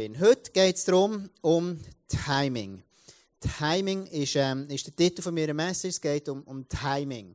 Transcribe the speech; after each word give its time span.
Heute 0.00 0.50
geht 0.52 0.76
es 0.76 0.86
darum, 0.86 1.28
um 1.42 1.78
Timing. 2.08 2.82
Timing 3.58 4.06
ist, 4.06 4.34
ähm, 4.34 4.66
ist 4.70 4.86
der 4.86 4.96
Titel 4.96 5.20
von 5.20 5.34
meiner 5.34 5.52
Message. 5.52 5.96
Es 5.96 6.00
geht 6.00 6.26
um, 6.30 6.42
um 6.44 6.66
Timing. 6.66 7.34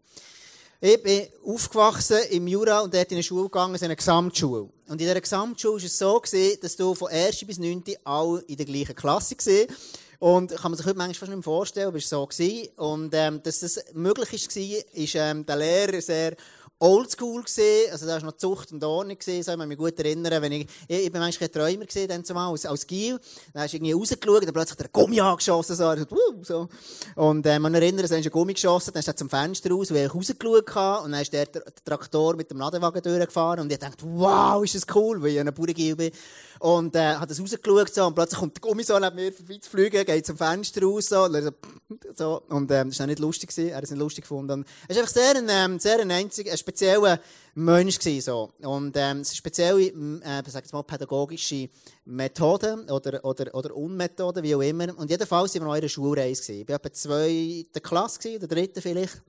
Ich 0.81 1.03
bin 1.03 1.27
aufgewachsen 1.45 2.17
im 2.31 2.47
Jura 2.47 2.79
und 2.79 2.91
dort 2.91 3.11
in 3.11 3.17
eine 3.17 3.23
Schule 3.23 3.43
gegangen, 3.43 3.75
in 3.75 3.83
eine 3.83 3.95
Gesamtschule. 3.95 4.61
Und 4.61 4.71
in 4.87 4.97
dieser 4.97 5.21
Gesamtschule 5.21 5.75
war 5.75 5.85
es 5.85 5.95
so, 5.95 6.19
gewesen, 6.19 6.57
dass 6.59 6.75
du 6.75 6.95
von 6.95 7.09
1. 7.09 7.45
bis 7.45 7.59
9. 7.59 7.83
alle 8.03 8.41
in 8.47 8.57
der 8.57 8.65
gleichen 8.65 8.95
Klasse 8.95 9.35
warst. 9.35 9.67
Und 10.17 10.55
kann 10.55 10.71
man 10.71 10.77
sich 10.77 10.87
heute 10.87 10.97
manchmal 10.97 11.13
fast 11.13 11.29
nicht 11.29 11.35
mehr 11.35 11.43
vorstellen, 11.43 11.87
aber 11.89 11.97
es 11.97 12.11
war 12.11 12.21
so. 12.21 12.25
Gewesen. 12.25 12.69
Und 12.77 13.13
ähm, 13.13 13.43
dass 13.43 13.59
das 13.59 13.79
möglich 13.93 14.31
war, 14.31 14.93
ist 14.95 15.13
ähm, 15.13 15.45
der 15.45 15.55
Lehrer 15.57 16.01
sehr 16.01 16.35
oldschool 16.79 17.43
gesehen, 17.43 17.91
also 17.91 18.05
da 18.05 18.13
war 18.13 18.21
noch 18.21 18.35
Zucht 18.37 18.71
und 18.73 18.83
Ordnung 18.83 19.17
gesehen, 19.17 19.43
so 19.43 19.51
ich 19.51 19.57
kann 19.57 19.67
mich 19.67 19.77
gut 19.77 19.97
erinnern, 19.97 20.41
wenn 20.41 20.51
ich, 20.51 20.67
ich, 20.87 21.05
ich 21.05 21.11
bin 21.11 21.21
manchmal 21.21 21.47
Träumer 21.47 21.85
gesehen, 21.85 22.09
dann 22.09 22.25
zumal 22.25 22.51
als, 22.51 22.65
als 22.65 22.85
Gil, 22.85 23.17
dann 23.53 23.63
hast 23.63 23.71
du 23.71 23.77
irgendwie 23.77 23.93
rausgeschaut, 23.93 24.43
dann 24.43 24.53
plötzlich 24.53 24.77
der 24.77 24.89
Gummi 24.89 25.21
angeschossen, 25.21 25.75
so, 25.75 25.95
so, 25.95 26.37
so. 26.41 26.69
und, 27.15 27.45
äh, 27.45 27.59
man 27.59 27.73
erinnert, 27.73 28.11
dann 28.11 28.17
hast 28.17 28.25
du 28.25 28.29
Gummi 28.29 28.53
geschossen, 28.53 28.91
dann 28.93 28.99
hast 28.99 29.07
du 29.07 29.15
zum 29.15 29.29
Fenster 29.29 29.71
raus, 29.71 29.93
weil 29.93 30.07
ich 30.07 30.13
rausgeschaut 30.13 30.75
habe, 30.75 31.05
und 31.05 31.13
dann 31.13 31.21
ist 31.21 31.31
der, 31.31 31.45
der 31.45 31.63
Traktor 31.85 32.35
mit 32.35 32.51
dem 32.51 32.57
Ladewagen 32.57 33.01
durchgefahren, 33.01 33.61
und 33.61 33.71
ich 33.71 33.79
dachte, 33.79 34.03
wow, 34.05 34.61
ist 34.63 34.75
das 34.75 34.85
cool, 34.93 35.21
weil 35.21 35.29
ich 35.29 35.39
ein 35.39 35.53
Bauerngil 35.53 35.95
bin. 35.95 36.11
Und, 36.59 36.95
äh, 36.95 37.15
hat 37.15 37.29
das 37.29 37.39
rausgeschaut, 37.39 37.93
so, 37.93 38.05
und 38.05 38.15
plötzlich 38.15 38.39
kommt 38.39 38.57
der 38.57 38.61
Gummi 38.61 38.83
so 38.83 38.99
neben 38.99 39.15
mir 39.15 39.31
vorbei 39.31 39.57
zu 39.61 39.69
fliegen, 39.69 40.05
geht 40.05 40.25
zum 40.25 40.37
Fenster 40.37 40.81
raus, 40.81 41.05
so, 41.07 41.23
und, 41.23 41.53
so, 42.15 42.41
und 42.49 42.69
ähm, 42.71 42.89
das 42.89 42.99
war 42.99 43.07
nicht 43.07 43.19
lustig 43.19 43.49
gewesen, 43.49 43.69
er 43.69 43.77
hat 43.77 43.83
es 43.85 43.91
nicht 43.91 43.99
lustig 43.99 44.23
gefunden. 44.23 44.65
Es 44.87 44.97
ist 44.97 45.01
einfach 45.01 45.13
sehr 45.13 45.35
ein, 45.35 45.47
ähm, 45.49 45.79
sehr 45.79 45.99
ein 45.99 46.11
einzig, 46.11 46.51
ein 46.51 46.57
spezieller 46.65 47.19
Mensch 47.53 47.99
gewesen, 47.99 48.21
so. 48.21 48.67
Und, 48.67 48.97
ähm, 48.97 49.19
es 49.19 49.29
ist 49.29 49.37
spezielle, 49.37 49.87
äh, 49.87 50.43
sag 50.47 50.71
mal, 50.73 50.83
pädagogische 50.83 51.69
Methoden 52.05 52.89
oder, 52.89 53.23
oder, 53.23 53.53
oder 53.53 53.75
Unmethoden, 53.75 54.43
wie 54.43 54.55
auch 54.55 54.61
immer. 54.61 54.97
Und 54.97 55.09
jedenfalls 55.09 55.53
waren 55.55 55.61
wir 55.61 55.67
in 55.67 55.77
einer 55.77 55.89
Schulreise 55.89 56.41
gewesen. 56.41 56.61
Ich 56.61 56.67
war 56.67 56.75
etwa 56.75 56.91
zweite 56.91 57.81
Klasse 57.81 58.19
gewesen, 58.19 58.43
oder 58.43 58.47
dritte 58.47 58.81
vielleicht. 58.81 59.21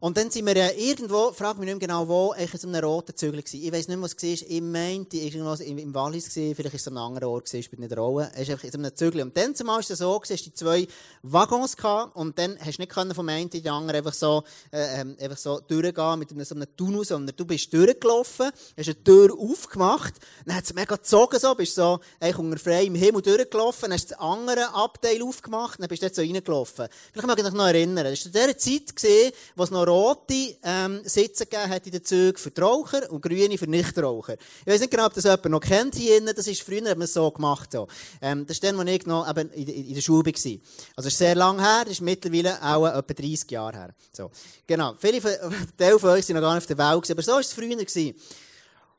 Und 0.00 0.16
dann 0.16 0.30
sind 0.30 0.46
wir 0.46 0.56
ja 0.56 0.70
irgendwo, 0.70 1.30
frag 1.32 1.58
mich 1.58 1.66
nicht 1.66 1.78
mehr 1.78 1.86
genau 1.86 2.08
wo, 2.08 2.32
eigentlich 2.32 2.54
in 2.54 2.60
so 2.60 2.68
einem 2.68 2.82
roten 2.82 3.14
Zügel 3.14 3.42
gewesen. 3.42 3.62
Ich 3.62 3.70
weiss 3.70 3.86
nicht 3.86 3.98
mehr, 3.98 4.02
was 4.02 4.14
es 4.14 4.22
war. 4.22 4.50
Ich 4.50 4.62
meinte, 4.62 5.18
irgendwo 5.18 5.52
im, 5.62 5.76
im 5.76 5.94
Wallis 5.94 6.30
gewesen, 6.30 6.54
vielleicht 6.54 6.74
ist 6.74 6.80
es 6.80 6.88
an 6.88 6.96
einem 6.96 7.06
anderen 7.08 7.28
Ort 7.28 7.44
gewesen, 7.44 7.62
spielt 7.62 7.80
nicht 7.80 7.92
eine. 7.92 8.32
Es 8.34 8.40
ist 8.40 8.50
einfach 8.50 8.64
in 8.64 8.72
so 8.72 8.78
einem 8.78 8.96
Zügel. 8.96 9.20
Und 9.20 9.36
dann 9.36 9.54
zumal 9.54 9.80
ist 9.80 9.90
es 9.90 9.98
so 9.98 10.18
gewesen, 10.18 10.32
hast 10.38 10.46
du 10.46 10.54
zwei 10.54 10.88
Waggons 11.22 11.76
gehabt, 11.76 12.16
und 12.16 12.38
dann 12.38 12.58
hast 12.58 12.78
du 12.78 12.82
nicht 12.82 12.92
können 12.92 13.14
vom 13.14 13.28
einen 13.28 13.50
in 13.50 13.62
den 13.62 13.68
anderen 13.68 13.98
einfach 13.98 14.14
so, 14.14 14.42
äh, 14.72 15.02
ähm, 15.02 15.18
einfach 15.20 15.36
so 15.36 15.60
durchgehen 15.60 16.18
mit 16.18 16.30
einem, 16.30 16.44
so 16.46 16.54
einem 16.54 16.76
Tunnel, 16.78 17.04
sondern 17.04 17.36
du 17.36 17.44
bist 17.44 17.70
durchgelaufen, 17.70 18.52
hast 18.78 18.88
eine 18.88 19.04
Tür 19.04 19.34
aufgemacht, 19.38 20.14
dann 20.46 20.56
hat 20.56 20.64
es 20.64 20.72
mega 20.72 20.96
gezogen 20.96 21.38
so, 21.38 21.54
bist 21.54 21.74
so, 21.74 22.00
eigentlich 22.18 22.38
unter 22.38 22.58
freiem 22.58 22.94
Himmel 22.94 23.20
durchgelaufen, 23.20 23.82
dann 23.82 23.92
hast 23.92 24.06
du 24.06 24.14
das 24.14 24.18
andere 24.18 24.72
Abteil 24.72 25.22
aufgemacht, 25.22 25.78
dann 25.78 25.88
bist 25.88 26.00
du 26.00 26.06
dort 26.06 26.14
so 26.14 26.22
reingelaufen. 26.22 26.88
Vielleicht 27.12 27.26
mag 27.26 27.38
ich 27.38 27.44
dich 27.44 27.52
noch 27.52 27.66
erinnern. 27.66 28.04
Das 28.04 28.24
war 28.24 28.42
in 28.42 28.56
dieser 28.56 28.96
Zeit 28.96 29.40
wo 29.56 29.64
es 29.64 29.70
noch 29.70 29.89
rote 29.90 30.56
ähm, 30.62 31.00
Sitze 31.04 31.46
gegeben 31.46 31.70
hat 31.70 31.86
in 31.86 31.92
den 31.92 32.04
Zügen 32.04 32.38
für 32.38 32.50
die 32.50 32.60
Raucher 32.60 33.10
und 33.10 33.20
grüne 33.20 33.58
für 33.58 33.66
Nichtraucher. 33.66 34.36
Ich 34.60 34.66
weiß 34.66 34.80
nicht 34.80 34.90
genau, 34.90 35.06
ob 35.06 35.14
das 35.14 35.24
jemand 35.24 35.44
noch 35.46 35.60
kennt 35.60 35.94
hier. 35.94 36.20
Das 36.32 36.46
ist 36.46 36.62
früher 36.62 36.88
hat 36.88 36.98
man 36.98 37.06
so 37.06 37.30
gemacht. 37.30 37.72
So. 37.72 37.88
Ähm, 38.22 38.46
das 38.46 38.56
ist 38.56 38.64
dann, 38.64 38.78
als 38.78 38.90
ich 38.90 39.06
noch 39.06 39.28
eben 39.28 39.50
in, 39.50 39.66
in, 39.66 39.86
in 39.88 39.94
der 39.94 40.00
Schule 40.00 40.24
war. 40.24 40.32
Also 40.32 40.60
das 40.96 41.06
ist 41.06 41.18
sehr 41.18 41.34
lang 41.34 41.60
her, 41.60 41.82
das 41.84 41.94
ist 41.94 42.00
mittlerweile 42.00 42.62
auch 42.62 42.86
etwa 42.86 43.14
30 43.14 43.50
Jahre 43.50 43.76
her. 43.76 43.94
So. 44.12 44.30
Genau. 44.66 44.94
Viele 44.98 45.20
von, 45.20 45.32
Teil 45.76 45.98
von 45.98 46.10
euch 46.10 46.24
sind 46.24 46.36
noch 46.36 46.42
gar 46.42 46.54
nicht 46.54 46.62
auf 46.62 46.76
der 46.76 46.78
Welt 46.78 47.02
gewesen, 47.02 47.12
aber 47.12 47.22
so 47.22 47.32
war 47.32 47.40
es 47.40 47.52
früher. 47.52 47.70
Gewesen. 47.70 48.14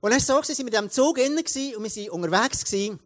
Und 0.01 0.09
dann 0.09 0.11
war 0.11 0.17
es 0.17 0.27
so, 0.27 0.39
gewesen, 0.39 0.65
wir 0.65 0.73
waren 0.73 0.85
mit 0.85 0.93
diesem 0.93 1.05
Zug 1.05 1.17
innen 1.17 1.37
und 1.37 1.95
wir 1.95 2.11
waren 2.11 2.23
unterwegs 2.23 2.65
gewesen. 2.65 2.99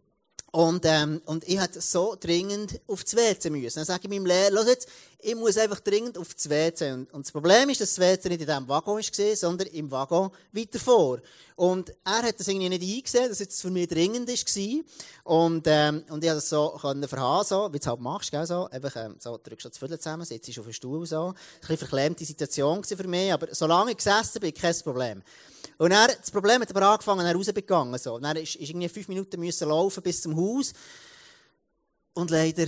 Und, 0.56 0.86
ähm, 0.86 1.20
und 1.26 1.46
ich 1.46 1.60
hätte 1.60 1.82
so 1.82 2.16
dringend 2.18 2.80
auf 2.86 3.04
das 3.04 3.14
WC 3.14 3.50
müssen. 3.50 3.76
Dann 3.76 3.84
sage 3.84 4.04
ich 4.04 4.08
meinem 4.08 4.24
Lehrer, 4.24 4.52
los 4.52 4.66
jetzt, 4.66 4.88
ich 5.20 5.34
muss 5.34 5.58
einfach 5.58 5.80
dringend 5.80 6.16
auf 6.16 6.32
das 6.32 6.48
WC. 6.48 6.92
Und, 6.92 7.12
und 7.12 7.26
das 7.26 7.30
Problem 7.30 7.68
ist, 7.68 7.82
dass 7.82 7.94
das 7.94 7.98
WC 7.98 8.30
nicht 8.30 8.40
in 8.40 8.46
diesem 8.46 8.66
Waggon 8.66 8.96
war, 8.96 9.36
sondern 9.36 9.66
im 9.66 9.90
Waggon 9.90 10.30
weiter 10.52 10.78
vor. 10.78 11.20
Und 11.56 11.90
er 12.04 12.22
hat 12.22 12.38
das 12.38 12.48
irgendwie 12.48 12.68
nicht 12.68 12.96
eingesehen, 12.96 13.30
dass 13.30 13.40
es 13.40 13.62
für 13.62 13.70
mich 13.70 13.88
dringend 13.88 14.28
war. 14.28 14.84
Und, 15.24 15.64
ähm, 15.66 15.96
und 15.96 16.02
ich 16.02 16.10
konnte 16.10 16.26
das 16.26 16.50
so 16.50 16.76
können 16.78 17.08
verhaben, 17.08 17.46
so, 17.46 17.68
wie 17.68 17.78
du 17.78 17.82
es 17.82 17.86
halt 17.86 18.00
machst, 18.00 18.30
gell, 18.30 18.46
so. 18.46 18.68
Einfach, 18.68 18.94
ähm, 18.96 19.16
so, 19.18 19.40
drückst 19.42 19.64
du 19.64 19.68
das 19.70 19.78
Viertel 19.78 19.98
zusammen, 19.98 20.26
sitzt 20.26 20.58
auf 20.58 20.66
dem 20.66 20.72
Stuhl, 20.74 21.06
so. 21.06 21.28
Ein 21.28 21.34
bisschen 21.60 21.78
verklemmte 21.78 22.26
Situation 22.26 22.84
für 22.84 23.08
mich, 23.08 23.32
aber 23.32 23.48
solange 23.54 23.92
ich 23.92 23.96
gesessen 23.96 24.40
bin, 24.40 24.52
kein 24.52 24.78
Problem. 24.80 25.22
Und 25.78 25.92
er, 25.92 26.08
das 26.08 26.30
Problem 26.30 26.60
hat 26.60 26.70
aber 26.70 26.90
angefangen, 26.90 27.24
er 27.24 27.34
rausgegangen, 27.34 27.98
so. 27.98 28.16
Und 28.16 28.24
er 28.24 28.36
ist, 28.36 28.56
ist 28.56 28.68
irgendwie 28.68 28.90
fünf 28.90 29.08
Minuten 29.08 29.40
müssen 29.40 29.66
laufen 29.66 30.02
bis 30.02 30.20
zum 30.20 30.36
Haus. 30.36 30.74
Und 32.12 32.30
leider 32.30 32.66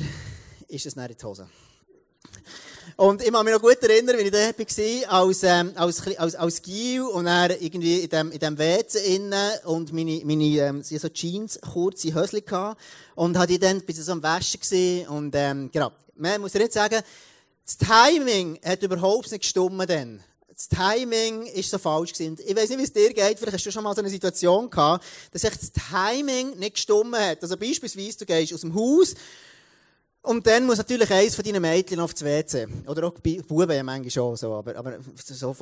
ist 0.66 0.87
es 0.87 0.97
nicht 0.97 1.10
in 1.10 1.16
die 1.16 1.25
Hose. 1.26 1.47
Und 2.97 3.22
ich 3.22 3.32
kann 3.32 3.44
mich 3.44 3.54
noch 3.54 3.62
gut 3.62 3.81
erinnern, 3.81 4.19
wie 4.19 4.22
ich 4.22 4.31
da 4.32 4.38
war, 4.38 5.22
als, 5.22 5.43
ähm, 5.44 5.72
als, 5.76 6.04
als, 6.19 6.34
als 6.34 6.62
Gil 6.62 7.03
und 7.03 7.26
er 7.26 7.60
irgendwie 7.62 8.00
in 8.00 8.09
dem, 8.09 8.32
in 8.32 8.41
dem 8.41 8.59
WC 8.59 9.15
innen 9.15 9.53
und 9.66 9.93
meine, 9.93 10.21
meine, 10.25 10.44
ähm, 10.44 10.82
so 10.82 11.09
Jeans, 11.09 11.60
kurze 11.60 12.12
Hösli 12.12 12.41
gehabt. 12.41 12.81
Und 13.15 13.38
hatte 13.38 13.53
ich 13.53 13.60
dann, 13.60 13.82
bis 13.82 14.04
so 14.04 14.10
am 14.10 14.22
Waschen 14.22 14.59
gewesen. 14.59 15.06
Und, 15.09 15.32
ähm, 15.37 15.71
genau. 15.72 15.93
Man 16.16 16.41
muss 16.41 16.54
jetzt 16.54 16.75
sagen, 16.75 17.00
das 17.65 17.78
Timing 17.78 18.59
hat 18.65 18.82
überhaupt 18.82 19.31
nicht 19.31 19.43
gestummt 19.43 19.88
dann. 19.88 20.20
Das 20.49 20.69
Timing 20.69 21.47
ist 21.47 21.70
so 21.70 21.78
falsch 21.78 22.15
gewesen. 22.15 22.37
Ich 22.44 22.56
weiß 22.56 22.69
nicht, 22.70 22.78
wie 22.78 22.82
es 22.82 22.93
dir 22.93 23.12
geht. 23.12 23.38
Vielleicht 23.38 23.53
hast 23.53 23.66
du 23.66 23.70
schon 23.70 23.84
mal 23.84 23.94
so 23.94 24.00
eine 24.00 24.10
Situation 24.10 24.69
gehabt, 24.69 25.05
dass 25.31 25.44
echt 25.44 25.62
das 25.62 25.70
Timing 25.70 26.59
nicht 26.59 26.75
gestummt 26.75 27.16
hat. 27.16 27.41
Also 27.43 27.56
beispielsweise, 27.56 28.19
du 28.19 28.26
gehst 28.26 28.53
aus 28.53 28.62
dem 28.62 28.75
Haus 28.75 29.15
und 30.28 30.46
dann 30.46 30.66
muss 30.66 30.76
natürlich 30.76 31.10
eins 31.10 31.34
von 31.34 31.42
deinen 31.42 31.62
Mädchen 31.62 31.98
aufs 32.00 32.22
WC. 32.22 32.66
Oder 32.86 33.06
auch 33.06 33.14
Buben 33.14 33.72
ja 33.74 33.82
manchmal 33.82 34.10
schon 34.10 34.36
so. 34.36 34.52
Aber, 34.52 34.76
aber 34.76 34.98
so 35.16 35.54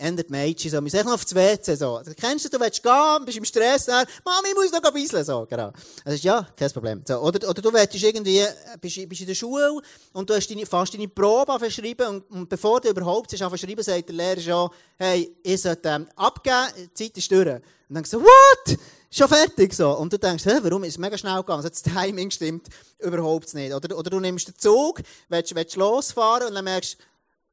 ändert 0.00 0.30
Mädchen 0.30 0.68
so. 0.68 0.82
Wir 0.82 0.90
sagen 0.90 1.06
noch 1.06 1.14
aufs 1.14 1.32
WC 1.32 1.76
so. 1.76 2.00
Kennst 2.20 2.44
du, 2.44 2.48
du 2.48 2.58
willst 2.58 2.82
gehen, 2.82 3.24
bist 3.24 3.38
im 3.38 3.44
Stress, 3.44 3.84
dann, 3.84 4.04
Mami, 4.24 4.48
ich 4.48 4.54
muss 4.56 4.72
noch 4.72 4.82
ein 4.82 4.92
bisschen 4.92 5.24
so. 5.24 5.46
Genau. 5.48 5.70
Also, 6.04 6.26
ja, 6.26 6.44
kein 6.56 6.70
Problem. 6.72 7.02
So. 7.06 7.18
Oder, 7.18 7.48
oder 7.48 7.62
du 7.62 7.72
willst 7.72 7.94
irgendwie, 7.94 8.44
bist, 8.80 9.08
bist 9.08 9.20
in 9.20 9.26
der 9.28 9.34
Schule 9.36 9.80
und 10.12 10.28
du 10.28 10.34
hast 10.34 10.50
deine, 10.50 10.66
fast 10.66 10.92
deine 10.92 11.06
Probe 11.06 11.56
verschrieben 11.60 12.08
und, 12.08 12.30
und 12.32 12.48
bevor 12.48 12.80
du 12.80 12.88
überhaupt 12.88 13.32
hast 13.32 13.48
verschrieben, 13.48 13.84
sagt 13.84 14.08
der 14.08 14.16
Lehrer 14.16 14.40
schon, 14.40 14.70
hey, 14.96 15.36
ihr 15.44 15.56
sollt 15.56 15.86
ähm, 15.86 16.08
abgeben, 16.16 16.66
die 16.76 16.94
Zeit 16.94 17.16
ist 17.16 17.30
durch. 17.30 17.46
Und 17.46 17.62
dann 17.88 17.94
denkst 18.02 18.10
du, 18.10 18.20
what? 18.20 18.78
Schon 19.16 19.28
fertig 19.28 19.74
so. 19.74 19.90
Und 19.96 20.12
du 20.12 20.18
denkst, 20.18 20.44
hä, 20.44 20.58
warum 20.62 20.84
ist 20.84 20.94
es 20.94 20.98
mega 20.98 21.16
schnell 21.16 21.36
gegangen? 21.36 21.64
Also 21.64 21.68
das 21.68 21.82
Timing 21.82 22.30
stimmt 22.30 22.68
überhaupt 22.98 23.52
nicht. 23.54 23.72
Oder, 23.72 23.96
oder 23.96 24.10
du 24.10 24.20
nimmst 24.20 24.48
den 24.48 24.58
Zug, 24.58 25.00
willst, 25.28 25.54
willst 25.54 25.76
losfahren 25.76 26.48
und 26.48 26.54
dann 26.54 26.64
merkst 26.64 26.96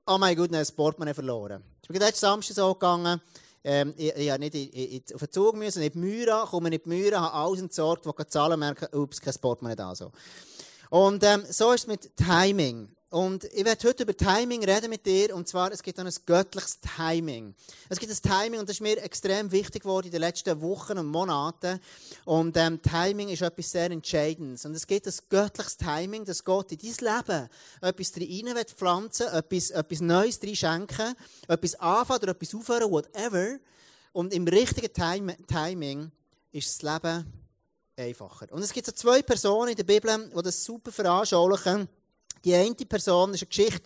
oh 0.05 0.17
mein 0.17 0.35
Gott, 0.35 0.53
das 0.53 0.71
Portemonnaie 0.71 1.13
verloren. 1.13 1.63
Ich 1.81 1.87
bin 1.87 1.99
gerade 1.99 2.15
Samstag 2.15 2.55
so 2.55 2.73
gegangen, 2.73 3.21
ähm, 3.63 3.93
ich, 3.95 4.15
ich, 4.15 4.37
nicht 4.37 4.55
in, 4.55 4.69
in, 4.69 5.03
auf 5.13 5.21
den 5.21 5.31
Zug 5.31 5.55
müssen, 5.55 5.79
nicht 5.79 5.95
Müra, 5.95 6.47
komme 6.49 6.69
nicht 6.69 6.87
Müra, 6.87 7.21
habe 7.21 7.33
alles 7.33 7.61
entsorgt, 7.61 8.05
was 8.05 8.27
zahlen, 8.29 8.59
merke, 8.59 8.89
ups, 8.97 9.21
kein 9.21 9.33
Portemonnaie 9.35 9.75
da. 9.75 9.93
So. 9.93 10.11
Und 10.89 11.23
ähm, 11.23 11.43
so 11.49 11.71
ist 11.71 11.81
es 11.81 11.87
mit 11.87 12.17
Timing. 12.17 12.89
Und 13.11 13.43
ich 13.43 13.65
werde 13.65 13.89
heute 13.89 14.03
über 14.03 14.15
Timing 14.15 14.63
reden 14.63 14.89
mit 14.89 15.05
dir. 15.05 15.35
Und 15.35 15.45
zwar, 15.45 15.69
es 15.73 15.83
gibt 15.83 15.97
dann 15.97 16.07
ein 16.07 16.15
göttliches 16.25 16.79
Timing. 16.79 17.53
Es 17.89 17.99
gibt 17.99 18.09
ein 18.09 18.17
Timing 18.17 18.61
und 18.61 18.69
das 18.69 18.77
ist 18.77 18.81
mir 18.81 19.03
extrem 19.03 19.51
wichtig 19.51 19.83
geworden 19.83 20.05
in 20.05 20.13
den 20.13 20.21
letzten 20.21 20.61
Wochen 20.61 20.97
und 20.97 21.07
Monaten. 21.07 21.81
Und 22.23 22.55
ähm, 22.55 22.81
Timing 22.81 23.27
ist 23.27 23.41
etwas 23.41 23.69
sehr 23.69 23.91
Entscheidendes. 23.91 24.63
Und 24.63 24.75
es 24.75 24.87
gibt 24.87 25.07
ein 25.07 25.13
göttliches 25.27 25.75
Timing, 25.75 26.23
dass 26.23 26.41
Gott 26.45 26.71
in 26.71 26.77
dein 26.77 27.17
Leben 27.17 27.49
etwas 27.81 28.13
rein 28.15 28.55
will 28.55 28.65
pflanzen, 28.65 29.27
etwas, 29.27 29.71
etwas 29.71 29.99
Neues 29.99 30.39
rein 30.41 30.55
schenken, 30.55 31.13
etwas 31.49 31.75
anfangen 31.75 32.23
oder 32.23 32.31
etwas 32.31 32.55
aufhören, 32.55 32.91
whatever. 32.91 33.59
Und 34.13 34.33
im 34.33 34.47
richtigen 34.47 34.93
Time 34.93 35.35
Timing 35.47 36.13
ist 36.53 36.81
das 36.81 36.93
Leben 36.93 37.25
einfacher. 37.97 38.47
Und 38.53 38.63
es 38.63 38.71
gibt 38.71 38.85
so 38.85 38.93
zwei 38.93 39.21
Personen 39.21 39.71
in 39.71 39.75
der 39.75 39.83
Bibel, 39.83 40.31
die 40.33 40.41
das 40.41 40.63
super 40.63 40.93
veranschaulichen. 40.93 41.89
Die 42.43 42.55
eine 42.55 42.73
Person 42.73 43.33
ist 43.33 43.41
eine 43.41 43.47
Geschichte, 43.47 43.83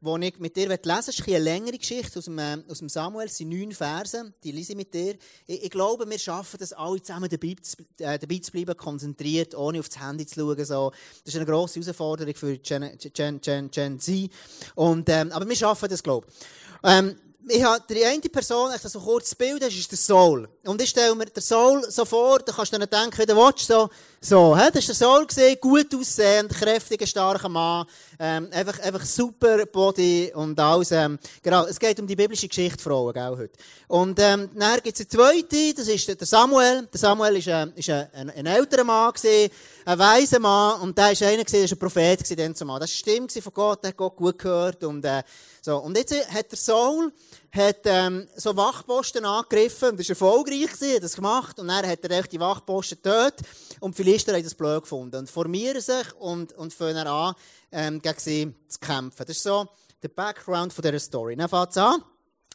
die 0.00 0.26
ich 0.26 0.38
mit 0.40 0.56
dir 0.56 0.68
lesen 0.68 0.84
will. 0.84 0.98
Es 0.98 1.08
ist 1.08 1.28
eine 1.28 1.38
längere 1.38 1.78
Geschichte 1.78 2.18
aus 2.18 2.24
dem, 2.24 2.38
äh, 2.38 2.58
aus 2.68 2.78
dem 2.78 2.88
Samuel. 2.88 3.26
Es 3.26 3.36
sind 3.36 3.50
neun 3.50 3.70
Verse. 3.70 4.32
Die 4.42 4.50
lese 4.50 4.72
ich 4.72 4.76
mit 4.76 4.92
dir. 4.92 5.14
Ich, 5.46 5.64
ich 5.64 5.70
glaube, 5.70 6.08
wir 6.08 6.18
schaffen 6.18 6.58
das 6.58 6.72
alle 6.72 7.00
zusammen, 7.00 7.28
dabei 7.30 7.54
zu, 7.62 7.76
äh, 7.98 8.18
dabei 8.18 8.38
zu 8.38 8.50
bleiben, 8.50 8.76
konzentriert, 8.76 9.54
ohne 9.54 9.78
auf 9.78 9.88
das 9.88 10.00
Handy 10.00 10.26
zu 10.26 10.40
schauen. 10.40 10.64
So. 10.64 10.90
Das 11.24 11.34
ist 11.34 11.36
eine 11.36 11.46
grosse 11.46 11.80
Herausforderung 11.80 12.34
für 12.34 12.58
Gen, 12.58 12.98
Gen, 12.98 13.40
Gen, 13.40 13.70
Gen 13.70 14.00
Z. 14.00 14.30
Und, 14.74 15.08
ähm, 15.08 15.30
aber 15.30 15.48
wir 15.48 15.56
schaffen 15.56 15.88
das, 15.88 16.02
glaube 16.02 16.26
ich. 16.28 16.34
Ähm, 16.82 17.16
ich 17.48 17.62
habe 17.62 17.82
die 17.88 18.04
eine 18.04 18.20
Person, 18.20 18.72
ich 18.74 18.80
das 18.80 18.92
so 18.92 19.00
kurz 19.00 19.34
Bild, 19.34 19.62
das 19.62 19.74
ist 19.74 19.90
der 19.90 19.98
Soul. 19.98 20.48
Und 20.64 20.80
ich 20.80 20.90
stelle 20.90 21.14
mir 21.14 21.26
den 21.26 21.42
Soul 21.42 21.84
so 21.90 22.04
vor, 22.04 22.38
da 22.38 22.52
kannst 22.52 22.72
du 22.72 22.78
dann 22.78 22.88
denken, 22.88 23.18
wie 23.18 23.26
du 23.26 23.36
willst, 23.36 23.66
so, 23.66 23.88
So, 24.24 24.54
he, 24.54 24.70
das 24.72 24.74
war 24.74 24.82
der 24.86 24.94
Saul, 24.94 25.26
gesehen, 25.26 25.56
gut 25.60 25.92
aussehend, 25.96 26.50
kräftiger, 26.50 27.08
starker 27.08 27.48
Mann, 27.48 27.84
ähm, 28.20 28.48
einfach, 28.52 28.78
einfach 28.78 29.04
super 29.04 29.66
Body 29.66 30.30
und 30.32 30.60
alles. 30.60 30.92
Ähm, 30.92 31.18
genau, 31.42 31.66
es 31.66 31.76
geht 31.76 31.98
um 31.98 32.06
die 32.06 32.14
biblische 32.14 32.46
Geschichte 32.46 32.80
Frauen, 32.80 33.12
gell, 33.12 33.36
heute. 33.36 33.58
Und 33.88 34.20
ähm, 34.20 34.48
dann 34.54 34.80
gibt 34.80 34.96
es 34.96 35.00
eine 35.00 35.08
zweite, 35.08 35.74
das 35.74 35.88
ist 35.88 36.06
der 36.06 36.24
Samuel. 36.24 36.86
Der 36.92 37.00
Samuel 37.00 37.36
ist, 37.36 37.48
äh, 37.48 37.66
ist 37.74 37.90
ein, 37.90 38.06
ein, 38.14 38.30
ein 38.30 38.46
älterer 38.46 38.84
Mann, 38.84 39.12
gewesen, 39.12 39.52
ein 39.86 39.98
weiser 39.98 40.38
Mann, 40.38 40.82
und 40.82 40.96
der 40.96 41.10
ist 41.10 41.22
einer, 41.24 41.42
gewesen, 41.42 41.68
der 41.68 41.70
war 41.70 41.76
ein 41.76 41.78
Prophet 41.80 42.22
gewesen, 42.22 42.54
zumal. 42.54 42.78
Das 42.78 42.90
war 42.90 42.94
Stimme 42.94 43.28
von 43.28 43.52
Gott, 43.52 43.82
der 43.82 43.88
hat 43.88 43.96
Gott 43.96 44.14
gut 44.14 44.38
gehört. 44.38 44.84
Und, 44.84 45.04
äh, 45.04 45.24
so. 45.60 45.78
und 45.78 45.96
jetzt 45.96 46.14
hat 46.32 46.48
der 46.48 46.58
Saul, 46.58 47.12
hat 47.52 47.80
ähm, 47.84 48.26
so 48.34 48.56
Wachposten 48.56 49.24
angegriffen 49.26 49.90
und 49.90 50.00
ist 50.00 50.08
erfolgreich 50.08 50.72
gewesen, 50.72 50.96
hat 50.96 51.02
das 51.02 51.14
gemacht 51.14 51.60
und 51.60 51.68
dann 51.68 51.86
hat 51.86 52.02
er 52.02 52.22
die 52.22 52.40
Wachposten 52.40 52.98
dort 53.02 53.40
und 53.80 53.96
die 53.96 54.02
Philister 54.02 54.32
haben 54.32 54.42
das 54.42 54.54
blöd 54.54 54.80
gefunden 54.82 55.16
und 55.16 55.30
formieren 55.30 55.82
sich 55.82 56.14
und, 56.18 56.54
und 56.54 56.72
fangen 56.72 57.06
an, 57.06 57.34
ähm, 57.70 58.00
gegen 58.00 58.18
sie 58.18 58.54
zu 58.68 58.78
kämpfen. 58.80 59.26
Das 59.26 59.36
ist 59.36 59.42
so 59.42 59.68
der 60.02 60.08
Background 60.08 60.72
von 60.72 60.82
dieser 60.82 60.98
Story. 60.98 61.36
Dann 61.36 61.48
fängt 61.48 61.70
es 61.70 61.76
an 61.76 62.02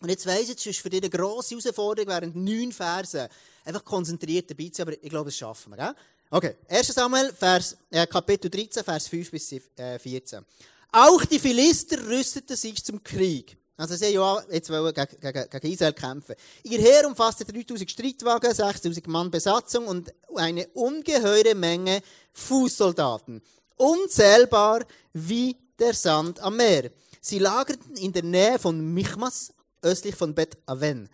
und 0.02 0.10
jetzt 0.10 0.26
weiss 0.26 0.50
ich, 0.50 0.58
es 0.58 0.66
ist 0.66 0.80
für 0.80 0.90
dich 0.90 1.04
eine 1.04 1.12
grosse 1.12 1.56
Herausforderung, 1.56 2.10
während 2.10 2.36
neun 2.36 2.72
Versen 2.72 3.28
einfach 3.66 3.86
konzentriert 3.86 4.50
dabei 4.50 4.70
zu 4.70 4.78
sein, 4.78 4.88
aber 4.88 4.98
ich 5.00 5.10
glaube, 5.10 5.30
das 5.30 5.38
schaffen 5.38 5.74
wir. 5.74 5.78
Gell? 5.78 5.96
Okay, 6.32 6.56
1. 6.70 6.88
Samuel, 6.88 7.32
Vers, 7.34 7.78
äh, 7.92 8.08
Kapitel 8.08 8.50
13, 8.50 8.84
Vers 8.84 9.08
5 9.08 9.32
bis 9.32 9.56
14. 9.78 10.44
Auch 10.92 11.24
die 11.26 11.40
Philister 11.40 12.06
rüsteten 12.08 12.56
sich 12.56 12.84
zum 12.84 13.04
Krieg. 13.04 13.58
Also 13.78 13.96
sie 13.96 14.08
ja 14.08 14.44
jetzt 14.52 14.72
wollen 14.72 14.92
gegen, 14.92 15.20
gegen, 15.20 15.50
gegen 15.50 15.72
Israel 15.72 15.94
kämpfen. 15.94 16.36
Ihr 16.64 16.80
Heer 16.80 17.08
umfasste 17.08 17.46
3000 17.46 17.90
Streitwagen, 17.90 18.52
6000 18.52 19.08
Mann 19.08 19.30
Besatzung 19.30 19.86
und 19.88 20.12
eine 20.36 20.68
ungeheure 20.70 21.54
Menge 21.54 22.02
Fußsoldaten. 22.34 23.40
Unzählbar 23.76 24.84
wie 25.14 25.56
der 25.78 25.94
Sand 25.94 26.40
am 26.40 26.58
Meer. 26.58 26.90
Sie 27.22 27.38
lagerten 27.38 27.96
in 27.98 28.12
der 28.12 28.24
Nähe 28.24 28.58
von 28.58 28.94
Michmas, 28.94 29.54
östlich 29.84 30.16
von 30.16 30.34
Bet 30.34 30.58
Aven. 30.66 31.08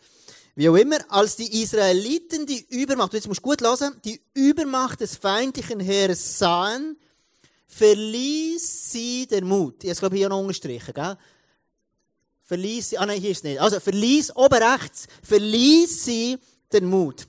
Wie 0.56 0.70
auch 0.70 0.76
immer, 0.76 1.00
als 1.10 1.36
die 1.36 1.64
Israeliten 1.64 2.46
die 2.46 2.66
Übermacht, 2.70 3.14
jetzt 3.14 3.28
musst 3.28 3.40
du 3.40 3.50
gut 3.50 3.62
hören, 3.62 4.00
die 4.06 4.22
Übermacht 4.34 5.02
des 5.02 5.18
feindlichen 5.18 5.82
Heeres 5.82 6.38
sahen, 6.38 6.96
verließ 7.68 8.92
sie 8.92 9.28
der 9.28 9.44
Mut. 9.44 9.84
Ich 9.84 9.98
glaube 9.98 10.16
hier 10.16 10.30
noch 10.30 10.40
unterstrichen, 10.40 10.94
gell? 10.94 11.18
Verließ 12.54 12.92
sie, 12.92 12.98
ah 13.00 13.06
nein, 13.08 13.20
hier 13.20 13.32
ist 13.32 13.38
es 13.38 13.44
nicht. 13.44 13.60
Also 13.60 13.80
verließ, 13.80 14.36
oben 14.36 14.62
rechts, 14.62 15.08
verließ 15.24 16.06
sie 16.06 16.38
den 16.72 16.86
Mut. 16.86 17.26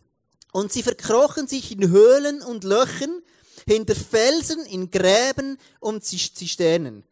Und 0.52 0.70
sie 0.70 0.82
verkrochen 0.82 1.48
sich 1.48 1.72
in 1.72 1.88
Höhlen 1.88 2.42
und 2.42 2.62
Löchern, 2.62 3.22
hinter 3.66 3.94
Felsen, 3.94 4.66
in 4.66 4.90
Gräben 4.90 5.56
und 5.80 6.04
Zisternen. 6.04 7.04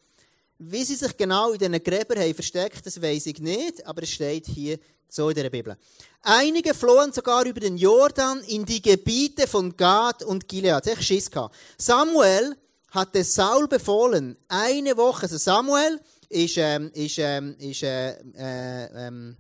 Wie 0.59 0.85
sie 0.85 0.97
sich 0.97 1.17
genau 1.17 1.53
in 1.53 1.59
diesen 1.59 1.83
Gräbern 1.83 2.19
haben 2.19 2.35
versteckt, 2.35 2.85
das 2.85 3.01
weiß 3.01 3.27
ich 3.27 3.41
nicht, 3.41 3.87
aber 3.87 4.03
es 4.03 4.11
steht 4.11 4.47
hier 4.47 4.79
so 5.09 5.31
in 5.31 5.37
der 5.37 5.49
Bibel. 5.49 5.75
Einige 6.21 6.75
flohen 6.75 7.15
sogar 7.15 7.47
über 7.47 7.61
den 7.61 7.79
Jordan 7.79 8.43
in 8.43 8.67
die 8.67 8.83
Gebiete 8.83 9.47
von 9.47 9.75
Gad 9.75 10.23
und 10.23 10.47
Gilead. 10.47 10.87
Ich 10.87 11.01
Schiss 11.01 11.31
gehabt. 11.31 11.57
Samuel 11.79 12.57
hatte 12.91 13.25
Saul 13.25 13.69
befohlen, 13.69 14.37
eine 14.49 14.99
Woche, 14.99 15.23
also 15.23 15.39
Samuel 15.39 15.99
ist, 16.33 16.57
ähm, 16.57 16.91
ist, 16.95 17.19
ähm, 17.19 17.55
ist 17.59 17.83
äh, 17.83 18.13
äh, 18.37 19.07
ähm, 19.07 19.37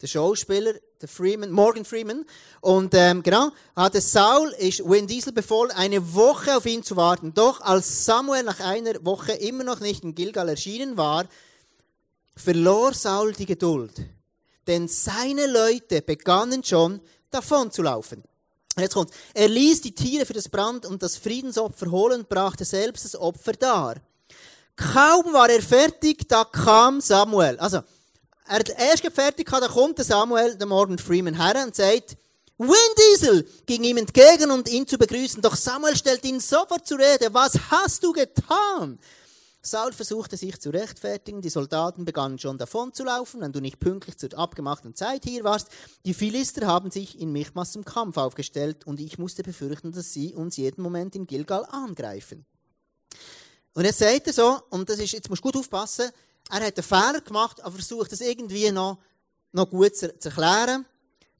der 0.00 0.06
Schauspieler, 0.06 0.74
der 1.00 1.08
Freeman, 1.08 1.50
Morgan 1.50 1.84
Freeman. 1.84 2.24
Und 2.60 2.94
ähm, 2.94 3.22
genau, 3.22 3.50
hatte 3.76 4.00
Saul 4.00 4.50
ist 4.58 4.80
Win 4.88 5.06
Diesel 5.06 5.32
befohlen, 5.32 5.70
eine 5.72 6.14
Woche 6.14 6.56
auf 6.56 6.66
ihn 6.66 6.82
zu 6.82 6.96
warten. 6.96 7.34
Doch 7.34 7.60
als 7.60 8.04
Samuel 8.04 8.44
nach 8.44 8.60
einer 8.60 9.04
Woche 9.04 9.32
immer 9.32 9.64
noch 9.64 9.80
nicht 9.80 10.04
in 10.04 10.14
Gilgal 10.14 10.48
erschienen 10.48 10.96
war, 10.96 11.26
verlor 12.36 12.94
Saul 12.94 13.32
die 13.32 13.46
Geduld. 13.46 13.92
Denn 14.66 14.88
seine 14.88 15.46
Leute 15.46 16.02
begannen 16.02 16.62
schon 16.62 17.00
davon 17.30 17.70
zu 17.70 17.82
laufen. 17.82 18.22
Jetzt 18.78 18.94
kommt, 18.94 19.10
er 19.34 19.48
ließ 19.48 19.80
die 19.82 19.94
Tiere 19.94 20.24
für 20.24 20.34
das 20.34 20.48
Brand- 20.48 20.86
und 20.86 21.02
das 21.02 21.16
Friedensopfer 21.16 21.90
holen 21.90 22.24
brachte 22.28 22.64
selbst 22.64 23.04
das 23.04 23.16
Opfer 23.16 23.52
dar. 23.52 23.96
Kaum 24.78 25.32
war 25.32 25.50
er 25.50 25.60
fertig, 25.60 26.28
da 26.28 26.44
kam 26.44 27.00
Samuel. 27.00 27.58
Also, 27.58 27.78
er 28.46 28.60
hat 28.60 28.68
erst 28.68 29.04
fertig 29.12 29.50
da 29.50 29.66
kommt 29.66 29.98
Samuel, 29.98 30.56
der 30.56 30.68
Morgan 30.68 30.98
Freeman, 30.98 31.34
her 31.34 31.64
und 31.66 31.74
sagt, 31.74 32.16
Wind 32.58 32.94
Diesel 32.96 33.46
ging 33.66 33.82
ihm 33.82 33.96
entgegen, 33.96 34.52
um 34.52 34.62
ihn 34.66 34.86
zu 34.86 34.96
begrüßen. 34.96 35.42
Doch 35.42 35.56
Samuel 35.56 35.96
stellt 35.96 36.24
ihn 36.24 36.38
sofort 36.38 36.86
zur 36.86 36.98
Rede. 36.98 37.34
Was 37.34 37.58
hast 37.70 38.04
du 38.04 38.12
getan? 38.12 39.00
Saul 39.62 39.92
versuchte 39.92 40.36
sich 40.36 40.60
zu 40.60 40.70
rechtfertigen. 40.70 41.42
Die 41.42 41.50
Soldaten 41.50 42.04
begannen 42.04 42.38
schon 42.38 42.56
davon 42.56 42.92
zu 42.92 43.02
laufen, 43.02 43.40
wenn 43.40 43.52
du 43.52 43.60
nicht 43.60 43.80
pünktlich 43.80 44.16
zur 44.16 44.38
abgemachten 44.38 44.94
Zeit 44.94 45.24
hier 45.24 45.42
warst. 45.42 45.68
Die 46.06 46.14
Philister 46.14 46.68
haben 46.68 46.92
sich 46.92 47.20
in 47.20 47.32
Michmas 47.32 47.72
zum 47.72 47.84
Kampf 47.84 48.16
aufgestellt 48.16 48.86
und 48.86 49.00
ich 49.00 49.18
musste 49.18 49.42
befürchten, 49.42 49.90
dass 49.90 50.12
sie 50.12 50.34
uns 50.34 50.56
jeden 50.56 50.82
Moment 50.82 51.16
in 51.16 51.26
Gilgal 51.26 51.66
angreifen. 51.66 52.46
Und 53.78 53.84
jetzt 53.84 54.00
sagt 54.00 54.26
er 54.26 54.32
so, 54.32 54.60
und 54.70 54.88
das 54.90 54.98
ist, 54.98 55.12
jetzt 55.12 55.30
musst 55.30 55.38
du 55.38 55.46
gut 55.46 55.56
aufpassen, 55.56 56.10
er 56.50 56.66
hat 56.66 56.76
einen 56.76 56.82
Fehler 56.82 57.20
gemacht, 57.20 57.60
aber 57.62 57.76
versucht 57.76 58.10
das 58.10 58.20
irgendwie 58.20 58.72
noch, 58.72 58.98
noch 59.52 59.70
gut 59.70 59.94
zu, 59.94 60.18
zu 60.18 60.30
erklären. 60.30 60.84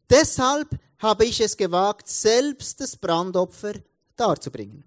Deshalb 0.08 0.69
habe 1.00 1.25
ich 1.25 1.40
es 1.40 1.56
gewagt, 1.56 2.08
selbst 2.08 2.81
das 2.81 2.96
Brandopfer 2.96 3.73
darzubringen. 4.14 4.85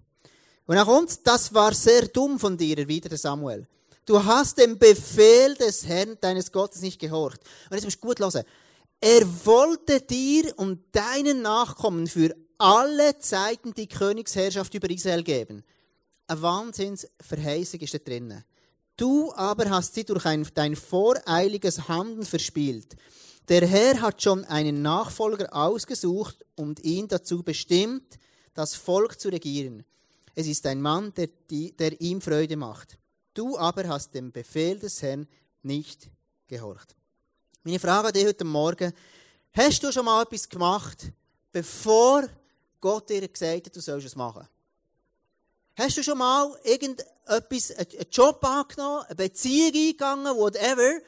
Und 0.64 0.76
er 0.76 0.86
kommt, 0.86 1.26
das 1.26 1.52
war 1.52 1.74
sehr 1.74 2.08
dumm 2.08 2.38
von 2.38 2.56
dir, 2.56 2.78
erwiderte 2.78 3.18
Samuel. 3.18 3.66
Du 4.06 4.24
hast 4.24 4.56
dem 4.56 4.78
Befehl 4.78 5.54
des 5.54 5.86
Herrn, 5.86 6.16
deines 6.22 6.50
Gottes, 6.50 6.80
nicht 6.80 6.98
gehorcht. 6.98 7.42
Und 7.68 7.74
jetzt 7.74 7.84
musst 7.84 8.02
du 8.02 8.06
gut 8.06 8.18
hören. 8.18 8.44
Er 8.98 9.26
wollte 9.44 10.00
dir 10.00 10.54
und 10.56 10.80
deinen 10.92 11.42
Nachkommen 11.42 12.06
für 12.06 12.34
alle 12.56 13.18
Zeiten 13.18 13.74
die 13.74 13.88
Königsherrschaft 13.88 14.72
über 14.72 14.88
Israel 14.88 15.22
geben. 15.22 15.62
Eine 16.32 16.40
Wahnsinnsverheißung 16.40 17.80
ist 17.80 17.92
da 17.92 17.98
drinnen. 17.98 18.42
Du 18.96 19.34
aber 19.34 19.68
hast 19.68 19.92
sie 19.92 20.04
durch 20.04 20.24
ein, 20.24 20.48
dein 20.54 20.76
voreiliges 20.76 21.88
Handeln 21.88 22.24
verspielt. 22.24 22.96
Der 23.50 23.66
Herr 23.66 24.00
hat 24.00 24.22
schon 24.22 24.46
einen 24.46 24.80
Nachfolger 24.80 25.54
ausgesucht 25.54 26.42
und 26.56 26.82
ihn 26.84 27.06
dazu 27.06 27.42
bestimmt, 27.42 28.18
das 28.54 28.74
Volk 28.74 29.20
zu 29.20 29.28
regieren. 29.28 29.84
Es 30.34 30.46
ist 30.46 30.64
ein 30.64 30.80
Mann, 30.80 31.12
der, 31.12 31.28
der 31.50 32.00
ihm 32.00 32.22
Freude 32.22 32.56
macht. 32.56 32.96
Du 33.34 33.58
aber 33.58 33.86
hast 33.86 34.14
dem 34.14 34.32
Befehl 34.32 34.78
des 34.78 35.02
Herrn 35.02 35.28
nicht 35.62 36.08
gehorcht. 36.46 36.96
Meine 37.62 37.78
Frage 37.78 38.08
an 38.08 38.14
dich 38.14 38.24
heute 38.24 38.44
Morgen, 38.44 38.94
hast 39.52 39.82
du 39.82 39.92
schon 39.92 40.06
mal 40.06 40.22
etwas 40.22 40.48
gemacht, 40.48 41.12
bevor 41.52 42.26
Gott 42.80 43.10
dir 43.10 43.28
gesagt 43.28 43.66
hat, 43.66 43.76
du 43.76 43.80
sollst 43.82 44.06
es 44.06 44.16
machen? 44.16 44.48
Hast 45.76 45.96
du 45.96 46.02
schon 46.02 46.18
mal 46.18 46.54
irgendetwas, 46.64 47.70
einen 47.72 48.10
Job 48.10 48.44
angenommen, 48.44 49.04
eine 49.06 49.14
Beziehung 49.14 49.74
eingegangen, 49.74 50.36
whatever, 50.36 51.00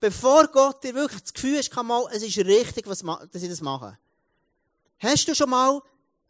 bevor 0.00 0.48
Gott 0.48 0.82
dir 0.82 0.94
wirklich 0.94 1.22
das 1.22 1.32
Gefühl 1.32 1.58
hat, 1.58 1.84
mal, 1.84 2.08
es 2.12 2.22
ist 2.22 2.38
richtig, 2.38 2.86
was, 2.88 3.00
dass 3.00 3.42
ich 3.42 3.48
das 3.48 3.60
mache? 3.60 3.96
Hast 4.98 5.28
du 5.28 5.34
schon 5.34 5.50
mal 5.50 5.80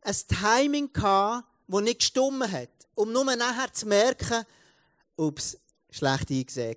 ein 0.02 0.16
Timing 0.28 0.92
gehabt, 0.92 1.48
das 1.66 1.80
nicht 1.80 2.00
gestummen 2.00 2.50
hat, 2.50 2.68
um 2.94 3.12
nur 3.12 3.24
nachher 3.24 3.72
zu 3.72 3.86
merken, 3.86 4.44
es 5.16 5.58
schlecht 5.90 6.30
eingesehen 6.30 6.76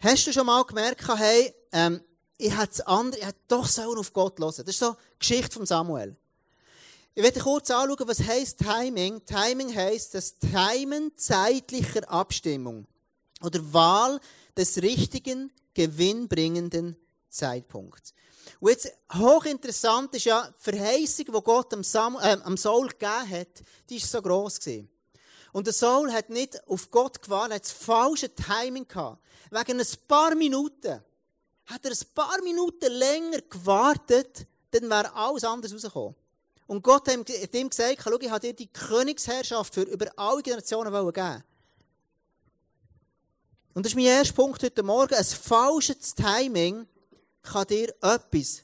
war? 0.00 0.10
Hast 0.10 0.26
du 0.26 0.32
schon 0.32 0.46
mal 0.46 0.62
gemerkt, 0.64 1.08
hey, 1.16 1.54
ähm, 1.72 2.02
ich 2.36 2.56
hätte 2.56 2.86
andere, 2.86 3.20
ich 3.20 3.26
hätte 3.26 3.40
doch 3.48 3.66
auf 3.98 4.12
Gott 4.12 4.38
hören. 4.38 4.54
Das 4.56 4.68
ist 4.68 4.78
so 4.78 4.92
die 4.92 5.18
Geschichte 5.18 5.54
von 5.54 5.66
Samuel. 5.66 6.16
Ich 7.18 7.24
werde 7.24 7.40
kurz 7.40 7.68
anschauen, 7.68 8.06
was 8.06 8.22
heißt 8.22 8.60
Timing. 8.60 9.24
Timing 9.26 9.74
heißt 9.74 10.14
das 10.14 10.36
Timen 10.38 11.10
zeitlicher 11.16 12.08
Abstimmung 12.08 12.86
oder 13.42 13.60
Wahl 13.72 14.20
des 14.56 14.80
richtigen, 14.80 15.50
gewinnbringenden 15.74 16.96
Zeitpunkts. 17.28 18.14
Und 18.60 18.70
jetzt 18.70 18.92
hochinteressant 19.12 20.14
ist 20.14 20.26
ja, 20.26 20.46
die 20.46 20.62
Verheißung, 20.62 21.24
die 21.24 21.42
Gott 21.42 21.74
am, 21.74 21.82
Sam, 21.82 22.18
äh, 22.22 22.36
am 22.44 22.56
Saul 22.56 22.86
gegeben 22.86 23.30
hat, 23.30 23.64
die 23.90 23.96
ist 23.96 24.08
so 24.08 24.22
gross 24.22 24.60
gewesen. 24.60 24.88
Und 25.50 25.66
der 25.66 25.74
Saul 25.74 26.12
hat 26.12 26.30
nicht 26.30 26.68
auf 26.68 26.88
Gott 26.88 27.20
gewartet, 27.20 27.54
hat 27.56 27.64
das 27.64 27.72
falsche 27.72 28.32
Timing 28.32 28.86
gehabt. 28.86 29.20
Wegen 29.50 29.80
ein 29.80 29.86
paar 30.06 30.36
Minuten. 30.36 31.02
Hat 31.66 31.84
er 31.84 31.90
ein 31.90 32.14
paar 32.14 32.40
Minuten 32.44 32.92
länger 32.92 33.40
gewartet, 33.40 34.46
dann 34.70 34.88
wäre 34.88 35.12
alles 35.14 35.42
anders 35.42 35.74
rausgekommen. 35.74 36.14
Und 36.68 36.82
Gott 36.82 37.08
hat 37.08 37.54
ihm 37.54 37.70
gesagt, 37.70 38.02
schau, 38.04 38.18
ich 38.20 38.30
habe 38.30 38.40
dir 38.40 38.52
die 38.52 38.66
Königsherrschaft 38.66 39.74
für 39.74 39.82
über 39.82 40.06
alle 40.16 40.42
Generationen 40.42 40.92
geben. 40.92 41.42
Und 43.72 43.86
das 43.86 43.92
ist 43.92 43.96
mein 43.96 44.04
erster 44.04 44.34
Punkt 44.34 44.62
heute 44.62 44.82
Morgen. 44.82 45.14
Ein 45.14 45.24
falsches 45.24 46.14
Timing 46.14 46.86
kann 47.42 47.66
dir 47.66 47.88
etwas 48.02 48.62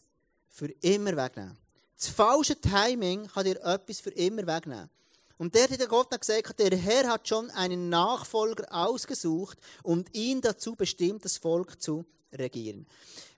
für 0.51 0.71
immer 0.83 1.17
wegnehmen. 1.17 1.57
das 1.97 2.09
falsche 2.09 2.61
Timing 2.61 3.27
kann 3.27 3.45
dir 3.45 3.59
etwas 3.65 4.01
für 4.01 4.11
immer 4.11 4.47
wegnehmen. 4.47 4.91
Und 5.39 5.55
der 5.55 5.71
hat 5.71 5.89
Gott 5.89 6.11
gesagt, 6.21 6.59
der 6.59 6.77
Herr 6.77 7.09
hat 7.09 7.27
schon 7.27 7.51
einen 7.53 7.89
Nachfolger 7.89 8.67
ausgesucht 8.71 9.59
und 9.83 10.15
ihn 10.15 10.43
dazu 10.43 10.75
bestimmt, 10.77 11.25
das 11.25 11.39
Volk 11.39 11.81
zu 11.81 12.05
regieren. 12.35 12.87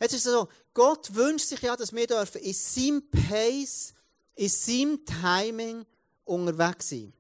Jetzt 0.00 0.14
ist 0.14 0.26
es 0.26 0.32
so, 0.32 0.48
Gott 0.74 1.14
wünscht 1.14 1.46
sich 1.46 1.62
ja, 1.62 1.76
dass 1.76 1.92
wir 1.92 2.06
dürfen 2.08 2.40
in 2.42 2.52
seinem 2.52 3.08
Pace, 3.08 3.94
in 4.36 4.48
seinem 4.48 5.04
Timing 5.04 5.84
unterwegs 6.24 6.90
sein. 6.90 7.12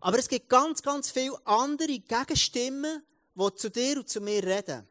Aber 0.00 0.18
es 0.18 0.28
gibt 0.28 0.48
ganz, 0.48 0.82
ganz 0.82 1.10
viele 1.10 1.38
andere 1.46 1.98
Gegenstimmen, 1.98 3.02
die 3.34 3.54
zu 3.56 3.70
dir 3.70 3.98
und 3.98 4.08
zu 4.08 4.20
mir 4.20 4.42
reden. 4.42 4.86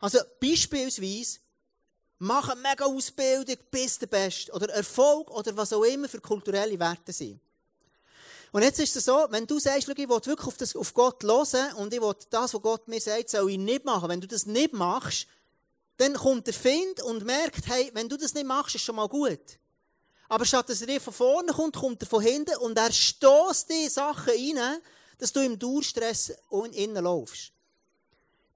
Also 0.00 0.18
beispielsweise, 0.40 1.38
mach 2.18 2.48
eine 2.48 2.60
mega 2.60 2.84
Ausbildung, 2.84 3.56
bist 3.70 4.02
der 4.02 4.06
Beste. 4.06 4.52
Oder 4.52 4.70
Erfolg 4.70 5.30
oder 5.30 5.56
was 5.56 5.72
auch 5.72 5.84
immer 5.84 6.08
für 6.08 6.20
kulturelle 6.20 6.78
Werte 6.78 7.12
sind. 7.12 7.40
Und 8.50 8.62
jetzt 8.62 8.78
ist 8.78 8.96
es 8.96 9.04
so, 9.04 9.26
wenn 9.30 9.46
du 9.46 9.58
sagst, 9.58 9.88
ich 9.88 9.88
will 9.88 10.08
wirklich 10.08 10.46
auf, 10.46 10.56
das, 10.56 10.76
auf 10.76 10.94
Gott 10.94 11.22
hören 11.24 11.74
und 11.74 11.92
ich 11.92 12.00
will 12.00 12.14
das, 12.30 12.54
was 12.54 12.62
Gott 12.62 12.86
mir 12.86 13.00
sagt, 13.00 13.30
soll 13.30 13.50
ich 13.50 13.58
nicht 13.58 13.84
machen. 13.84 14.08
Wenn 14.08 14.20
du 14.20 14.28
das 14.28 14.46
nicht 14.46 14.72
machst, 14.72 15.26
dann 15.96 16.14
kommt 16.14 16.46
der 16.46 16.54
Find 16.54 17.02
und 17.02 17.24
merkt, 17.24 17.66
hey, 17.66 17.90
wenn 17.94 18.08
du 18.08 18.16
das 18.16 18.32
nicht 18.32 18.46
machst, 18.46 18.74
ist 18.74 18.82
schon 18.82 18.96
mal 18.96 19.08
gut. 19.08 19.58
Aber 20.34 20.44
statt 20.44 20.68
dass 20.68 20.80
er 20.80 20.88
dir 20.88 21.00
von 21.00 21.12
vorne 21.12 21.52
kommt, 21.52 21.76
kommt 21.76 22.02
er 22.02 22.08
von 22.08 22.20
hinten 22.20 22.56
und 22.56 22.76
er 22.76 22.90
stoßt 22.90 23.70
die 23.70 23.88
Sachen 23.88 24.30
rein, 24.30 24.80
dass 25.16 25.32
du 25.32 25.38
im 25.38 25.56
Durchstress 25.56 26.32
innen 26.72 27.04
laufst. 27.04 27.52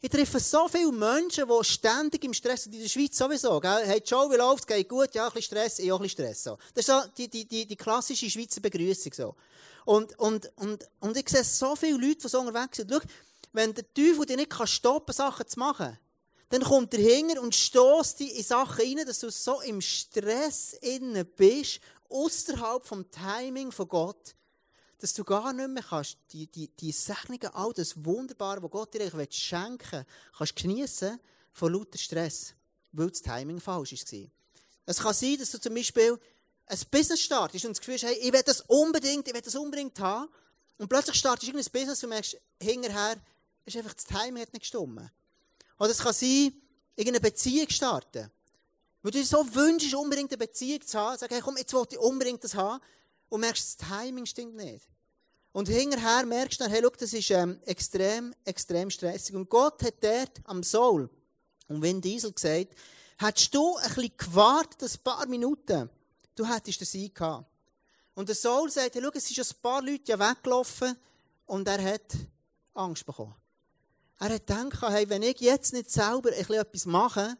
Ich 0.01 0.11
treffe 0.11 0.41
so 0.41 0.67
viele 0.67 0.91
Menschen, 0.91 1.45
die 1.47 1.65
ständig 1.65 2.25
im 2.25 2.35
Stress 2.35 2.65
sind, 2.65 2.75
in 2.75 2.83
der 2.83 2.89
Schweiz 2.89 3.17
sowieso. 3.17 3.61
Gell? 3.61 3.87
Hey, 3.87 4.03
Joe, 4.05 4.29
wie 4.29 4.35
läuft's? 4.35 4.67
Geht 4.67 4.89
gut? 4.89 5.15
Ja, 5.15 5.29
ein 5.29 5.33
bisschen 5.33 5.57
Stress, 5.57 5.79
ich 5.79 5.93
auch 5.93 6.01
ein 6.01 6.03
bisschen 6.03 6.25
Stress. 6.25 6.43
So. 6.43 6.59
Das 6.75 6.81
ist 6.81 6.87
so 6.87 7.01
die, 7.17 7.29
die, 7.29 7.45
die, 7.45 7.65
die 7.65 7.77
klassische 7.77 8.29
Schweizer 8.29 8.61
Begrüßung. 8.61 9.13
So. 9.13 9.37
Und, 9.85 10.19
und, 10.19 10.51
und, 10.57 10.85
und 10.99 11.17
ich 11.17 11.29
sehe 11.29 11.45
so 11.45 11.77
viele 11.77 11.97
Leute, 11.97 12.23
die 12.23 12.29
so 12.29 12.41
unterwegs 12.41 12.79
sind. 12.79 12.91
Schau, 12.91 12.99
wenn 13.53 13.73
der 13.73 13.85
Teufel 13.95 14.27
dich 14.27 14.37
nicht 14.37 14.69
stoppen 14.69 15.07
kann, 15.07 15.15
Sachen 15.15 15.47
zu 15.47 15.61
machen, 15.61 15.97
dann 16.51 16.63
kommt 16.63 16.95
er 16.95 17.01
hinger 17.01 17.43
und 17.43 17.55
stößt 17.55 18.21
dich 18.21 18.37
in 18.37 18.43
Sachen 18.43 18.81
rein, 18.81 19.07
dass 19.07 19.21
du 19.21 19.31
so 19.31 19.61
im 19.61 19.81
Stress 19.81 20.73
innen 20.81 21.27
bist, 21.37 21.81
außerhalb 22.09 22.85
vom 22.85 23.11
Timing 23.11 23.71
von 23.71 23.89
Gott, 23.89 24.35
dass 24.99 25.13
du 25.15 25.25
gar 25.25 25.53
nicht 25.53 25.69
mehr 25.69 25.83
kannst, 25.83 26.17
die, 26.33 26.47
die, 26.47 26.69
die 26.69 26.93
Segnungen, 26.93 27.49
all 27.53 27.73
das 27.73 28.03
Wunderbare, 28.05 28.63
was 28.63 28.71
Gott 28.71 28.95
dir 28.95 29.03
eigentlich 29.03 29.37
schenken 29.37 29.99
will, 29.99 30.07
kannst 30.37 30.57
geniessen 30.57 31.21
von 31.53 31.73
lauter 31.73 31.99
Stress, 31.99 32.55
weil 32.93 33.11
das 33.11 33.23
Timing 33.23 33.61
falsch 33.61 33.93
war. 33.93 34.29
Es 34.87 34.99
kann 34.99 35.15
sein, 35.15 35.37
dass 35.39 35.51
du 35.51 35.61
zum 35.61 35.75
Beispiel 35.75 36.19
ein 36.67 36.79
Business 36.91 37.21
startest 37.21 37.65
und 37.65 37.73
das 37.73 37.81
Gefühl 37.81 37.95
hast, 37.95 38.05
hey, 38.05 38.15
ich 38.15 38.33
will 38.33 38.43
das 38.43 38.63
unbedingt, 38.63 39.29
ich 39.29 39.35
will 39.35 39.41
das 39.41 39.55
unbedingt 39.55 39.99
haben. 40.01 40.29
Und 40.79 40.89
plötzlich 40.89 41.17
startest 41.17 41.45
du 41.45 41.57
irgendein 41.57 41.73
Business 41.73 42.03
und 42.03 42.11
merkst, 42.11 42.39
hinterher 42.61 43.17
ist 43.65 43.77
einfach 43.77 43.95
das 43.95 44.05
Timing 44.05 44.43
hat 44.43 44.53
nicht 44.53 44.63
gestimmt. 44.63 45.11
Oder 45.79 45.91
es 45.91 45.99
kann 45.99 46.13
sein, 46.13 46.53
irgendeine 46.97 47.21
Beziehung 47.21 47.69
starten. 47.69 48.31
Weil 49.03 49.13
du 49.13 49.19
dir 49.19 49.25
so 49.25 49.55
wünschst, 49.55 49.95
unbedingt 49.95 50.33
eine 50.33 50.39
Beziehung 50.39 50.85
zu 50.85 50.99
haben, 50.99 51.19
sag, 51.19 51.31
hey, 51.31 51.41
komm, 51.41 51.57
jetzt 51.57 51.73
will 51.73 51.85
ich 51.91 51.99
unbedingt 51.99 52.43
das 52.43 52.55
haben. 52.55 52.83
Und 53.29 53.41
merkst, 53.41 53.81
das 53.81 53.89
Timing 53.89 54.27
stimmt 54.27 54.57
nicht. 54.57 54.89
Und 55.53 55.69
hinterher 55.69 56.27
merkst 56.27 56.61
du 56.61 56.65
dann, 56.65 56.73
hey, 56.73 56.83
schau, 56.83 56.91
das 56.91 57.13
ist 57.13 57.31
ähm, 57.31 57.61
extrem, 57.65 58.35
extrem 58.45 58.91
stressig. 58.91 59.35
Und 59.35 59.49
Gott 59.49 59.83
hat 59.83 59.95
dort 60.03 60.41
am 60.45 60.63
Soul 60.63 61.09
und 61.69 61.83
Vin 61.83 62.01
Diesel 62.01 62.33
gesagt, 62.33 62.75
hättest 63.19 63.55
du 63.55 63.77
ein 63.77 63.89
bisschen 63.95 64.17
gewartet, 64.17 64.83
ein 64.83 65.03
paar 65.03 65.27
Minuten, 65.27 65.91
du 66.35 66.47
hättest 66.47 66.81
den 66.81 66.87
Sieg 66.87 67.15
gehabt. 67.15 67.47
Und 68.15 68.29
der 68.29 68.37
Saul 68.37 68.71
sagt, 68.71 68.97
schau, 69.01 69.11
es 69.15 69.29
sind 69.29 69.39
ein 69.39 69.63
paar 69.63 69.83
Leute 69.83 70.13
ja 70.13 70.19
weggelaufen 70.19 70.97
und 71.47 71.69
er 71.69 71.83
hat 71.83 72.17
Angst 72.75 73.07
bekommen. 73.07 73.35
Er 74.19 74.35
hat 74.35 74.47
gedacht, 74.47 74.83
hey, 74.83 75.09
wenn 75.09 75.23
ich 75.23 75.41
jetzt 75.41 75.73
nicht 75.73 75.91
selber 75.91 76.37
etwas 76.37 76.87
mache 76.87 77.37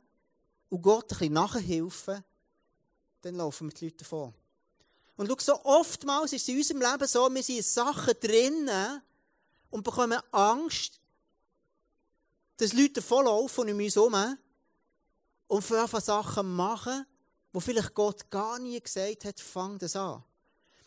und 0.69 0.83
Gott 0.83 1.13
ein 1.13 1.19
bisschen 1.19 1.33
nachhelfen, 1.33 2.25
dann 3.23 3.35
laufen 3.35 3.67
mir 3.67 3.73
die 3.73 3.87
Leute 3.87 3.97
davon. 3.99 4.33
Und 5.17 5.27
schau, 5.27 5.37
so 5.41 5.65
oftmals 5.65 6.33
ist 6.33 6.43
es 6.43 6.49
in 6.49 6.59
unserem 6.59 6.81
Leben 6.81 7.09
so, 7.09 7.29
wir 7.29 7.43
sind 7.43 7.57
in 7.57 7.63
Sachen 7.63 8.15
drinnen 8.21 9.03
und 9.71 9.83
bekommen 9.83 10.21
Angst, 10.31 11.01
dass 12.57 12.73
Leute 12.73 12.95
davonlaufen 12.95 13.71
um 13.71 13.79
uns 13.79 13.97
herum 13.97 14.37
und 15.49 15.63
für 15.63 16.01
Sachen 16.01 16.55
machen, 16.55 17.05
wo 17.53 17.59
vielleicht 17.59 17.95
Gott 17.95 18.31
gar 18.31 18.61
nie 18.61 18.81
gesagt 18.81 19.25
hat, 19.25 19.41
fang 19.41 19.79
das 19.79 19.97
an. 19.97 20.23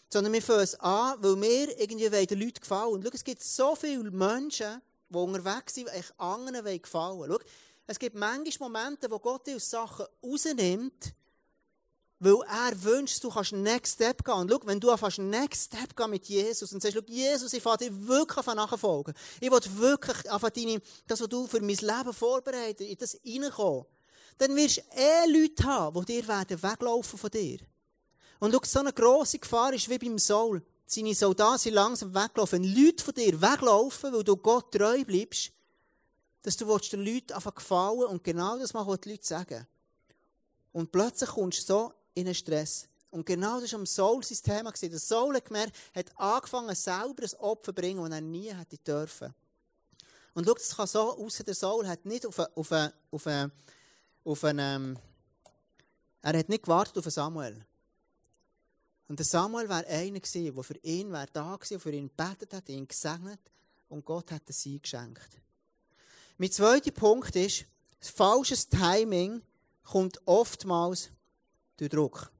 Sondern 0.08 0.32
wir 0.32 0.42
fangen 0.42 0.62
es 0.62 0.80
an, 0.80 1.22
weil 1.22 1.42
wir 1.42 1.80
irgendwie 1.80 2.10
den 2.10 2.40
Leuten 2.40 2.60
gefallen. 2.60 2.94
Und 2.94 3.04
schau, 3.04 3.12
es 3.14 3.24
gibt 3.24 3.44
so 3.44 3.76
viele 3.76 4.12
Menschen, 4.12 4.82
die 5.12 5.18
unterwegs 5.18 5.76
sind, 5.76 5.90
die 5.90 6.20
anderen 6.20 6.82
gefallen 6.82 7.20
wollen. 7.20 7.38
Es 7.88 8.00
gibt 8.00 8.16
manchmal 8.16 8.70
Momente, 8.70 9.10
wo 9.12 9.20
Gott 9.20 9.50
aus 9.50 9.70
Sachen 9.70 10.06
rausnimmt, 10.24 11.14
weil 12.20 12.38
er 12.48 12.84
wünscht, 12.84 13.24
du 13.24 13.30
kannst 13.30 13.52
Next 13.52 13.96
Step 13.96 14.24
gehen. 14.24 14.36
Und 14.36 14.52
schau, 14.52 14.60
wenn 14.66 14.80
du 14.80 14.92
anfängst 14.92 15.20
Next 15.20 15.74
Step 15.74 15.96
gehen 15.96 16.10
mit 16.10 16.26
Jesus 16.28 16.72
und 16.72 16.82
sagst, 16.82 16.98
schau, 16.98 17.04
Jesus, 17.08 17.52
ich 17.54 17.64
fahre 17.64 17.78
dir 17.78 18.08
wirklich 18.08 18.46
nachfolgen. 18.46 19.14
Ich 19.40 19.52
will 19.52 19.60
wirklich 19.78 20.32
einfach 20.32 20.52
deine, 20.52 20.82
das, 21.08 21.20
was 21.20 21.28
du 21.30 21.48
für 21.48 21.62
mein 21.62 21.76
Leben 21.76 22.14
vorbereitet, 22.14 22.88
in 22.88 22.98
das 22.98 23.18
reinkommen 23.26 23.86
dann 24.42 24.56
wirst 24.56 24.78
du 24.78 24.82
eh 24.98 25.28
Leute 25.28 25.64
haben, 25.64 26.04
die 26.04 26.14
dir 26.14 26.28
werden 26.28 26.64
weglaufen 26.64 27.20
von 27.20 27.30
dir. 27.30 27.60
Und 28.40 28.52
schau, 28.52 28.62
so 28.64 28.80
eine 28.80 28.92
grosse 28.92 29.38
Gefahr 29.38 29.72
ist 29.74 29.88
wie 29.88 30.00
beim 30.00 30.18
Saul. 30.18 30.64
Seine 30.94 31.16
Soldaten 31.16 31.58
sind 31.58 31.74
langsam 31.74 32.14
weglaufen. 32.14 32.64
Wenn 32.64 32.76
Leute 32.76 33.04
von 33.04 33.14
dir 33.14 33.42
weglaufen, 33.42 34.12
weil 34.12 34.24
du 34.24 34.36
Gott 34.36 34.74
treu 34.74 35.06
bleibst, 35.06 35.52
dass 36.42 36.58
du 36.58 36.78
den 36.78 37.06
Leuten 37.06 37.34
einfach 37.34 37.56
gefallen 37.56 38.04
und 38.04 38.24
genau 38.24 38.58
das 38.58 38.74
machen, 38.74 38.90
was 38.90 39.00
die 39.00 39.12
Leute 39.12 39.26
sagen. 39.26 39.68
Und 40.74 40.92
plötzlich 40.92 41.30
kommst 41.30 41.70
du 41.70 41.74
so 41.74 41.94
in 42.14 42.26
einen 42.26 42.36
Stress. 42.36 42.88
Und 43.10 43.26
genau 43.26 43.62
das 43.62 43.72
war 43.72 43.80
am 43.80 43.86
Saul 43.86 44.24
sein 44.24 44.38
Thema. 44.44 44.72
Der 44.72 45.00
Saul 45.00 45.36
hat 45.36 45.46
gemerkt, 45.46 45.78
hat 45.96 46.18
angefangen, 46.18 46.76
selber 46.76 47.24
ein 47.24 47.40
Opfer 47.40 47.72
zu 47.72 47.74
bringen, 47.74 48.04
das 48.04 48.12
er 48.12 48.22
nie 48.22 48.54
hätte 48.54 48.78
dürfen. 48.78 49.34
Und 50.34 50.46
schau, 50.46 50.54
das 50.54 50.76
kann 50.76 50.88
so 50.88 51.18
aussehen, 51.18 51.46
der 51.46 51.56
Saul 51.56 51.88
hat 51.88 52.06
nicht 52.06 52.26
auf 52.26 52.40
eine, 52.40 52.50
auf 52.56 52.72
eine, 52.72 52.94
auf 53.12 53.28
eine 53.28 53.52
auf 54.24 54.44
einen, 54.44 55.00
er 56.22 56.38
hat 56.38 56.50
nicht 56.50 56.64
gewartet 56.64 56.98
auf 56.98 57.12
Samuel. 57.12 57.66
Und 59.12 59.20
der 59.20 59.26
Samuel 59.26 59.68
war 59.68 59.86
einer 59.88 60.22
gewesen, 60.22 60.56
der 60.56 60.64
für 60.64 60.78
ihn 60.84 61.12
wär 61.12 61.26
da 61.34 61.60
war, 61.60 61.60
für 61.60 61.92
ihn 61.92 62.08
gebetet 62.08 62.54
hat, 62.54 62.70
ihn 62.70 62.88
gesegnet 62.88 63.42
und 63.90 64.06
Gott 64.06 64.32
hat 64.32 64.44
es 64.50 64.66
ihm 64.66 64.82
geschenkt. 64.82 65.38
Mein 66.38 66.50
zweiter 66.50 66.92
Punkt 66.92 67.36
ist, 67.36 67.66
falsches 68.00 68.70
Timing 68.70 69.42
kommt 69.84 70.26
oftmals 70.26 71.10
durch 71.76 71.90
Druck. 71.90 72.32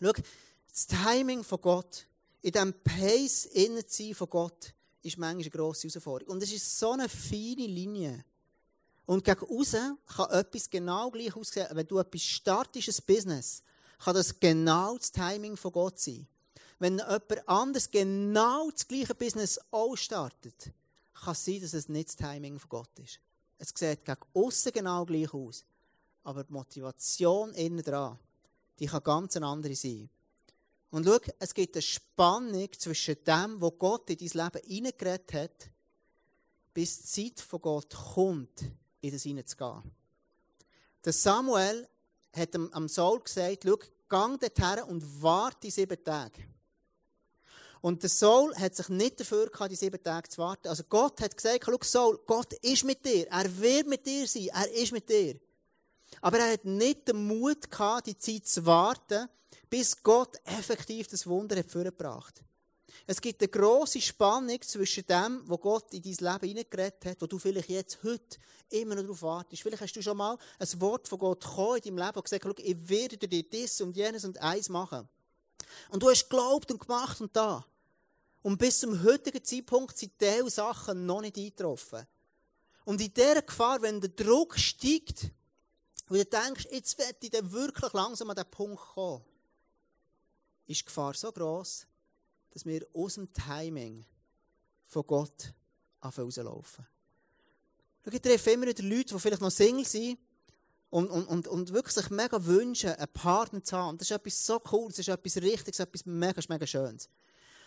Schau, 0.00 0.10
das 0.72 0.88
Timing 0.88 1.44
von 1.44 1.60
Gott, 1.60 2.08
in 2.40 2.50
diesem 2.50 2.74
Pace 2.82 3.44
innen 3.44 3.84
von 4.16 4.28
Gott, 4.28 4.74
ist 5.02 5.18
manchmal 5.18 5.42
eine 5.42 5.50
grosse 5.50 5.86
Herausforderung. 5.86 6.34
Und 6.34 6.42
es 6.42 6.52
ist 6.52 6.80
so 6.80 6.90
eine 6.90 7.08
feine 7.08 7.68
Linie. 7.68 8.24
Und 9.06 9.22
gegen 9.22 9.46
außen 9.46 9.98
kann 10.16 10.30
etwas 10.30 10.68
genau 10.68 11.12
gleich 11.12 11.36
aussehen. 11.36 11.68
Wenn 11.70 11.86
du 11.86 12.00
etwas 12.00 12.24
startest, 12.24 12.88
ein 12.88 13.06
Business, 13.06 13.62
kann 14.02 14.14
das 14.14 14.40
genau 14.40 14.96
das 14.96 15.12
Timing 15.12 15.56
von 15.56 15.70
Gott 15.70 15.98
sein. 16.00 16.26
Wenn 16.78 16.98
jemand 16.98 17.48
anderes 17.48 17.90
genau 17.90 18.68
das 18.70 18.88
gleiche 18.88 19.14
Business 19.14 19.60
auch 19.70 19.94
startet, 19.96 20.72
kann 21.14 21.32
es 21.32 21.44
sein, 21.44 21.60
dass 21.60 21.72
es 21.72 21.88
nicht 21.88 22.08
das 22.08 22.16
Timing 22.16 22.58
von 22.58 22.68
Gott 22.68 22.98
ist. 22.98 23.20
Es 23.58 23.68
sieht 23.68 24.04
gegen 24.04 24.20
außen 24.34 24.72
genau 24.72 25.04
gleich 25.04 25.32
aus. 25.32 25.64
Aber 26.24 26.42
die 26.42 26.52
Motivation 26.52 27.54
innen 27.54 27.82
dran, 27.82 28.18
die 28.78 28.86
kann 28.86 29.04
ganz 29.04 29.36
eine 29.36 29.46
andere 29.46 29.76
sein. 29.76 30.08
Und 30.90 31.06
schau, 31.06 31.18
es 31.38 31.54
gibt 31.54 31.76
eine 31.76 31.82
Spannung 31.82 32.68
zwischen 32.76 33.22
dem, 33.24 33.60
wo 33.60 33.70
Gott 33.70 34.10
in 34.10 34.18
dein 34.18 34.44
Leben 34.44 34.66
hineingeredet 34.66 35.32
hat, 35.32 35.70
bis 36.74 36.98
die 37.02 37.32
Zeit 37.34 37.40
von 37.40 37.60
Gott 37.60 37.94
kommt, 38.14 38.64
in 39.00 39.12
das 39.12 39.22
hineinzugehen. 39.22 39.82
Der 41.04 41.12
Samuel 41.12 41.88
hat 42.36 42.54
am 42.54 42.88
Saul 42.88 43.20
gesagt, 43.20 43.64
schau, 43.64 43.78
gang 44.08 44.40
dorthin 44.40 44.84
und 44.84 45.22
warte 45.22 45.70
sieben 45.70 46.02
Tage. 46.02 46.42
Und 47.82 48.02
der 48.02 48.10
Saul 48.10 48.54
hat 48.54 48.76
sich 48.76 48.88
nicht 48.88 49.18
dafür 49.18 49.50
gehabt, 49.50 49.72
die 49.72 49.76
sieben 49.76 50.02
Tage 50.02 50.28
zu 50.28 50.38
warten. 50.38 50.68
Also 50.68 50.84
Gott 50.88 51.20
hat 51.20 51.36
gesagt, 51.36 51.64
schau 51.66 51.78
Saul, 51.82 52.20
Gott 52.26 52.52
ist 52.54 52.84
mit 52.84 53.04
dir. 53.04 53.26
Er 53.28 53.58
wird 53.58 53.88
mit 53.88 54.06
dir 54.06 54.26
sein. 54.28 54.50
Er 54.54 54.70
ist 54.72 54.92
mit 54.92 55.08
dir. 55.08 55.40
Aber 56.20 56.38
er 56.38 56.52
hat 56.52 56.64
nicht 56.64 57.08
den 57.08 57.26
Mut 57.26 57.68
gehabt, 57.68 58.06
die 58.06 58.16
Zeit 58.16 58.46
zu 58.46 58.64
warten, 58.64 59.28
bis 59.68 60.00
Gott 60.00 60.36
effektiv 60.44 61.08
das 61.08 61.26
Wunder 61.26 61.56
hat 61.56 61.70
vorgebracht. 61.70 62.42
Es 63.06 63.20
gibt 63.20 63.40
eine 63.40 63.48
grosse 63.48 64.00
Spannung 64.00 64.60
zwischen 64.62 65.04
dem, 65.06 65.42
was 65.46 65.60
Gott 65.60 65.92
in 65.92 66.02
dein 66.02 66.32
Leben 66.32 66.48
hineingeredet 66.48 67.04
hat, 67.04 67.20
wo 67.20 67.26
du 67.26 67.38
vielleicht 67.38 67.70
jetzt, 67.70 67.98
heute, 68.04 68.38
immer 68.72 68.94
noch 68.94 69.02
darauf 69.02 69.22
wartest. 69.22 69.62
Vielleicht 69.62 69.82
hast 69.82 69.92
du 69.94 70.02
schon 70.02 70.16
mal 70.16 70.38
ein 70.58 70.80
Wort 70.80 71.08
von 71.08 71.18
Gott 71.18 71.44
gekommen 71.44 71.76
in 71.76 71.96
deinem 71.96 72.06
Leben 72.06 72.16
und 72.16 72.24
gesagt, 72.24 72.60
ich 72.60 72.88
werde 72.88 73.16
dir 73.18 73.42
das 73.42 73.80
und 73.80 73.96
jenes 73.96 74.24
und 74.24 74.38
eins 74.38 74.68
machen. 74.68 75.08
Und 75.90 76.02
du 76.02 76.10
hast 76.10 76.28
geglaubt 76.28 76.70
und 76.70 76.80
gemacht 76.80 77.20
und 77.20 77.34
da. 77.34 77.64
Und 78.42 78.58
bis 78.58 78.80
zum 78.80 79.02
heutigen 79.02 79.42
Zeitpunkt 79.44 79.96
sind 79.96 80.12
diese 80.20 80.50
Sachen 80.50 81.06
noch 81.06 81.20
nicht 81.20 81.36
eingetroffen. 81.36 82.06
Und 82.84 83.00
in 83.00 83.14
dieser 83.14 83.42
Gefahr, 83.42 83.80
wenn 83.82 84.00
der 84.00 84.10
Druck 84.10 84.58
steigt, 84.58 85.30
und 86.08 86.18
du 86.18 86.24
denkst, 86.24 86.66
jetzt 86.70 86.98
werde 86.98 87.18
ich 87.22 87.30
dann 87.30 87.50
wirklich 87.52 87.92
langsam 87.92 88.30
an 88.30 88.36
diesen 88.36 88.50
Punkt 88.50 88.82
kommen, 88.82 89.24
ist 90.66 90.80
die 90.80 90.84
Gefahr 90.84 91.14
so 91.14 91.30
groß, 91.30 91.86
dass 92.50 92.66
wir 92.66 92.86
aus 92.92 93.14
dem 93.14 93.32
Timing 93.32 94.04
von 94.86 95.06
Gott 95.06 95.54
rauslaufen. 96.04 96.86
Ich 98.04 98.20
treffe 98.20 98.50
immer 98.50 98.66
wieder 98.66 98.82
Leute, 98.82 99.14
die 99.14 99.20
vielleicht 99.20 99.42
noch 99.42 99.50
Single 99.50 99.86
sind 99.86 100.18
und, 100.90 101.08
und, 101.08 101.26
und, 101.26 101.48
und 101.48 101.72
wirklich 101.72 101.94
sich 101.94 102.10
mega 102.10 102.44
wünschen, 102.44 102.90
einen 102.90 103.08
Partner 103.08 103.62
zu 103.62 103.76
haben. 103.76 103.96
Das 103.96 104.10
ist 104.10 104.16
etwas 104.16 104.44
so 104.44 104.60
cool, 104.72 104.88
das 104.88 104.98
ist 104.98 105.08
etwas 105.08 105.36
Richtiges, 105.36 105.80
etwas 105.80 106.04
mega, 106.04 106.42
mega 106.48 106.66
Schönes. 106.66 107.08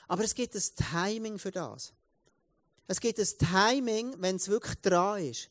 Aber 0.08 0.24
es 0.24 0.36
gibt 0.36 0.54
ein 0.54 0.62
Timing 0.92 1.40
für 1.40 1.52
das. 1.52 1.94
Es 2.88 3.00
gibt 3.00 3.20
ein 3.20 3.28
Timing, 3.40 4.16
wenn 4.20 4.36
es 4.36 4.48
wirklich 4.48 4.76
dran 4.82 5.24
ist. 5.24 5.50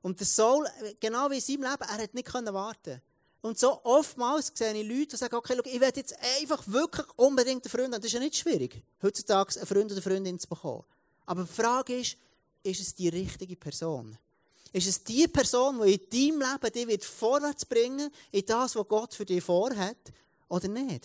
Und 0.00 0.20
der 0.20 0.26
Saul, 0.26 0.66
genau 1.00 1.30
wie 1.30 1.34
in 1.34 1.40
seinem 1.40 1.62
Leben, 1.62 1.82
er 1.82 2.02
hat 2.02 2.14
nicht 2.14 2.32
warten 2.32 3.02
Und 3.42 3.58
so 3.58 3.80
oftmals 3.84 4.52
sehe 4.54 4.72
ich 4.72 4.88
Leute, 4.88 5.08
die 5.08 5.16
sagen, 5.16 5.34
okay, 5.34 5.54
look, 5.54 5.66
ich 5.66 5.80
will 5.80 5.92
jetzt 5.94 6.16
einfach 6.40 6.62
wirklich 6.66 7.06
unbedingt 7.16 7.64
einen 7.64 7.70
Freund 7.70 7.92
haben. 7.92 8.00
Das 8.00 8.06
ist 8.06 8.12
ja 8.12 8.20
nicht 8.20 8.36
schwierig, 8.36 8.82
heutzutage 9.02 9.56
einen 9.56 9.66
Freund 9.66 9.86
oder 9.86 9.94
eine 9.94 10.02
Freundin 10.02 10.38
zu 10.38 10.48
bekommen. 10.48 10.84
Aber 11.26 11.42
die 11.42 11.52
Frage 11.52 11.98
ist, 11.98 12.16
ist 12.66 12.80
es 12.80 12.94
die 12.94 13.08
richtige 13.08 13.56
Person? 13.56 14.16
Ist 14.72 14.88
es 14.88 15.02
die 15.02 15.26
Person, 15.28 15.80
die 15.82 15.94
in 15.94 16.10
deinem 16.38 16.52
Leben 16.52 16.72
dich 16.72 16.86
wird 16.86 17.04
vorwärts 17.04 17.64
bringen 17.64 18.10
in 18.30 18.44
das, 18.44 18.76
was 18.76 18.88
Gott 18.88 19.14
für 19.14 19.24
dich 19.24 19.42
vorhat, 19.42 19.96
oder 20.48 20.68
nicht? 20.68 21.04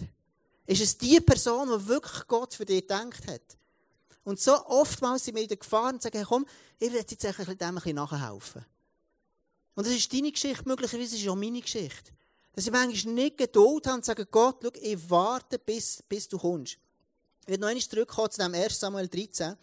Ist 0.65 0.81
es 0.81 0.97
die 0.97 1.19
Person, 1.21 1.69
die 1.69 1.87
wirklich 1.87 2.27
Gott 2.27 2.53
für 2.53 2.65
dich 2.65 2.81
gedacht 2.81 3.27
hat? 3.27 3.41
Und 4.23 4.39
so 4.39 4.53
oftmals 4.67 5.25
sind 5.25 5.35
wir 5.35 5.41
in 5.41 5.47
der 5.47 5.57
Gefahr 5.57 5.93
und 5.93 6.01
sagen, 6.01 6.23
komm, 6.27 6.45
ich 6.79 6.91
will 6.91 6.99
jetzt 6.99 7.23
dem 7.23 7.29
ein 7.29 7.75
bisschen 7.75 7.95
nachhelfen. 7.95 8.65
Und 9.75 9.87
das 9.87 9.93
ist 9.93 10.13
deine 10.13 10.31
Geschichte, 10.31 10.67
möglicherweise 10.67 11.15
ist 11.15 11.23
es 11.23 11.27
auch 11.27 11.35
meine 11.35 11.61
Geschichte. 11.61 12.11
Dass 12.53 12.65
ich 12.65 12.71
manchmal 12.71 13.13
nicht 13.13 13.37
Geduld 13.37 13.87
habe 13.87 13.97
und 13.97 14.05
sage, 14.05 14.25
Gott, 14.25 14.57
schau, 14.61 14.69
ich 14.81 15.09
warte, 15.09 15.57
bis, 15.57 16.03
bis 16.07 16.27
du 16.27 16.37
kommst. 16.37 16.77
Ich 17.43 17.47
werde 17.47 17.61
noch 17.61 17.69
einmal 17.69 17.81
zurückkommen 17.81 18.29
zu 18.29 18.41
dem 18.41 18.53
1. 18.53 18.79
Samuel 18.79 19.07
13. 19.07 19.55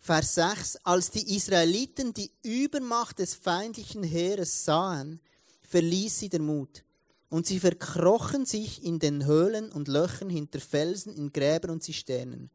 Vers 0.00 0.34
6, 0.36 0.76
als 0.84 1.10
die 1.10 1.36
Israeliten 1.36 2.14
die 2.14 2.30
Übermacht 2.42 3.18
des 3.18 3.34
feindlichen 3.34 4.02
Heeres 4.02 4.64
sahen, 4.64 5.20
verließ 5.62 6.18
sie 6.20 6.28
der 6.28 6.40
Mut. 6.40 6.84
Und 7.30 7.46
sie 7.46 7.60
verkrochen 7.60 8.46
sich 8.46 8.82
in 8.82 8.98
den 8.98 9.26
Höhlen 9.26 9.70
und 9.70 9.88
Löchern 9.88 10.30
hinter 10.30 10.60
Felsen, 10.60 11.12
in 11.12 11.30
Gräbern 11.30 11.72
und 11.72 11.82
Zisternen. 11.82 12.50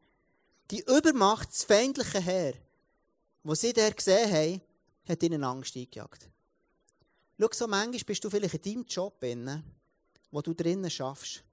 Die 0.70 0.80
Übermacht 0.80 1.52
des 1.52 1.62
feindlichen 1.64 2.22
Heer, 2.22 2.54
wo 3.44 3.54
sie 3.54 3.72
der 3.72 3.92
gesehen 3.92 4.32
haben, 4.32 4.60
hat 5.06 5.22
ihnen 5.22 5.44
Angst 5.44 5.76
eingejagt. 5.76 6.28
Schau, 7.38 7.48
so 7.52 7.66
manchmal 7.68 8.00
bist 8.04 8.24
du 8.24 8.30
vielleicht 8.30 8.66
in 8.66 8.74
deinem 8.74 8.86
Job, 8.86 9.22
wo 10.30 10.40
du 10.40 10.54
drinnen 10.54 10.90
schaffst. 10.90 11.44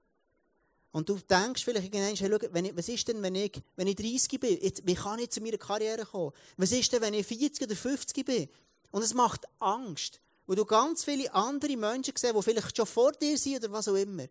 Und 0.92 1.08
du 1.08 1.18
denkst 1.18 1.64
vielleicht 1.64 1.86
irgendwann, 1.86 2.14
hey, 2.14 2.16
schau, 2.16 2.48
wenn 2.52 2.66
ich, 2.66 2.76
was 2.76 2.88
ist 2.88 3.08
denn, 3.08 3.22
wenn 3.22 3.34
ich, 3.34 3.60
wenn 3.76 3.86
ich 3.86 3.96
30 3.96 4.38
bin? 4.38 4.58
Jetzt, 4.60 4.86
wie 4.86 4.94
kann 4.94 5.18
ich 5.18 5.30
zu 5.30 5.40
meiner 5.40 5.56
Karriere 5.56 6.04
kommen? 6.04 6.32
Was 6.58 6.70
ist 6.70 6.92
denn, 6.92 7.00
wenn 7.00 7.14
ich 7.14 7.26
40 7.26 7.66
oder 7.66 7.74
50 7.74 8.24
bin? 8.24 8.48
Und 8.90 9.02
es 9.02 9.14
macht 9.14 9.46
Angst. 9.58 10.20
Wo 10.46 10.54
du 10.54 10.66
ganz 10.66 11.04
viele 11.04 11.32
andere 11.32 11.76
Menschen 11.78 12.12
siehst, 12.14 12.36
die 12.36 12.42
vielleicht 12.42 12.76
schon 12.76 12.84
vor 12.84 13.12
dir 13.12 13.38
sind 13.38 13.56
oder 13.56 13.72
was 13.72 13.88
auch 13.88 13.94
immer. 13.94 14.26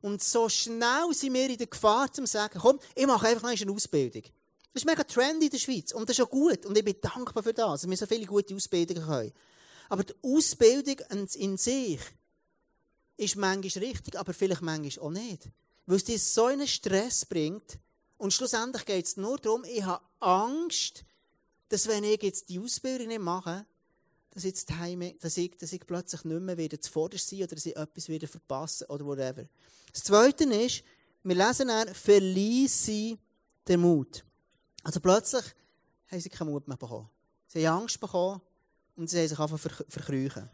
Und 0.00 0.22
so 0.22 0.48
schnell 0.48 1.12
sind 1.12 1.34
wir 1.34 1.50
in 1.50 1.58
der 1.58 1.66
Gefahr, 1.66 2.10
zu 2.10 2.24
sagen, 2.26 2.58
komm, 2.58 2.80
ich 2.94 3.06
mache 3.06 3.28
einfach 3.28 3.42
noch 3.42 3.60
eine 3.60 3.72
Ausbildung. 3.72 4.22
Das 4.72 4.82
ist 4.82 4.86
mega 4.86 5.04
trendy 5.04 5.46
in 5.46 5.50
der 5.50 5.58
Schweiz. 5.58 5.92
Und 5.92 6.08
das 6.08 6.18
ist 6.18 6.24
auch 6.24 6.30
gut. 6.30 6.64
Und 6.64 6.78
ich 6.78 6.84
bin 6.84 6.96
dankbar 6.98 7.42
für 7.42 7.52
das, 7.52 7.82
dass 7.82 7.90
wir 7.90 7.96
so 7.96 8.06
viele 8.06 8.24
gute 8.24 8.54
Ausbildungen 8.54 9.06
haben. 9.06 9.32
Aber 9.90 10.04
die 10.04 10.14
Ausbildung 10.22 10.96
in 11.34 11.58
sich 11.58 12.00
ist 13.18 13.36
manchmal 13.36 13.84
richtig, 13.84 14.18
aber 14.18 14.32
vielleicht 14.32 14.62
manchmal 14.62 15.06
auch 15.06 15.10
nicht 15.10 15.50
weil 15.90 15.96
es 15.96 16.04
dir 16.04 16.20
so 16.20 16.44
einen 16.44 16.68
Stress 16.68 17.24
bringt. 17.24 17.80
Und 18.16 18.32
schlussendlich 18.32 18.84
geht 18.84 19.06
es 19.06 19.16
nur 19.16 19.38
darum, 19.38 19.64
ich 19.64 19.82
habe 19.82 20.04
Angst, 20.20 21.04
dass 21.68 21.88
wenn 21.88 22.04
ich 22.04 22.22
jetzt 22.22 22.48
die 22.48 22.60
Ausbildung 22.60 23.08
nicht 23.08 23.20
mache, 23.20 23.66
dass, 24.30 24.44
jetzt 24.44 24.70
Heime, 24.70 25.14
dass, 25.14 25.36
ich, 25.36 25.56
dass 25.56 25.72
ich 25.72 25.84
plötzlich 25.84 26.22
nicht 26.22 26.42
mehr 26.42 26.56
wieder 26.56 26.80
zuvorderst 26.80 27.28
sein 27.28 27.40
oder 27.42 27.56
dass 27.56 27.66
ich 27.66 27.76
etwas 27.76 28.08
wieder 28.08 28.28
verpasse 28.28 28.86
oder 28.86 29.04
whatever. 29.04 29.48
Das 29.92 30.04
Zweite 30.04 30.44
ist, 30.44 30.84
wir 31.24 31.34
lesen 31.34 31.66
dann, 31.66 31.92
verließ 31.92 32.84
sie 32.84 33.18
den 33.66 33.80
Mut. 33.80 34.24
Also 34.84 35.00
plötzlich 35.00 35.44
haben 36.06 36.20
sie 36.20 36.28
keinen 36.28 36.50
Mut 36.50 36.68
mehr 36.68 36.76
bekommen. 36.76 37.10
Sie 37.48 37.66
haben 37.66 37.82
Angst 37.82 37.98
bekommen 37.98 38.40
und 38.94 39.10
sie 39.10 39.18
haben 39.18 39.26
sich 39.28 39.38
einfach 39.40 39.58
verkrüchen. 39.58 40.48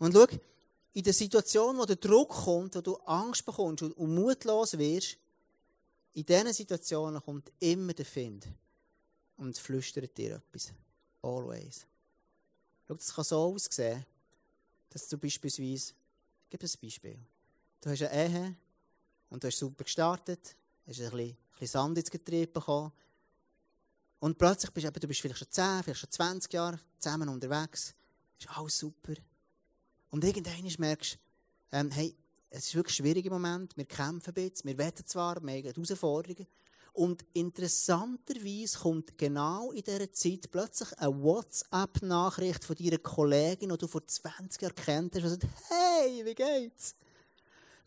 Und 0.00 0.14
schau, 0.14 0.26
in 0.98 1.04
der 1.04 1.12
Situation, 1.12 1.78
wo 1.78 1.84
der 1.84 1.94
Druck 1.94 2.30
kommt, 2.30 2.74
wo 2.74 2.80
du 2.80 2.96
Angst 2.96 3.46
bekommst 3.46 3.84
und 3.84 4.14
mutlos 4.14 4.76
wirst, 4.76 5.16
in 6.12 6.26
diesen 6.26 6.52
Situationen 6.52 7.22
kommt 7.22 7.52
immer 7.60 7.92
der 7.92 8.04
Find 8.04 8.48
und 9.36 9.56
flüstert 9.56 10.18
dir 10.18 10.34
etwas. 10.34 10.72
Always. 11.22 11.86
Schau, 12.84 12.94
das 12.94 13.14
kann 13.14 13.24
so 13.24 13.54
aussehen, 13.54 14.04
dass 14.88 15.06
du 15.06 15.16
beispielsweise, 15.16 15.92
ich 15.92 16.50
gebe 16.50 16.66
ein 16.66 16.72
Beispiel. 16.82 17.18
Du 17.80 17.90
hast 17.90 18.02
eine 18.02 18.28
Ehe 18.28 18.56
und 19.30 19.44
du 19.44 19.46
hast 19.46 19.58
super 19.58 19.84
gestartet, 19.84 20.56
hast 20.84 21.00
ein 21.00 21.10
bisschen, 21.10 21.20
ein 21.20 21.36
bisschen 21.52 21.66
Sand 21.68 21.98
ins 21.98 22.10
Getriebe 22.10 22.50
bekommen 22.50 22.90
und 24.18 24.36
plötzlich 24.36 24.72
bist 24.72 24.88
du, 24.88 25.06
bist 25.06 25.20
vielleicht 25.20 25.38
schon 25.38 25.52
10, 25.52 25.84
vielleicht 25.84 26.00
schon 26.00 26.10
20 26.10 26.52
Jahre 26.52 26.80
zusammen 26.98 27.28
unterwegs, 27.28 27.94
ist 28.36 28.48
alles 28.48 28.76
super. 28.76 29.14
Und 30.10 30.24
irgendwann 30.24 30.72
merkst 30.78 31.14
du, 31.14 31.18
ähm, 31.76 31.90
hey, 31.90 32.14
es 32.50 32.66
ist 32.66 32.74
wirklich 32.74 32.96
schwierig 32.96 33.26
im 33.26 33.32
Moment, 33.32 33.76
wir 33.76 33.84
kämpfen 33.84 34.30
ein 34.30 34.34
bisschen, 34.34 34.70
wir 34.70 34.78
wetten 34.78 35.06
zwar, 35.06 35.40
wir 35.42 35.52
haben 35.52 35.62
Herausforderungen. 35.64 36.46
Und 36.94 37.24
interessanterweise 37.32 38.78
kommt 38.78 39.16
genau 39.16 39.70
in 39.70 39.82
dieser 39.82 40.10
Zeit 40.12 40.50
plötzlich 40.50 40.98
eine 40.98 41.22
WhatsApp-Nachricht 41.22 42.64
von 42.64 42.74
deiner 42.74 42.98
Kollegin, 42.98 43.68
die 43.68 43.78
du 43.78 43.86
vor 43.86 44.04
20 44.04 44.62
Jahren 44.62 44.74
kennt 44.74 45.14
hast, 45.14 45.22
und 45.22 45.30
sagt, 45.30 45.46
hey, 45.68 46.24
wie 46.24 46.34
geht's? 46.34 46.96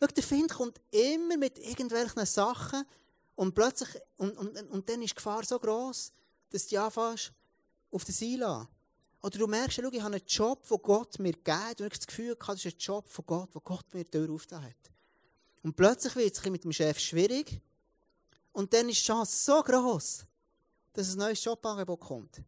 Schau, 0.00 0.06
der 0.06 0.22
Find 0.22 0.52
kommt 0.52 0.80
immer 0.90 1.36
mit 1.36 1.58
irgendwelchen 1.58 2.24
Sachen 2.24 2.84
und 3.34 3.54
plötzlich, 3.54 4.00
und, 4.16 4.36
und, 4.38 4.56
und 4.70 4.88
dann 4.88 5.02
ist 5.02 5.10
die 5.10 5.16
Gefahr 5.16 5.44
so 5.44 5.58
groß, 5.58 6.12
dass 6.50 6.66
du 6.66 6.80
anfängst, 6.80 7.32
auf 7.90 8.04
den 8.04 8.14
Seil 8.14 8.66
oder 9.22 9.38
du 9.38 9.46
merkst, 9.46 9.80
schau, 9.80 9.88
ich 9.90 10.02
habe 10.02 10.14
einen 10.14 10.26
Job, 10.26 10.68
den 10.68 10.82
Gott 10.82 11.18
mir 11.18 11.32
gibt, 11.32 11.80
und 11.80 11.86
ich 11.86 11.98
das 11.98 12.06
Gefühl 12.06 12.36
habe, 12.40 12.54
das 12.54 12.64
ist 12.64 12.74
ein 12.74 12.78
Job 12.78 13.08
von 13.08 13.24
Gott, 13.24 13.54
den 13.54 13.62
Gott 13.64 13.94
mir 13.94 14.04
die 14.04 14.28
aufgetan 14.28 14.64
hat. 14.64 14.92
Und 15.62 15.76
plötzlich 15.76 16.16
wird 16.16 16.36
es 16.36 16.44
mit 16.44 16.64
dem 16.64 16.72
Chef 16.72 16.98
schwierig. 16.98 17.60
Und 18.52 18.74
dann 18.74 18.88
ist 18.88 19.00
die 19.00 19.06
Chance 19.06 19.44
so 19.44 19.62
groß, 19.62 20.24
dass 20.92 21.12
ein 21.12 21.18
neues 21.18 21.42
Jobangebot 21.44 22.00
kommt. 22.00 22.42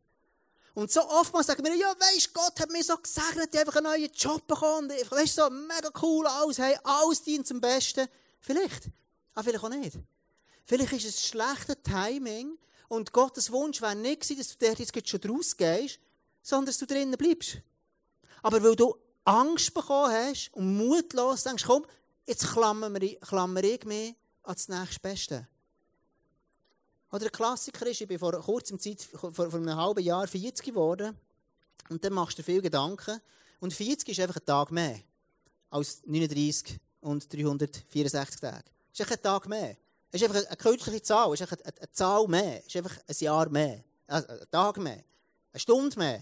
Und 0.74 0.90
so 0.90 1.08
oftmals 1.08 1.46
sagen 1.46 1.64
wir, 1.64 1.74
ja, 1.76 1.94
weisst, 1.96 2.34
Gott 2.34 2.58
hat 2.58 2.70
mir 2.70 2.82
so 2.82 2.96
gesegnet, 2.96 3.50
ich 3.52 3.60
einfach 3.60 3.76
einen 3.76 3.87
neuen 3.87 4.10
Job 4.12 4.44
bekommen. 4.46 4.90
Weisst 4.90 5.37
so 5.37 5.48
mega 5.48 5.90
cool 6.02 6.26
aus, 6.26 6.58
hey, 6.58 6.76
alles 6.82 7.22
dient 7.22 7.46
zum 7.46 7.60
Besten. 7.60 8.08
Vielleicht. 8.40 8.90
Aber 9.34 9.44
vielleicht 9.44 9.64
auch 9.64 9.68
nicht. 9.68 9.96
Vielleicht 10.64 10.92
ist 10.94 11.04
es 11.04 11.26
schlechtes 11.26 11.76
Timing 11.84 12.58
und 12.88 13.12
Gottes 13.12 13.52
Wunsch 13.52 13.80
wäre 13.80 13.94
nicht 13.94 14.22
gewesen, 14.22 14.38
dass 14.38 14.56
du 14.56 14.66
dort 14.66 14.78
jetzt 14.80 15.08
schon 15.08 15.20
rausgehst, 15.20 16.00
sondern 16.44 16.66
dass 16.66 16.78
du 16.78 16.87
drinnen 16.87 17.16
bleibst. 17.16 17.59
Aber 18.42 18.62
weil 18.62 18.76
du 18.76 18.94
Angst 19.24 19.72
bekommen 19.72 20.12
hast 20.12 20.52
und 20.52 20.76
mutlos 20.76 21.42
denkst, 21.42 21.64
komm, 21.66 21.87
jetzt 22.26 22.46
klammern 22.46 23.00
wir, 23.00 23.18
klammern 23.20 23.64
ich 23.64 23.85
mich 23.85 24.14
an 24.42 24.54
das 24.54 24.68
nächste 24.68 25.00
Beste. 25.00 25.48
Oder 27.11 27.26
ein 27.26 27.33
Klassiker 27.33 27.87
ist, 27.87 28.00
ich 28.00 28.09
bin 28.09 28.18
vor 28.18 28.33
kurzem 28.33 28.78
Zeit, 28.78 29.00
vor, 29.00 29.33
vor 29.33 29.54
einem 29.54 29.74
halben 29.74 30.02
Jahr 30.02 30.26
40 30.28 30.64
geworden. 30.66 31.16
Und 31.88 32.04
dann 32.04 32.12
machst 32.12 32.37
du 32.37 32.42
dir 32.42 32.46
viele 32.46 32.62
Gedanken. 32.62 33.20
Und 33.61 33.72
40 33.72 34.09
ist 34.09 34.20
einfach 34.20 34.37
ein 34.37 34.44
Tag 34.44 34.70
mehr 34.70 35.00
als 35.70 36.02
39 36.04 36.78
und 37.00 37.33
364 37.33 38.40
Tage. 38.40 38.64
Das 38.90 39.00
ist 39.00 39.00
einfach 39.00 39.16
ein 39.16 39.22
Tag 39.22 39.48
mehr. 39.48 39.76
Es 40.11 40.20
ist 40.20 40.28
einfach 40.28 40.46
eine 40.46 40.57
künstliche 40.57 41.02
Zahl. 41.02 41.33
Es 41.33 41.40
ist 41.40 41.52
einfach 41.52 41.64
eine, 41.64 41.92
Zahl 41.92 42.28
mehr. 42.28 42.59
Es 42.61 42.66
ist 42.66 42.76
einfach 42.76 42.98
ein 43.07 43.16
Jahr 43.18 43.48
mehr. 43.48 43.85
Also 44.07 44.28
ein 44.28 44.50
Tag 44.50 44.76
mehr. 44.78 45.04
Eine 45.52 45.61
Stunde 45.61 45.98
mehr. 45.98 46.20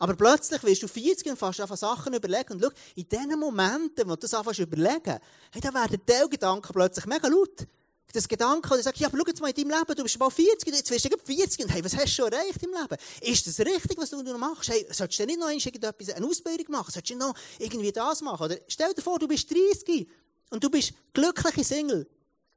Aber 0.00 0.14
plötzlich 0.14 0.62
wirst 0.62 0.82
du 0.82 0.88
40 0.88 1.28
und 1.28 1.36
fast 1.38 1.60
einfach 1.60 1.76
Sachen 1.76 2.14
überlegen. 2.14 2.54
Und 2.54 2.62
schau, 2.62 2.70
in 2.96 3.06
diesen 3.06 3.38
Momenten, 3.38 4.08
wo 4.08 4.14
du 4.14 4.20
das 4.20 4.32
anfängst 4.32 4.60
überlegen, 4.60 5.18
hey, 5.52 5.60
da 5.60 5.74
werden 5.74 6.00
die 6.08 6.30
Gedanken 6.30 6.72
plötzlich 6.72 7.04
mega 7.04 7.28
laut. 7.28 7.66
Das 8.10 8.26
Gedanke, 8.26 8.70
der 8.70 8.82
sagt, 8.82 8.98
ja, 8.98 9.08
aber 9.08 9.18
schau 9.18 9.26
jetzt 9.26 9.40
mal 9.42 9.48
in 9.48 9.54
deinem 9.54 9.78
Leben, 9.78 9.94
du 9.94 10.02
bist 10.02 10.18
bald 10.18 10.32
40, 10.32 10.74
jetzt 10.74 10.90
wirst 10.90 11.04
du 11.04 11.16
40 11.16 11.64
und 11.64 11.68
hey, 11.68 11.84
was 11.84 11.94
hast 11.94 12.06
du 12.06 12.08
schon 12.08 12.32
erreicht 12.32 12.62
im 12.62 12.70
Leben? 12.70 12.96
Ist 13.20 13.46
das 13.46 13.60
richtig, 13.60 13.98
was 13.98 14.08
du 14.08 14.22
noch 14.22 14.38
machst? 14.38 14.70
Hey, 14.70 14.86
solltest 14.90 15.20
du 15.20 15.26
nicht 15.26 15.38
noch 15.38 15.50
irgendetwas, 15.50 16.08
eine 16.08 16.26
Ausbildung 16.26 16.70
machen? 16.70 16.90
Solltest 16.90 17.14
du 17.14 17.18
noch 17.18 17.34
irgendwie 17.58 17.92
das 17.92 18.22
machen? 18.22 18.44
Oder 18.46 18.56
stell 18.68 18.94
dir 18.94 19.02
vor, 19.02 19.18
du 19.18 19.28
bist 19.28 19.50
30 19.50 20.08
und 20.48 20.64
du 20.64 20.70
bist 20.70 20.94
glückliche 21.12 21.62
Single. 21.62 22.08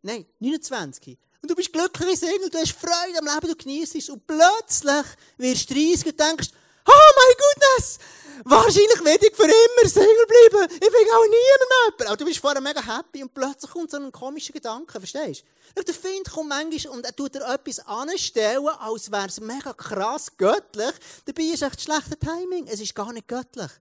Nein, 0.02 0.26
29. 0.40 1.18
Und 1.42 1.52
du 1.52 1.56
bist 1.56 1.74
glückliche 1.74 2.16
Single, 2.16 2.50
du 2.50 2.58
hast 2.58 2.72
Freude 2.72 3.20
am 3.20 3.26
Leben, 3.26 3.48
du 3.50 3.56
genießt 3.56 3.96
es. 3.96 4.10
Und 4.10 4.26
plötzlich 4.26 5.06
wirst 5.38 5.70
du 5.70 5.74
30 5.74 6.06
und 6.06 6.20
denkst, 6.20 6.50
oh 6.86 7.12
my 7.16 7.36
goodness, 7.36 8.00
wahrscheinlich 8.46 9.04
werde 9.04 9.28
ich 9.28 9.36
für 9.36 9.44
immer 9.44 9.90
Single 9.90 10.28
bleiben. 10.28 10.72
Ich 10.74 10.80
bin 10.80 11.08
auch 11.14 11.26
niemand 11.26 12.00
mehr. 12.00 12.08
Aber 12.08 12.18
du 12.18 12.26
bist 12.26 12.40
vorher 12.40 12.62
mega 12.62 12.82
happy 12.82 13.24
und 13.24 13.34
plötzlich 13.34 13.72
kommt 13.72 13.92
so 13.92 13.98
ein 13.98 14.12
komischer 14.12 14.54
Gedanke, 14.54 15.00
verstehst 15.00 15.44
du? 15.76 15.84
Der 15.84 15.94
Find 15.94 16.30
kommt 16.30 16.50
manchmal 16.50 16.94
und 16.94 17.06
er 17.06 17.16
tut 17.16 17.36
dir 17.36 17.46
etwas 17.46 17.80
anstellen, 17.80 18.68
als 18.68 19.12
wäre 19.12 19.28
es 19.28 19.40
mega 19.40 19.74
krass 19.74 20.32
göttlich. 20.38 20.94
Dabei 21.26 21.44
ist 21.44 21.64
echt 21.64 21.82
schlechtes 21.82 22.20
Timing. 22.20 22.68
Es 22.68 22.80
ist 22.80 22.94
gar 22.94 23.12
nicht 23.12 23.28
göttlich, 23.28 23.72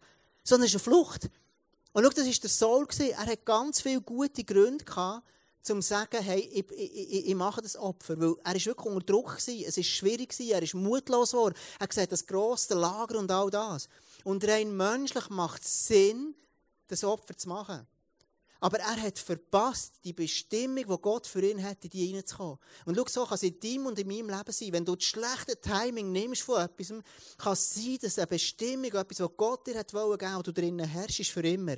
sondern 0.43 0.67
es 0.67 0.75
ist 0.75 0.87
eine 0.87 0.95
Flucht. 0.95 1.29
Und 1.93 2.05
schau, 2.05 2.11
das 2.11 2.27
war 2.27 2.33
der 2.33 2.51
Saul. 2.51 2.87
Er 2.99 3.27
hat 3.27 3.45
ganz 3.45 3.83
viele 3.83 4.01
gute 4.01 4.43
Gründe 4.43 4.85
gehabt, 4.85 5.27
zum 5.63 5.81
zu 5.81 5.89
sagen, 5.89 6.21
hey, 6.23 6.41
ich, 6.41 6.71
ich, 6.73 7.29
ich, 7.29 7.35
mache 7.35 7.63
das 7.63 7.77
Opfer. 7.77 8.21
Weil 8.21 8.35
er 8.45 8.55
war 8.55 8.65
wirklich 8.65 8.87
unter 8.87 9.07
Druck, 9.07 9.37
gewesen, 9.37 9.65
es 9.67 9.77
war 9.77 9.85
schwierig, 9.85 10.31
gewesen, 10.31 10.53
er 10.53 10.63
ist 10.63 10.75
mutlos 10.75 11.31
geworden. 11.31 11.55
Er 11.79 11.85
hat 11.85 11.91
gesagt, 11.91 12.13
das 12.13 12.27
grosse 12.27 12.75
Lager 12.75 13.19
und 13.19 13.31
all 13.31 13.51
das. 13.51 13.89
Und 14.25 14.47
rein 14.47 14.77
menschlich 14.77 15.29
macht 15.31 15.63
es 15.63 15.87
Sinn, 15.87 16.35
das 16.89 17.05
Opfer 17.05 17.37
zu 17.37 17.49
machen. 17.49 17.87
Aber 18.63 18.79
er 18.79 19.03
hat 19.03 19.19
verpasst, 19.19 19.95
die 20.05 20.13
Bestimmung, 20.13 20.85
die 20.87 21.03
Gott 21.03 21.27
für 21.27 21.43
ihn 21.45 21.59
hätte, 21.59 21.89
die 21.89 22.15
reinzukommen. 22.15 22.59
Und 22.85 22.97
schau, 22.97 23.07
so 23.09 23.25
kann 23.25 23.35
es 23.35 23.43
in 23.43 23.59
deinem 23.59 23.87
und 23.87 23.99
in 23.99 24.07
meinem 24.07 24.31
Leben 24.31 24.53
sein. 24.53 24.73
Wenn 24.73 24.85
du 24.85 24.95
das 24.95 25.05
schlechte 25.05 25.61
Timing 25.61 26.13
nimmst 26.13 26.43
von 26.43 26.63
etwas, 26.63 26.93
kann 27.39 27.53
es 27.55 27.75
sein, 27.75 27.99
dass 28.01 28.19
eine 28.19 28.29
Bestimmung, 28.29 28.93
etwas, 28.93 29.19
was 29.19 29.31
Gott 29.37 29.67
dir 29.67 29.77
hat 29.77 29.93
wollen 29.93 30.17
geben, 30.17 30.37
wo 30.37 30.43
du 30.43 30.53
drinnen 30.53 30.87
herrschst 30.87 31.31
für 31.31 31.41
immer, 31.41 31.75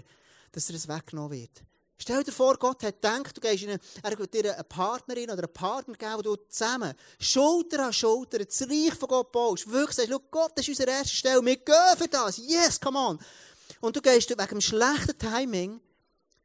dass 0.52 0.66
dir 0.66 0.74
das 0.74 0.86
weggenommen 0.86 1.30
wird. 1.30 1.62
Stell 2.04 2.22
dir 2.22 2.32
vor, 2.32 2.58
Gott 2.58 2.82
hat 2.82 3.00
gedacht, 3.00 3.34
du 3.34 3.40
gehst 3.40 3.62
in 3.62 3.70
eine, 3.70 3.80
er 4.02 4.26
dir 4.26 4.54
eine 4.54 4.64
Partnerin 4.64 5.30
oder 5.30 5.44
einen 5.44 5.52
Partner 5.54 5.94
geben, 5.94 6.18
wo 6.18 6.20
du 6.20 6.36
zusammen 6.50 6.92
Schulter 7.18 7.86
an 7.86 7.94
Schulter 7.94 8.44
das 8.44 8.60
Reich 8.60 8.92
von 8.92 9.08
Gott 9.08 9.32
baust. 9.32 9.70
Wirklich 9.70 9.96
sagst, 9.96 10.12
Gott, 10.30 10.52
das 10.54 10.64
ist 10.64 10.68
unsere 10.68 10.90
erste 10.90 11.16
Stelle, 11.16 11.42
wir 11.42 11.56
gehen 11.56 11.96
für 11.96 12.06
das. 12.06 12.36
Yes, 12.36 12.78
come 12.78 12.98
on. 12.98 13.18
Und 13.80 13.96
du 13.96 14.02
gehst 14.02 14.28
wegen 14.28 14.46
dem 14.46 14.60
schlechten 14.60 15.16
Timing, 15.16 15.80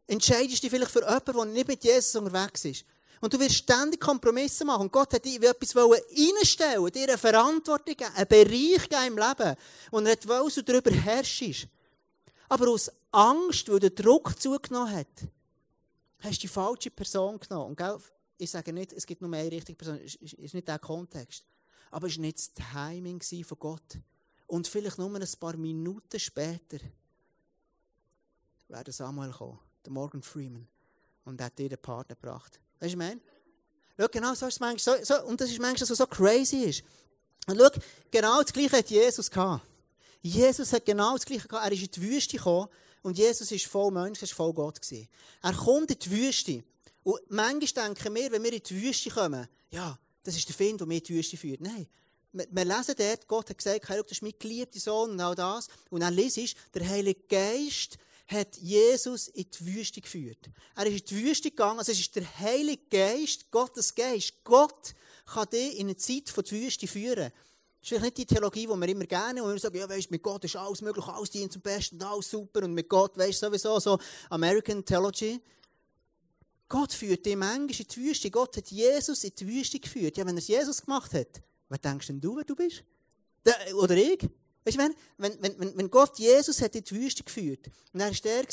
entscheidest 0.08 0.64
dich 0.64 0.70
vielleicht 0.70 0.92
für 0.92 1.02
jemanden, 1.02 1.34
der 1.34 1.46
nicht 1.48 1.68
mit 1.68 1.84
Jesus 1.84 2.16
unterwegs 2.16 2.64
ist. 2.64 2.86
Und 3.20 3.34
du 3.34 3.40
wirst 3.42 3.56
ständig 3.56 4.00
Kompromisse 4.00 4.64
machen. 4.64 4.84
Und 4.84 4.94
Gott 4.94 5.14
hat 5.14 5.26
dir 5.26 5.44
etwas 5.44 5.76
reinstellen 5.76 6.90
dir 6.90 7.10
eine 7.10 7.18
Verantwortung 7.18 7.98
geben, 7.98 8.16
einen 8.16 8.28
Bereich 8.30 8.88
geben 8.88 9.08
im 9.08 9.18
Leben. 9.18 9.58
Und 9.92 10.06
er 10.06 10.16
wollte, 10.26 10.46
dass 10.46 10.56
du 10.56 10.64
darüber 10.64 10.92
herrschst. 10.92 11.68
Aber 12.48 12.70
aus 12.70 12.90
Angst, 13.12 13.70
weil 13.70 13.82
der 13.82 13.90
Druck 13.90 14.42
zugenommen 14.42 14.96
hat, 14.96 15.08
hast 16.20 16.44
die 16.44 16.48
falsche 16.48 16.92
Person 16.92 17.40
genommen. 17.40 17.76
Und 17.76 18.04
ich 18.38 18.52
sage 18.52 18.72
nicht, 18.74 18.94
es 18.94 19.06
gibt 19.06 19.22
nur 19.22 19.34
eine 19.34 19.52
richtige 19.52 19.76
Person, 19.76 20.00
es 20.04 20.16
ist 20.16 20.54
nicht 20.54 20.68
der 20.68 20.80
Kontext. 20.80 21.46
Aber 21.92 22.08
es 22.08 22.18
war 22.18 22.22
nicht 22.22 22.38
das 22.38 22.52
Timing 22.54 23.22
von 23.22 23.60
Gott. 23.60 23.98
Und 24.48 24.68
vielleicht 24.68 24.98
nur 24.98 25.14
ein 25.14 25.28
paar 25.40 25.58
Minuten 25.58 26.20
später 26.20 26.80
wäre 28.68 28.92
Samuel 28.92 29.32
gekommen, 29.32 29.60
der 29.84 29.92
Morgan 29.92 30.22
Freeman, 30.22 30.68
und 31.26 31.42
hat 31.42 31.58
dir 31.58 31.70
den 31.70 31.82
Partner 31.82 32.16
gebracht. 32.16 32.60
Weißt 32.80 32.82
du, 32.82 32.88
ich 32.88 32.96
meine? 32.96 33.22
Schau, 33.98 34.08
genau 34.08 34.34
so 34.34 34.48
ist 34.48 34.56
es 34.56 34.60
manchmal. 34.60 35.06
So, 35.06 35.14
so, 35.14 35.24
und 35.26 35.42
das 35.42 35.50
ist 35.50 35.60
manchmal, 35.60 35.90
was 35.90 35.98
so 35.98 36.08
crazy 36.08 36.64
ist. 36.64 36.84
Und 37.48 37.58
schau, 37.58 37.70
genau 38.12 38.42
das 38.42 38.54
Gleiche 38.54 38.78
hat 38.78 38.90
Jesus 38.90 39.30
gehabt. 39.30 39.66
Jesus 40.22 40.72
hat 40.72 40.86
genau 40.86 41.14
das 41.14 41.26
Gleiche 41.26 41.48
gehabt. 41.48 41.66
Er 41.66 41.72
ist 41.72 41.82
in 41.82 41.92
die 41.92 42.02
Wüste 42.02 42.38
gekommen 42.38 42.70
und 43.02 43.18
Jesus 43.18 43.52
ist 43.52 43.66
voll 43.66 43.92
Mensch, 43.92 44.22
war 44.22 44.28
voll 44.28 44.54
Gott. 44.54 44.82
Gewesen. 44.82 45.08
Er 45.42 45.54
kommt 45.54 45.92
in 45.92 46.00
die 46.00 46.12
Wüste. 46.12 46.64
Und 47.04 47.20
manchmal 47.30 47.88
denken 47.88 48.16
wir, 48.16 48.32
wenn 48.32 48.44
wir 48.44 48.54
in 48.54 48.64
die 48.64 48.82
Wüste 48.82 49.10
kommen, 49.10 49.48
ja, 49.72 49.98
das 50.24 50.36
ist 50.36 50.48
der 50.48 50.56
Find, 50.56 50.82
der 50.82 50.88
in 50.88 51.04
die 51.04 51.16
Wüste 51.16 51.38
führt. 51.38 51.62
Nein. 51.62 51.88
Wir 52.32 52.66
lesen 52.66 52.94
dort, 52.96 53.28
Gott 53.28 53.50
hat 53.50 53.58
gesagt, 53.58 53.90
hey, 53.90 54.02
das 54.04 54.12
ist 54.12 54.22
mein 54.22 54.34
geliebter 54.38 54.80
Sohn 54.80 55.12
und 55.12 55.20
all 55.20 55.34
das. 55.34 55.68
Und 55.90 56.02
dann 56.02 56.14
liest 56.14 56.56
der 56.76 56.88
Heilige 56.88 57.22
Geist 57.28 57.98
hat 58.28 58.58
Jesus 58.58 59.30
in 59.30 59.48
die 59.50 59.66
Wüste 59.66 60.02
geführt. 60.02 60.52
Er 60.76 60.86
ist 60.86 61.00
in 61.00 61.06
die 61.18 61.26
Wüste 61.26 61.50
gegangen, 61.50 61.80
also 61.80 61.92
es 61.92 62.00
ist 62.00 62.16
der 62.16 62.40
Heilige 62.40 62.84
Geist, 62.90 63.50
Gottes 63.50 63.96
Geist. 63.96 64.44
Gott 64.44 64.94
kann 65.26 65.50
dich 65.50 65.80
in 65.80 65.88
eine 65.88 65.98
Zeit 65.98 66.30
von 66.30 66.44
der 66.44 66.60
Wüste 66.60 66.86
führen. 66.86 67.32
Das 67.82 67.92
ist 67.92 67.98
vielleicht 67.98 68.04
nicht 68.04 68.18
die 68.18 68.26
Theologie, 68.26 68.68
die 68.68 68.76
wir 68.76 68.88
immer 68.90 69.06
gerne, 69.06 69.42
wo 69.42 69.48
wir 69.48 69.58
sagen, 69.58 69.78
ja, 69.78 69.88
weißt, 69.88 70.12
mit 70.12 70.22
Gott 70.22 70.44
ist 70.44 70.56
alles 70.56 70.82
möglich, 70.82 71.06
alles 71.06 71.30
dient 71.30 71.54
zum 71.54 71.62
Besten, 71.62 71.96
und 71.96 72.04
alles 72.04 72.30
super, 72.30 72.64
und 72.64 72.74
mit 72.74 72.90
Gott, 72.90 73.18
weißt 73.18 73.40
sowieso, 73.40 73.80
so 73.80 73.98
American 74.30 74.84
Theology. 74.84 75.40
Gott 76.68 76.94
führt 76.94 77.26
dich 77.26 77.36
manchmal 77.36 77.70
in 77.70 77.88
die 77.88 77.96
Wüste. 77.98 78.30
Gott 78.30 78.58
hat 78.58 78.68
Jesus 78.70 79.24
in 79.24 79.32
die 79.34 79.48
Wüste 79.48 79.80
geführt. 79.80 80.18
Ja, 80.18 80.26
wenn 80.26 80.38
er 80.38 80.44
Jesus 80.44 80.82
gemacht 80.82 81.14
hat, 81.14 81.42
was 81.70 81.80
denkst 81.80 82.08
denn 82.08 82.20
du, 82.20 82.36
wer 82.36 82.44
du 82.44 82.56
bist? 82.56 82.84
Oder 83.74 83.96
ich? 83.96 84.28
Weißt 84.66 84.78
du, 84.78 84.84
wenn, 84.84 84.94
wenn, 85.18 85.60
wenn, 85.60 85.78
wenn 85.78 85.90
Gott 85.90 86.20
Jesus 86.20 86.62
hat 86.62 86.76
in 86.76 86.84
die 86.84 86.96
Wüste 86.96 87.24
geführt, 87.24 87.70
und 87.94 88.02
er 88.02 88.12
war 88.12 88.18
der, 88.24 88.46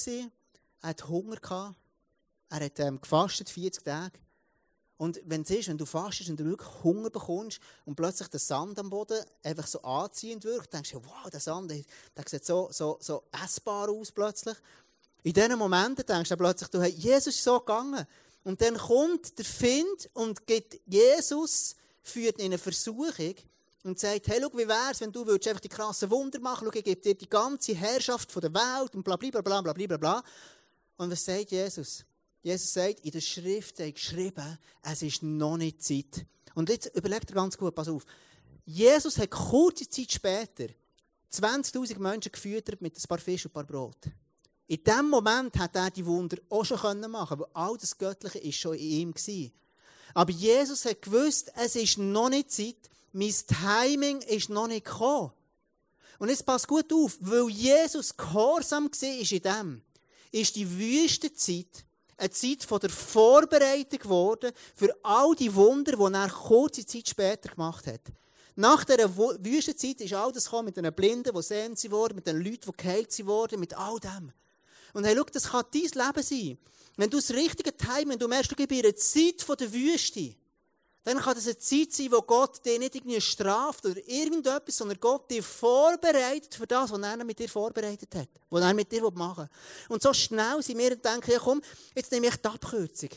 er 0.83 0.89
hat 0.89 1.09
Hunger 1.09 1.37
gehabt, 1.37 1.77
er 2.49 2.65
hat 2.65 2.79
ähm, 2.79 3.01
gefastet, 3.01 3.51
40 3.51 3.83
Tage, 3.83 4.19
und 4.99 5.21
wenn 5.27 5.43
es 5.43 5.51
ist, 5.51 5.69
wenn 5.69 5.77
du 5.77 5.85
fastest 5.85 6.31
und 6.31 6.41
du 6.41 6.45
wirklich 6.45 6.69
Hunger 6.83 7.11
bekommst 7.11 7.61
und 7.85 7.97
plötzlich 7.97 8.29
der 8.29 8.41
Sand 8.41 8.79
am 8.79 8.89
Boden 8.89 9.23
einfach 9.43 9.67
so 9.67 9.83
anziehend 9.83 10.45
wirkt, 10.45 10.73
denkst 10.73 10.93
du, 10.93 11.05
wow, 11.05 11.31
der 11.31 11.41
Sand, 11.41 11.71
der 11.71 11.85
sieht 12.27 12.47
so, 12.47 12.69
so, 12.73 12.97
so 13.01 13.25
essbar 13.45 13.91
aus 13.91 14.11
plötzlich. 14.11 14.57
In 15.23 15.35
diesen 15.35 15.59
Momenten 15.59 16.07
denkst 16.07 16.31
du 16.31 16.37
plötzlich, 16.37 16.71
du, 16.71 16.81
hey, 16.81 16.91
Jesus 16.91 17.35
ist 17.35 17.45
so 17.45 17.59
gegangen. 17.59 18.07
Und 18.45 18.61
dann 18.63 18.77
kommt 18.79 19.37
der 19.39 19.45
Find 19.45 20.09
und 20.15 20.47
geht 20.47 20.81
Jesus, 20.87 21.77
führt 22.03 22.39
in 22.39 22.47
eine 22.47 22.59
Versuchung 22.59 23.35
und 23.83 23.99
sagt, 23.99 24.29
hey, 24.29 24.41
schau, 24.41 24.57
wie 24.57 24.69
wär's, 24.69 25.01
wenn 25.01 25.13
du 25.13 25.27
würdest 25.27 25.49
einfach 25.49 25.61
die 25.61 25.69
krassen 25.69 26.09
Wunder 26.11 26.41
machen, 26.41 26.67
schau, 26.67 26.79
ich 26.79 26.85
gebe 26.85 27.01
dir 27.03 27.15
die 27.15 27.29
ganze 27.29 27.75
Herrschaft 27.75 28.33
von 28.33 28.41
der 28.41 28.55
Welt 28.55 28.95
und 28.95 29.03
bla, 29.03 29.17
bla, 29.17 29.31
bla, 29.31 29.43
bla, 29.43 29.61
bla, 29.61 29.87
bla, 29.87 29.97
bla. 29.99 30.25
Und 30.97 31.11
was 31.11 31.23
sagt 31.23 31.51
Jesus? 31.51 32.05
Jesus 32.43 32.73
sagt, 32.73 33.01
in 33.01 33.11
der 33.11 33.21
Schrift 33.21 33.81
ist 33.81 33.95
geschrieben, 33.95 34.59
es 34.83 35.03
ist 35.03 35.23
noch 35.23 35.57
nicht 35.57 35.83
Zeit. 35.83 36.27
Und 36.55 36.69
jetzt 36.69 36.95
überlegt 36.95 37.31
ihr 37.31 37.35
ganz 37.35 37.57
gut, 37.59 37.75
pass 37.75 37.89
auf. 37.89 38.05
Jesus 38.65 39.19
hat 39.19 39.31
kurze 39.31 39.89
Zeit 39.89 40.13
später 40.13 40.67
20.000 41.33 41.99
Menschen 41.99 42.33
gefüttert 42.33 42.81
mit 42.81 42.97
ein 42.97 43.09
paar 43.09 43.19
Fisch 43.19 43.45
und 43.45 43.51
ein 43.51 43.55
paar 43.55 43.65
Brot. 43.65 43.99
In 44.69 44.83
dem 44.83 45.11
Moment 45.11 45.57
hat 45.59 45.77
er 45.77 45.91
die 45.91 46.05
Wunder 46.05 46.39
auch 46.49 46.65
schon 46.65 47.01
machen 47.11 47.39
weil 47.39 47.47
all 47.53 47.77
das 47.77 47.97
Göttliche 47.97 48.39
ist 48.39 48.59
schon 48.59 48.75
in 48.75 48.81
ihm 48.81 49.15
gewesen. 49.15 49.53
Aber 50.15 50.33
Jesus 50.33 50.85
hat 50.85 51.03
gewusst, 51.03 51.53
es 51.57 51.77
ist 51.77 51.99
noch 51.99 52.29
nicht 52.29 52.51
Zeit, 52.51 52.91
mein 53.13 53.33
Timing 53.33 54.21
ist 54.23 54.49
noch 54.49 54.67
nicht 54.67 54.85
gekommen. 54.85 55.33
Und 56.19 56.31
jetzt 56.31 56.47
passt 56.47 56.67
gut 56.67 56.93
auf, 56.93 57.19
weil 57.21 57.49
Jesus 57.51 58.17
gehorsam 58.17 58.91
war 58.91 59.33
in 59.33 59.43
dem, 59.43 59.83
ist 60.33 60.57
die 60.57 60.79
Wüstenzeit 60.79 61.86
eine 62.17 62.31
Zeit 62.31 62.65
von 62.65 62.81
der 62.81 62.91
Vorbereitung 62.91 63.99
geworden 63.99 64.53
für 64.75 64.95
all 65.03 65.35
die 65.35 65.55
Wunder, 65.55 65.93
die 65.93 66.15
er 66.15 66.29
kurze 66.29 66.85
Zeit 66.87 67.09
später 67.09 67.51
gemacht 67.51 67.87
hat. 67.87 68.01
Nach 68.55 68.85
dieser 68.85 69.15
Wüstenzeit 69.17 70.01
ist 70.01 70.15
all 70.15 70.33
das 70.33 70.45
gekommen 70.45 70.67
mit 70.67 70.77
den 70.79 70.93
Blinden, 70.95 71.35
die 71.35 71.43
sehen 71.43 71.77
sie 71.77 71.91
wurden, 71.91 72.17
mit 72.17 72.27
den 72.27 72.43
Leuten, 72.43 72.71
die 72.71 72.83
geheilt 72.83 73.27
wurden, 73.27 73.61
mit 73.61 73.77
all 73.77 73.99
dem. 74.01 74.33
Und 74.95 75.05
hey, 75.05 75.15
schau, 75.15 75.25
das 75.25 75.51
kann 75.51 75.65
dein 75.73 75.83
Leben 75.83 76.23
sein. 76.23 76.59
Wenn 76.97 77.11
du 77.11 77.19
das 77.19 77.31
richtige 77.33 77.77
Timing, 77.77 78.19
du 78.19 78.27
merkst, 78.27 78.51
du 78.51 78.57
gibst 78.57 78.83
eine 78.83 78.95
Zeit 78.95 79.43
von 79.43 79.57
der 79.59 79.71
Wüste, 79.71 80.35
dann 81.07 81.19
kann 81.19 81.37
das 81.37 81.47
eine 81.47 81.57
Zeit 81.57 81.93
sein, 81.93 82.11
wo 82.11 82.21
Gott 82.21 82.67
dich 82.67 82.81
nicht 82.81 82.97
irgendwie 82.97 83.21
straft 83.21 83.87
oder 83.87 84.05
irgendetwas, 84.09 84.77
sondern 84.77 84.99
Gott 84.99 85.31
dich 85.31 85.47
vorbereitet 85.47 86.53
für 86.53 86.67
das, 86.67 86.91
was 86.91 87.01
er 87.01 87.25
mit 87.25 87.39
dir 87.39 87.49
vorbereitet 87.49 88.13
hat. 88.13 88.29
Was 88.51 88.65
er 88.65 88.75
mit 88.75 88.91
dir 88.91 89.09
machen 89.13 89.45
will. 89.45 89.95
Und 89.95 90.03
so 90.03 90.13
schnell 90.13 90.61
sind 90.65 90.79
wir 90.79 90.91
und 90.91 91.05
denken, 91.05 91.31
ja 91.31 91.39
komm, 91.39 91.63
jetzt 91.95 92.11
nehme 92.11 92.27
ich 92.27 92.35
die 92.35 92.49
Abkürzung. 92.49 93.11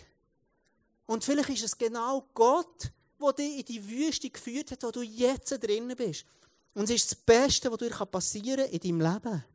Und 1.08 1.24
vielleicht 1.24 1.50
ist 1.50 1.64
es 1.64 1.76
genau 1.76 2.28
Gott, 2.36 2.92
der 3.20 3.34
dich 3.34 3.58
in 3.58 3.66
die 3.66 3.90
Wüste 3.90 4.30
geführt 4.30 4.70
hat, 4.70 4.84
wo 4.84 4.92
du 4.92 5.02
jetzt 5.02 5.50
drinnen 5.50 5.96
bist. 5.96 6.26
Und 6.76 6.84
es 6.84 6.92
ist 6.92 7.12
das 7.12 7.16
Beste, 7.16 7.72
was 7.72 7.80
dir 7.80 7.90
passieren 7.90 8.66
kann 8.66 8.72
in 8.72 9.00
deinem 9.00 9.14
Leben. 9.14 9.46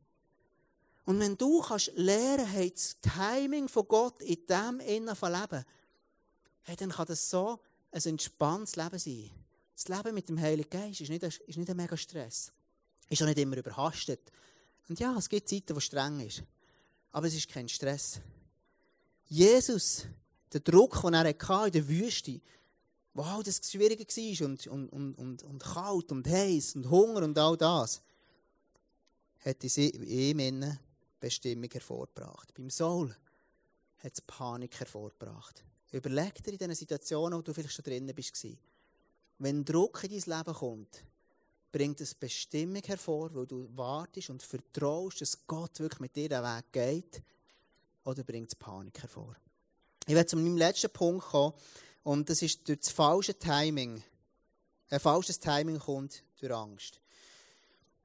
Und 1.05 1.21
wenn 1.21 1.37
du 1.37 1.61
kannst 1.61 1.93
lernen, 1.95 2.47
hey, 2.47 2.73
das 2.73 2.97
Timing 3.01 3.69
von 3.69 3.87
Gott 3.87 4.21
in 4.23 4.45
dem 4.45 4.81
Innen 4.81 5.15
von 5.15 5.31
Leben, 5.31 5.65
hey, 6.63 6.75
dann 6.75 6.91
kann 6.91 7.07
das 7.07 7.31
so 7.31 7.61
ein 7.95 8.03
entspanntes 8.05 8.77
Leben 8.77 8.99
sein. 8.99 9.31
Das 9.75 9.89
Leben 9.89 10.15
mit 10.15 10.29
dem 10.29 10.41
Heiligen 10.41 10.71
Geist 10.71 11.01
ist 11.01 11.11
nicht, 11.11 11.25
ein, 11.25 11.33
ist 11.47 11.57
nicht 11.57 11.71
ein 11.71 11.77
mega 11.77 11.97
Stress. 11.97 12.53
Ist 13.09 13.23
auch 13.23 13.27
nicht 13.27 13.39
immer 13.39 13.57
überhastet. 13.57 14.21
Und 14.89 14.99
ja, 14.99 15.17
es 15.17 15.29
gibt 15.29 15.49
Zeiten, 15.49 15.75
wo 15.75 15.79
es 15.79 15.85
streng 15.85 16.21
ist. 16.21 16.43
Aber 17.13 17.27
es 17.27 17.35
ist 17.35 17.49
kein 17.49 17.69
Stress. 17.69 18.21
Jesus, 19.27 20.07
der 20.53 20.61
Druck, 20.61 21.01
den 21.03 21.15
er 21.15 21.25
hatte 21.25 21.67
in 21.67 21.73
der 21.73 21.89
Wüste, 21.89 22.41
wo 23.15 23.23
all 23.23 23.43
das 23.43 23.61
schwieriger 23.65 24.05
war 24.05 24.47
und, 24.47 24.67
und, 24.67 24.89
und, 24.89 25.15
und, 25.15 25.43
und 25.45 25.63
kalt 25.63 26.13
und 26.13 26.27
heiß 26.27 26.77
und 26.77 26.91
Hunger 26.91 27.23
und 27.23 27.39
all 27.39 27.57
das, 27.57 28.03
hat 29.45 29.63
in 29.63 30.03
ihm 30.03 30.79
Bestimmung 31.21 31.71
hervorgebracht. 31.71 32.53
Beim 32.55 32.71
Saul 32.71 33.15
hat 33.99 34.13
es 34.13 34.21
Panik 34.21 34.79
hervorgebracht. 34.79 35.65
Überleg 35.95 36.43
dir 36.43 36.51
in 36.51 36.59
diesen 36.59 36.75
Situationen, 36.75 37.39
wo 37.39 37.43
du 37.43 37.55
vielleicht 37.55 37.73
schon 37.73 37.85
drinnen 37.85 38.13
bist. 38.17 38.45
Wenn 39.39 39.65
Druck 39.65 40.03
in 40.03 40.11
dein 40.11 40.39
Leben 40.39 40.55
kommt, 40.55 41.05
bringt 41.71 42.01
es 42.01 42.17
Bestimmung 42.17 42.83
hervor, 42.85 43.33
weil 43.33 43.47
du 43.47 43.69
wartest 43.77 44.29
und 44.29 44.43
vertraust, 44.43 45.21
dass 45.21 45.47
Gott 45.47 45.79
wirklich 45.79 46.01
mit 46.01 46.17
dir 46.17 46.29
den 46.29 46.43
Weg 46.43 46.73
geht, 46.73 47.23
oder 48.05 48.25
bringt 48.25 48.49
es 48.49 48.57
Panik 48.57 49.03
hervor? 49.03 49.37
Ich 50.05 50.17
werde 50.17 50.27
zu 50.27 50.37
meinem 50.37 50.57
letzten 50.57 50.91
Punkt 50.91 51.27
kommen, 51.27 51.55
und 52.03 52.29
das 52.29 52.43
ist 52.43 52.67
durch 52.69 52.81
das 52.81 52.91
falsche 52.91 53.39
Timing. 53.39 54.03
Ein 54.91 55.01
falsches 55.01 55.39
Timing 55.39 55.79
kommt 55.79 56.25
durch 56.41 56.53
Angst. 56.53 57.01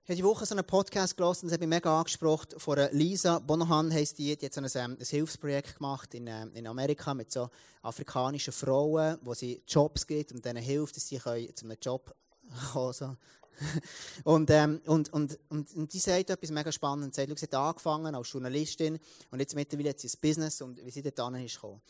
Ich 0.10 0.14
habe 0.14 0.24
die 0.24 0.24
Woche 0.24 0.44
so 0.44 0.56
einen 0.56 0.66
Podcast 0.66 1.16
gelesen, 1.16 1.46
das 1.46 1.54
hat 1.54 1.60
mich 1.60 1.70
mega 1.70 2.00
angesprochen, 2.00 2.58
von 2.58 2.80
Lisa 2.94 3.38
Bonohan 3.38 3.94
heisst 3.94 4.18
die, 4.18 4.36
die 4.36 4.48
hat 4.48 4.56
so 4.56 4.60
ein, 4.60 4.68
ähm, 4.74 4.98
ein 5.00 5.06
Hilfsprojekt 5.06 5.76
gemacht 5.76 6.16
in, 6.16 6.26
ähm, 6.26 6.50
in 6.56 6.66
Amerika 6.66 7.14
mit 7.14 7.32
so 7.32 7.48
afrikanischen 7.84 8.52
Frauen, 8.52 9.20
wo 9.22 9.36
sie 9.36 9.62
Jobs 9.68 10.08
gibt 10.08 10.32
und 10.32 10.44
denen 10.44 10.64
hilft, 10.64 10.96
dass 10.96 11.08
sie 11.08 11.20
zu 11.20 11.30
einem 11.30 11.78
Job 11.80 12.12
kommen 12.74 12.94
so. 12.94 13.18
und, 14.24 14.50
ähm, 14.50 14.82
und, 14.88 15.14
und, 15.14 15.38
und, 15.48 15.76
und 15.76 15.94
die 15.94 16.00
sagt 16.00 16.32
etwas 16.32 16.50
mega 16.50 16.72
spannend. 16.72 17.14
Sie 17.14 17.22
hat 17.22 17.54
angefangen 17.54 18.16
als 18.16 18.32
Journalistin 18.32 18.98
und 19.30 19.40
jetzt 19.40 19.54
mittlerweile 19.54 19.90
hat 19.90 20.00
sie 20.00 20.08
ein 20.08 20.20
Business 20.20 20.60
und 20.64 20.84
wie 20.84 20.90
sie 20.90 21.04
dort 21.04 21.36
ist 21.36 21.54
gekommen. 21.54 21.82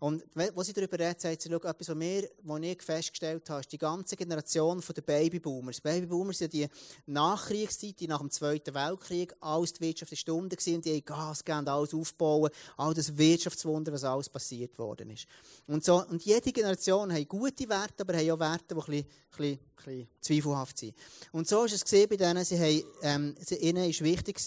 Und 0.00 0.24
wo 0.54 0.62
sie 0.62 0.72
darüber 0.72 0.96
redet, 0.98 1.20
sagt 1.20 1.42
sie, 1.42 1.50
schau, 1.50 1.56
etwas, 1.56 1.88
was, 1.88 1.98
wir, 1.98 2.30
was 2.42 2.62
ich 2.62 2.82
festgestellt 2.82 3.50
habe, 3.50 3.60
ist 3.60 3.72
die 3.72 3.78
ganze 3.78 4.14
Generation 4.14 4.80
der 4.94 5.02
Babyboomers. 5.02 5.80
Babyboomers 5.80 6.38
sind 6.38 6.52
die 6.52 6.68
Nachkriegszeit, 7.06 7.98
die 7.98 8.06
nach 8.06 8.20
dem 8.20 8.30
Zweiten 8.30 8.74
Weltkrieg, 8.74 9.34
alles 9.40 9.72
die 9.72 9.80
Wirtschaft 9.80 10.12
ist 10.12 10.20
Stunde 10.20 10.56
und 10.56 10.84
die 10.84 10.94
haben 10.94 11.04
Gas 11.04 11.44
gegeben, 11.44 11.66
alles 11.66 11.92
aufbauen, 11.94 12.50
all 12.76 12.94
das 12.94 13.16
Wirtschaftswunder, 13.16 13.92
was 13.92 14.04
alles 14.04 14.28
passiert 14.28 14.78
worden 14.78 15.10
ist. 15.10 15.26
Und, 15.66 15.84
so, 15.84 16.04
und 16.06 16.24
jede 16.24 16.52
Generation 16.52 17.12
hat 17.12 17.28
gute 17.28 17.68
Werte, 17.68 18.02
aber 18.02 18.16
haben 18.16 18.30
auch 18.30 18.38
Werte, 18.38 18.74
die 18.74 18.80
ein 18.80 18.86
bisschen, 18.86 18.94
ein 18.94 19.36
bisschen, 19.36 19.52
ein 19.52 19.84
bisschen 19.84 20.08
zweifelhaft 20.20 20.78
sind. 20.78 20.94
Und 21.32 21.48
so 21.48 21.64
ist 21.64 21.72
es 21.72 22.08
bei 22.08 22.16
denen, 22.16 22.44
sie 22.44 22.58
haben, 22.58 22.84
ähm, 23.02 23.34
ihnen 23.60 23.90
ist 23.90 24.04
wichtig 24.04 24.38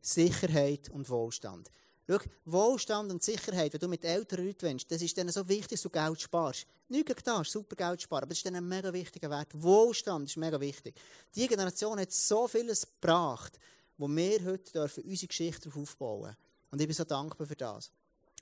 Sicherheit 0.00 0.88
und 0.90 1.08
Wohlstand. 1.10 1.68
Schau, 2.10 2.18
Wohlstand 2.44 3.12
und 3.12 3.22
Sicherheit, 3.22 3.72
wenn 3.72 3.80
du 3.80 3.86
mit 3.86 4.04
älteren 4.04 4.46
Leuten 4.46 4.62
willst, 4.62 4.90
das 4.90 5.00
ist 5.00 5.16
denen 5.16 5.30
so 5.30 5.48
wichtig, 5.48 5.70
dass 5.70 5.82
du 5.82 5.90
Geld 5.90 6.20
sparst. 6.20 6.66
Nicht 6.88 7.06
gegen 7.06 7.20
das, 7.24 7.52
super 7.52 7.76
Geld 7.76 8.02
sparen, 8.02 8.24
aber 8.24 8.30
das 8.30 8.38
ist 8.38 8.46
denen 8.46 8.56
ein 8.56 8.68
mega 8.68 8.92
wichtiger 8.92 9.30
Wert. 9.30 9.48
Wohlstand 9.54 10.28
ist 10.28 10.36
mega 10.36 10.60
wichtig. 10.60 10.96
Die 11.36 11.46
Generation 11.46 12.00
hat 12.00 12.10
so 12.10 12.48
vieles 12.48 12.82
gebracht, 12.82 13.60
wo 13.96 14.08
wir 14.08 14.44
heute 14.44 14.72
dürfen 14.72 15.04
unsere 15.04 15.28
Geschichte 15.28 15.68
darauf 15.68 15.82
aufbauen 15.82 16.36
Und 16.72 16.80
ich 16.80 16.88
bin 16.88 16.96
so 16.96 17.04
dankbar 17.04 17.46
für 17.46 17.54
das. 17.54 17.92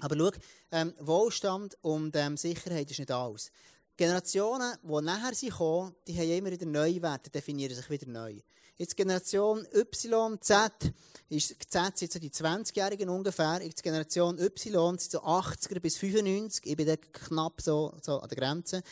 Aber 0.00 0.16
schau, 0.16 0.31
ähm, 0.72 0.94
Wohlstand 1.00 1.76
und 1.83 2.16
ähm, 2.16 2.38
Sicherheit 2.38 2.90
ist 2.90 3.00
nicht 3.00 3.11
alles. 3.11 3.50
Generationen, 3.98 4.76
die 4.83 5.02
nachher 5.02 5.50
kommen, 5.50 5.94
die 6.07 6.16
haben 6.16 6.31
immer 6.31 6.52
wieder 6.52 6.66
neue 6.66 7.02
Werte, 7.02 7.28
definieren 7.28 7.74
sich 7.74 7.90
wieder 7.90 8.07
neu. 8.07 8.40
Jetzt 8.78 8.96
Generation 8.96 9.66
Y, 9.74 10.40
Z, 10.40 10.92
ist, 11.28 11.56
Z 11.68 11.98
sind 11.98 12.12
so 12.12 12.20
die 12.20 12.30
20-Jährigen 12.30 13.08
ungefähr, 13.08 13.60
jetzt 13.60 13.82
Generation 13.82 14.38
Y 14.38 14.98
sind 14.98 15.10
so 15.10 15.20
80er 15.20 15.80
bis 15.80 15.96
95, 15.96 16.64
ich 16.64 16.76
bin 16.76 16.86
da 16.86 16.94
knapp 16.96 17.60
so, 17.60 17.92
so 18.00 18.20
an 18.20 18.28
der 18.28 18.38
Grenze. 18.38 18.84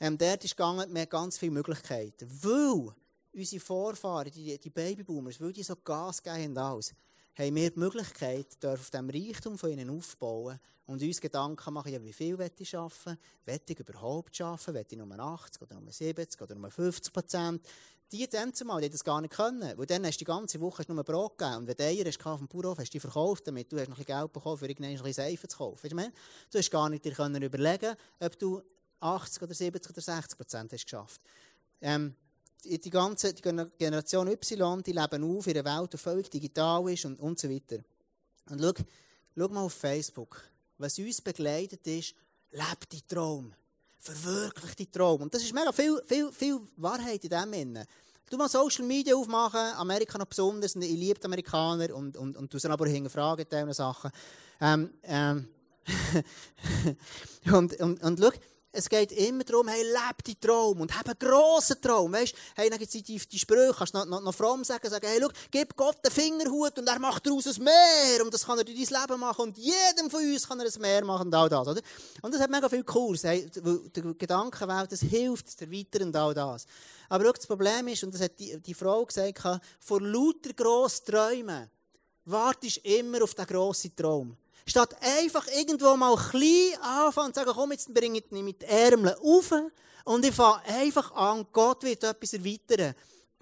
Ähm, 0.00 0.16
dort 0.16 0.42
ist 0.42 0.56
gegangen, 0.56 0.88
wir 0.90 1.02
haben 1.02 1.08
ganz 1.10 1.36
viele 1.36 1.52
Möglichkeiten. 1.52 2.26
Weil 2.42 2.94
unsere 3.34 3.60
Vorfahren, 3.60 4.30
die, 4.30 4.58
die 4.58 4.70
Babyboomers, 4.70 5.38
weil 5.38 5.52
die 5.52 5.62
so 5.62 5.76
Gas 5.76 6.22
geben 6.22 6.56
haben 6.56 6.56
alles, 6.56 6.94
haben 7.38 7.54
wir 7.54 7.70
die 7.70 7.78
Möglichkeit, 7.78 8.64
auf 8.64 8.90
dem 8.90 9.10
Reichtum 9.10 9.58
von 9.58 9.70
ihnen 9.70 9.90
aufbauen 9.90 10.58
und 10.86 11.02
uns 11.02 11.20
Gedanken 11.20 11.74
machen, 11.74 11.92
ja, 11.92 12.02
wie 12.02 12.12
viel 12.12 12.38
ich 12.58 12.76
arbeiten? 12.76 13.18
Will 13.44 13.60
ich 13.66 13.80
überhaupt 13.80 14.40
arbeiten? 14.40 14.74
Will 14.74 14.86
ich 14.88 14.96
nur 14.96 15.18
80 15.18 15.62
oder 15.62 15.80
nur 15.80 15.92
70 15.92 16.40
oder 16.40 16.54
nur 16.54 16.70
50 16.70 17.12
Prozent? 17.12 17.66
Die 18.12 18.26
dann 18.28 18.54
zumal, 18.54 18.80
die 18.80 18.88
das 18.88 19.02
gar 19.02 19.20
nicht 19.20 19.34
können. 19.34 19.76
Weil 19.76 19.86
dann 19.86 20.06
hast 20.06 20.16
du 20.16 20.18
die 20.18 20.24
ganze 20.24 20.60
Woche 20.60 20.84
nur 20.86 21.02
Brot 21.02 21.36
gegeben. 21.36 21.56
Und 21.56 21.66
wenn 21.66 21.76
du 21.76 21.84
Eier 21.84 22.04
hast 22.06 22.24
auf 22.24 22.38
dem 22.38 22.46
Bauernhof, 22.46 22.78
hast 22.78 22.88
du 22.88 22.92
die 22.92 23.00
verkauft, 23.00 23.48
damit 23.48 23.70
du 23.70 23.78
hast 23.78 23.88
noch 23.88 23.96
ein 23.98 24.04
bisschen 24.04 24.18
Geld 24.18 24.32
bekommen, 24.32 24.58
für 24.58 24.68
irgendwann 24.68 24.90
ein 24.90 24.96
bisschen 24.96 25.12
Seife 25.12 25.48
zu 25.48 25.58
kaufen. 25.58 25.90
Du, 25.90 25.96
du 25.96 26.58
hast 26.58 26.70
gar 26.70 26.88
nicht 26.88 27.04
dir 27.04 27.12
können 27.12 27.42
überlegen, 27.42 27.96
ob 28.20 28.38
du 28.38 28.62
80 29.00 29.42
oder 29.42 29.54
70 29.54 29.90
oder 29.90 30.00
60 30.00 30.38
Prozent 30.38 30.72
hast 30.72 30.84
geschafft. 30.84 31.20
Ähm, 31.80 32.14
die, 32.66 32.90
ganze 32.90 33.34
Generation 33.34 34.28
Y, 34.28 34.82
die 34.82 34.92
leben 34.92 35.24
auf 35.24 35.46
in 35.46 35.58
einer 35.58 35.78
Welt, 35.78 35.92
die 35.92 35.98
völlig 35.98 36.30
digital 36.30 36.90
ist 36.90 37.04
und, 37.04 37.20
und 37.20 37.38
so 37.38 37.48
weiter. 37.48 37.78
Und 38.50 38.60
schau, 38.60 38.72
schau 39.36 39.48
mal 39.48 39.62
auf 39.62 39.72
Facebook. 39.72 40.42
Was 40.78 40.98
uns 40.98 41.20
begleitet 41.20 41.86
ist, 41.86 42.14
lebt 42.50 42.92
die 42.92 43.02
Traum 43.02 43.54
verwirklicht 44.06 44.78
die 44.78 44.90
Traum. 44.90 45.22
Und 45.22 45.34
das 45.34 45.42
ist 45.42 45.52
mega 45.52 45.72
viel, 45.72 46.00
viel, 46.04 46.30
viel 46.32 46.60
Wahrheit 46.76 47.22
in 47.24 47.30
dem 47.30 47.52
Innen. 47.52 47.84
Du 48.28 48.36
mal 48.36 48.48
Social 48.48 48.84
Media 48.84 49.14
aufmachen, 49.14 49.74
Amerika 49.76 50.18
noch 50.18 50.26
besonders, 50.26 50.74
und 50.74 50.82
ich 50.82 50.90
liebe 50.90 51.22
Amerikaner 51.24 51.94
und, 51.94 52.16
und, 52.16 52.36
und 52.36 52.52
du 52.52 52.58
sie 52.58 52.68
aber 52.68 52.86
hinterfragen, 52.86 53.46
diese 53.50 53.74
Sachen. 53.74 54.10
Ähm, 54.60 54.90
ähm, 55.04 55.48
und, 57.52 57.78
und, 57.80 58.02
und 58.02 58.18
schau, 58.18 58.30
es 58.76 58.88
geht 58.88 59.12
immer 59.12 59.42
darum, 59.42 59.68
hey, 59.68 59.82
lebe 59.82 60.22
deinen 60.24 60.40
Traum 60.40 60.80
und 60.80 60.96
hab 60.96 61.06
einen 61.06 61.18
grossen 61.18 61.80
Traum. 61.80 62.12
Weißt, 62.12 62.34
hey, 62.54 62.68
dann 62.68 62.78
gibt 62.78 62.92
die, 62.92 63.02
die 63.02 63.38
Sprüche, 63.38 63.74
kannst 63.76 63.94
du 63.94 63.98
noch, 63.98 64.06
noch, 64.06 64.20
noch 64.20 64.34
fromm 64.34 64.64
sagen, 64.64 64.88
sagen, 64.88 65.06
hey, 65.06 65.18
schau, 65.20 65.28
gib 65.50 65.74
Gott 65.76 66.04
den 66.04 66.12
Fingerhut 66.12 66.78
und 66.78 66.86
er 66.86 66.98
macht 66.98 67.26
daraus 67.26 67.46
ein 67.46 67.64
Meer 67.64 68.22
und 68.22 68.32
das 68.32 68.44
kann 68.44 68.58
er 68.58 68.64
durch 68.64 68.88
dein 68.88 69.00
Leben 69.00 69.20
machen 69.20 69.42
und 69.42 69.58
jedem 69.58 70.10
von 70.10 70.20
uns 70.20 70.46
kann 70.46 70.60
er 70.60 70.66
ein 70.66 70.80
Meer 70.80 71.04
machen 71.04 71.28
und 71.28 71.34
all 71.34 71.48
das, 71.48 71.66
oder? 71.66 71.80
Und 72.22 72.34
das 72.34 72.40
hat 72.40 72.50
mega 72.50 72.68
viel 72.68 72.84
Kurs, 72.84 73.24
hey, 73.24 73.48
der 73.54 74.02
Gedankenwelt, 74.14 74.92
das 74.92 75.00
hilft, 75.00 75.46
das 75.46 75.60
erweitern 75.60 76.08
und 76.08 76.16
all 76.16 76.34
das. 76.34 76.66
Aber 77.08 77.24
schau, 77.24 77.32
das 77.32 77.46
Problem 77.46 77.88
ist, 77.88 78.04
und 78.04 78.14
das 78.14 78.20
hat 78.20 78.38
die, 78.38 78.58
die 78.58 78.74
Frau 78.74 79.04
gesagt, 79.04 79.42
vor 79.80 80.00
lauter 80.00 80.52
grossen 80.52 81.06
Träumen 81.06 81.70
wartest 82.26 82.78
immer 82.78 83.22
auf 83.22 83.34
den 83.34 83.46
grossen 83.46 83.94
Traum. 83.96 84.36
Statt 84.64 84.96
einfach 85.00 85.46
irgendwo 85.48 85.96
mal 85.96 86.16
klein 86.16 86.80
anfangen 86.80 87.28
und 87.28 87.34
sagen, 87.34 87.52
komm, 87.54 87.72
jetzt 87.72 87.92
bringe 87.92 88.18
ich 88.18 88.30
mit 88.30 88.62
Ärmeln 88.62 89.16
auf 89.22 89.52
und 90.04 90.24
ich 90.24 90.34
fange 90.34 90.62
einfach 90.66 91.12
an, 91.12 91.46
Gott 91.52 91.82
wird 91.82 92.04
etwas 92.04 92.32
erweitern. 92.32 92.94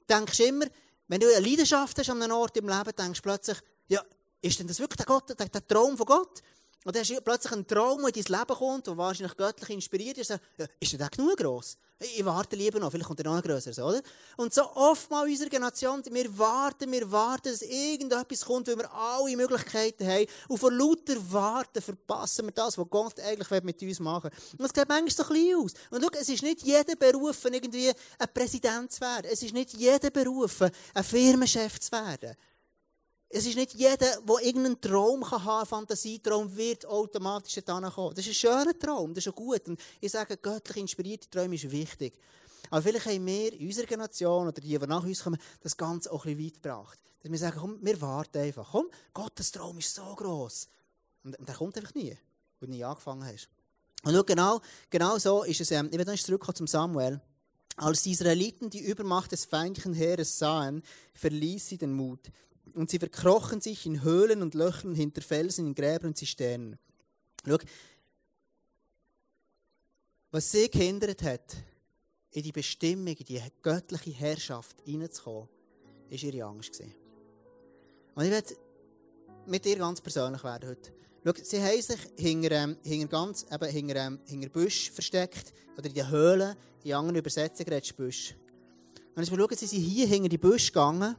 Denkst 0.09 0.37
du 0.39 0.45
immer, 0.45 0.67
wenn 1.09 1.21
du 1.21 1.35
eine 1.35 1.47
Leidenschaft 1.47 1.99
hast 1.99 2.11
an 2.11 2.23
einem 2.23 2.37
Ort 2.37 2.57
im 2.57 2.69
Leben, 2.69 2.97
denkst 2.97 3.21
du 3.21 3.23
plötzlich, 3.23 3.59
ja, 3.89 4.03
ist 4.41 4.59
denn 4.59 4.67
das 4.67 4.79
wirklich 4.79 4.97
der, 4.97 5.07
Gott, 5.07 5.29
der, 5.29 5.49
der 5.49 5.67
Traum 5.67 5.97
von 5.97 6.07
Gott? 6.07 6.43
Und 6.85 6.95
dann 6.95 7.03
du 7.03 7.21
plötzlich 7.23 7.53
einen 7.53 7.67
Traum, 7.67 8.03
der 8.03 8.15
in 8.15 8.23
dein 8.23 8.39
Leben 8.39 8.57
kommt, 8.57 8.87
der 8.87 8.97
wahrscheinlich 8.97 9.37
göttlich 9.37 9.71
inspiriert 9.71 10.19
ist. 10.19 10.39
Ist 10.79 11.01
der 11.01 11.09
genug 11.09 11.39
gross? 11.39 11.79
Ich 11.99 12.25
warte 12.25 12.57
lieber 12.57 12.79
noch, 12.79 12.91
vielleicht 12.91 13.07
kommt 13.07 13.21
er 13.21 13.25
noch 13.25 13.37
ein 13.37 13.43
grösseres, 13.43 13.79
oder? 13.79 14.03
Und 14.37 14.53
so 14.53 14.71
oft 14.75 15.11
mal 15.11 15.25
in 15.27 15.33
unserer 15.33 15.49
Generation, 15.49 16.03
wir 16.11 16.39
warten, 16.39 16.93
wir 16.93 17.11
warten, 17.11 17.51
dass 17.51 17.63
irgendetwas 17.63 18.45
kommt, 18.45 18.69
weil 18.69 18.77
wir 18.77 18.93
alle 18.93 19.35
Möglichkeiten 19.37 20.07
haben. 20.07 20.27
Und 20.49 20.59
vor 20.59 20.73
lauter 20.73 21.17
Warten 21.33 21.81
verpassen 21.81 22.47
wir 22.47 22.53
das, 22.53 22.77
was 22.77 22.91
Gott 22.91 23.19
eigentlich 23.21 23.63
mit 23.63 23.81
uns 23.81 24.01
machen 24.01 24.31
will. 24.31 24.59
Und 24.59 24.67
es 24.67 24.73
sieht 24.75 24.89
manchmal 24.89 25.11
so 25.11 25.25
klein 25.25 25.57
aus. 25.57 25.73
Und 25.91 26.03
schau, 26.03 26.21
es 26.21 26.29
ist 26.29 26.43
nicht 26.43 26.63
jeder 26.63 26.97
berufen, 26.97 27.55
irgendwie 27.55 27.93
ein 28.19 28.29
Präsident 28.35 28.93
zu 28.93 29.01
werden. 29.01 29.29
Es 29.33 29.43
ist 29.43 29.55
nicht 29.55 29.73
jeder 29.73 30.11
berufen, 30.11 30.71
ein 30.93 31.05
Firmenchef 31.05 31.81
zu 31.81 31.93
werden. 31.93 32.37
Es 33.37 33.45
ist 33.47 33.57
nicht 33.57 33.75
jeder, 33.75 33.97
der 33.97 34.21
irgendeinen 34.45 34.81
Traum 34.81 35.29
haben 35.29 35.45
kann, 35.45 35.57
einen 35.57 35.67
Fantasietraum, 35.67 36.57
wird 36.57 36.87
automatisch 36.87 37.59
da 37.65 37.81
kommen. 37.91 38.15
Das 38.15 38.25
ist 38.25 38.31
ein 38.31 38.35
schöner 38.35 38.79
Traum, 38.79 39.13
das 39.13 39.27
ist 39.27 39.33
auch 39.33 39.35
gut. 39.35 39.67
Und 39.67 39.81
ich 40.01 40.13
sage, 40.13 40.37
göttlich 40.37 40.77
inspirierte 40.77 41.29
Träume 41.29 41.57
ist 41.57 41.69
wichtig. 41.69 42.15
Aber 42.71 42.81
vielleicht 42.81 43.07
haben 43.07 43.27
wir 43.27 43.53
in 43.53 43.67
unserer 43.67 43.87
Generation 43.87 44.47
oder 44.47 44.61
die, 44.61 44.79
die 44.79 44.87
nach 44.87 45.03
uns 45.03 45.25
kommen, 45.25 45.41
das 45.61 45.77
Ganze 45.77 46.13
auch 46.13 46.25
ein 46.25 46.37
bisschen 46.37 46.47
weit 46.47 46.63
gebracht. 46.63 47.01
Dass 47.25 47.33
wir 47.33 47.39
sagen, 47.41 47.59
komm, 47.59 47.79
wir 47.83 48.01
warten 48.01 48.39
einfach. 48.39 48.69
Komm, 48.71 48.87
Gottes 49.13 49.51
Traum 49.51 49.79
ist 49.79 49.93
so 49.93 50.15
gross. 50.15 50.69
Und, 51.25 51.37
und 51.37 51.49
der 51.49 51.57
kommt 51.57 51.77
einfach 51.77 51.95
nie, 51.97 52.17
weil 52.61 52.69
du 52.69 52.71
nie 52.71 52.85
angefangen 52.85 53.25
hast. 53.25 53.49
Und 54.05 54.15
schau, 54.15 54.23
genau, 54.23 54.61
genau 54.91 55.19
so 55.19 55.43
ist 55.43 55.61
es. 55.61 55.73
Ähm, 55.73 55.89
ich 55.91 55.99
will 55.99 56.05
dann 56.05 56.17
zurückkommen 56.17 56.55
zum 56.55 56.69
Samuel. 56.69 57.21
Als 57.79 58.03
die 58.03 58.13
Israeliten 58.13 58.71
die 58.71 58.83
Übermacht 58.83 59.33
des 59.33 59.45
feindlichen 59.45 59.93
Heeres 59.93 60.39
sahen, 60.39 60.85
verließ 61.15 61.71
sie 61.71 61.79
den 61.79 61.93
Mut 61.93 62.31
und 62.75 62.91
sie 62.91 62.99
verkrochen 62.99 63.61
sich 63.61 63.87
in 63.87 64.03
Höhlen 64.03 64.43
und 64.43 64.55
Löchern 64.55 64.95
hinter 64.95 65.23
Felsen, 65.23 65.69
in 65.69 65.75
Gräbern 65.75 66.09
und 66.09 66.19
Zisternen. 66.19 66.79
Schau, 67.47 67.59
was 70.31 70.51
sie 70.51 70.69
gehindert 70.69 71.23
hat, 71.23 71.57
in 72.33 72.43
die 72.43 72.53
Bestimmung, 72.53 73.07
in 73.07 73.25
die 73.25 73.41
göttliche 73.63 74.11
Herrschaft 74.11 74.77
hineinzukommen, 74.85 75.49
war 76.11 76.23
ihre 76.23 76.45
Angst. 76.45 76.83
Und 78.15 78.25
ich 78.25 78.31
werde 78.31 78.57
mit 79.47 79.65
dir 79.65 79.77
ganz 79.77 80.01
persönlich 80.01 80.43
werden 80.43 80.71
heute. 80.71 80.93
Schau, 81.25 81.33
sie 81.43 81.63
haben 81.63 81.81
sich 81.81 82.01
hinter, 82.19 82.51
ähm, 82.51 82.77
hinter 82.83 83.09
ganz, 83.09 83.47
eben 83.51 83.67
hinter, 83.67 83.97
ähm, 83.97 84.19
hinter 84.27 84.49
Büsch 84.49 84.91
versteckt. 84.91 85.55
Oder 85.79 85.87
in 85.87 85.95
den 85.95 86.11
Höhlen. 86.11 86.57
In 86.83 86.93
anderen 86.93 87.17
Übersetzungen 87.17 87.73
redest 87.73 87.97
Büsch. 87.97 88.35
Und 89.15 89.23
jetzt 89.23 89.29
schauen, 89.29 89.57
sie 89.57 89.67
sind 89.67 89.81
hier 89.81 90.07
hinter 90.07 90.29
die 90.29 90.39
Büsch 90.39 90.67
gegangen 90.67 91.17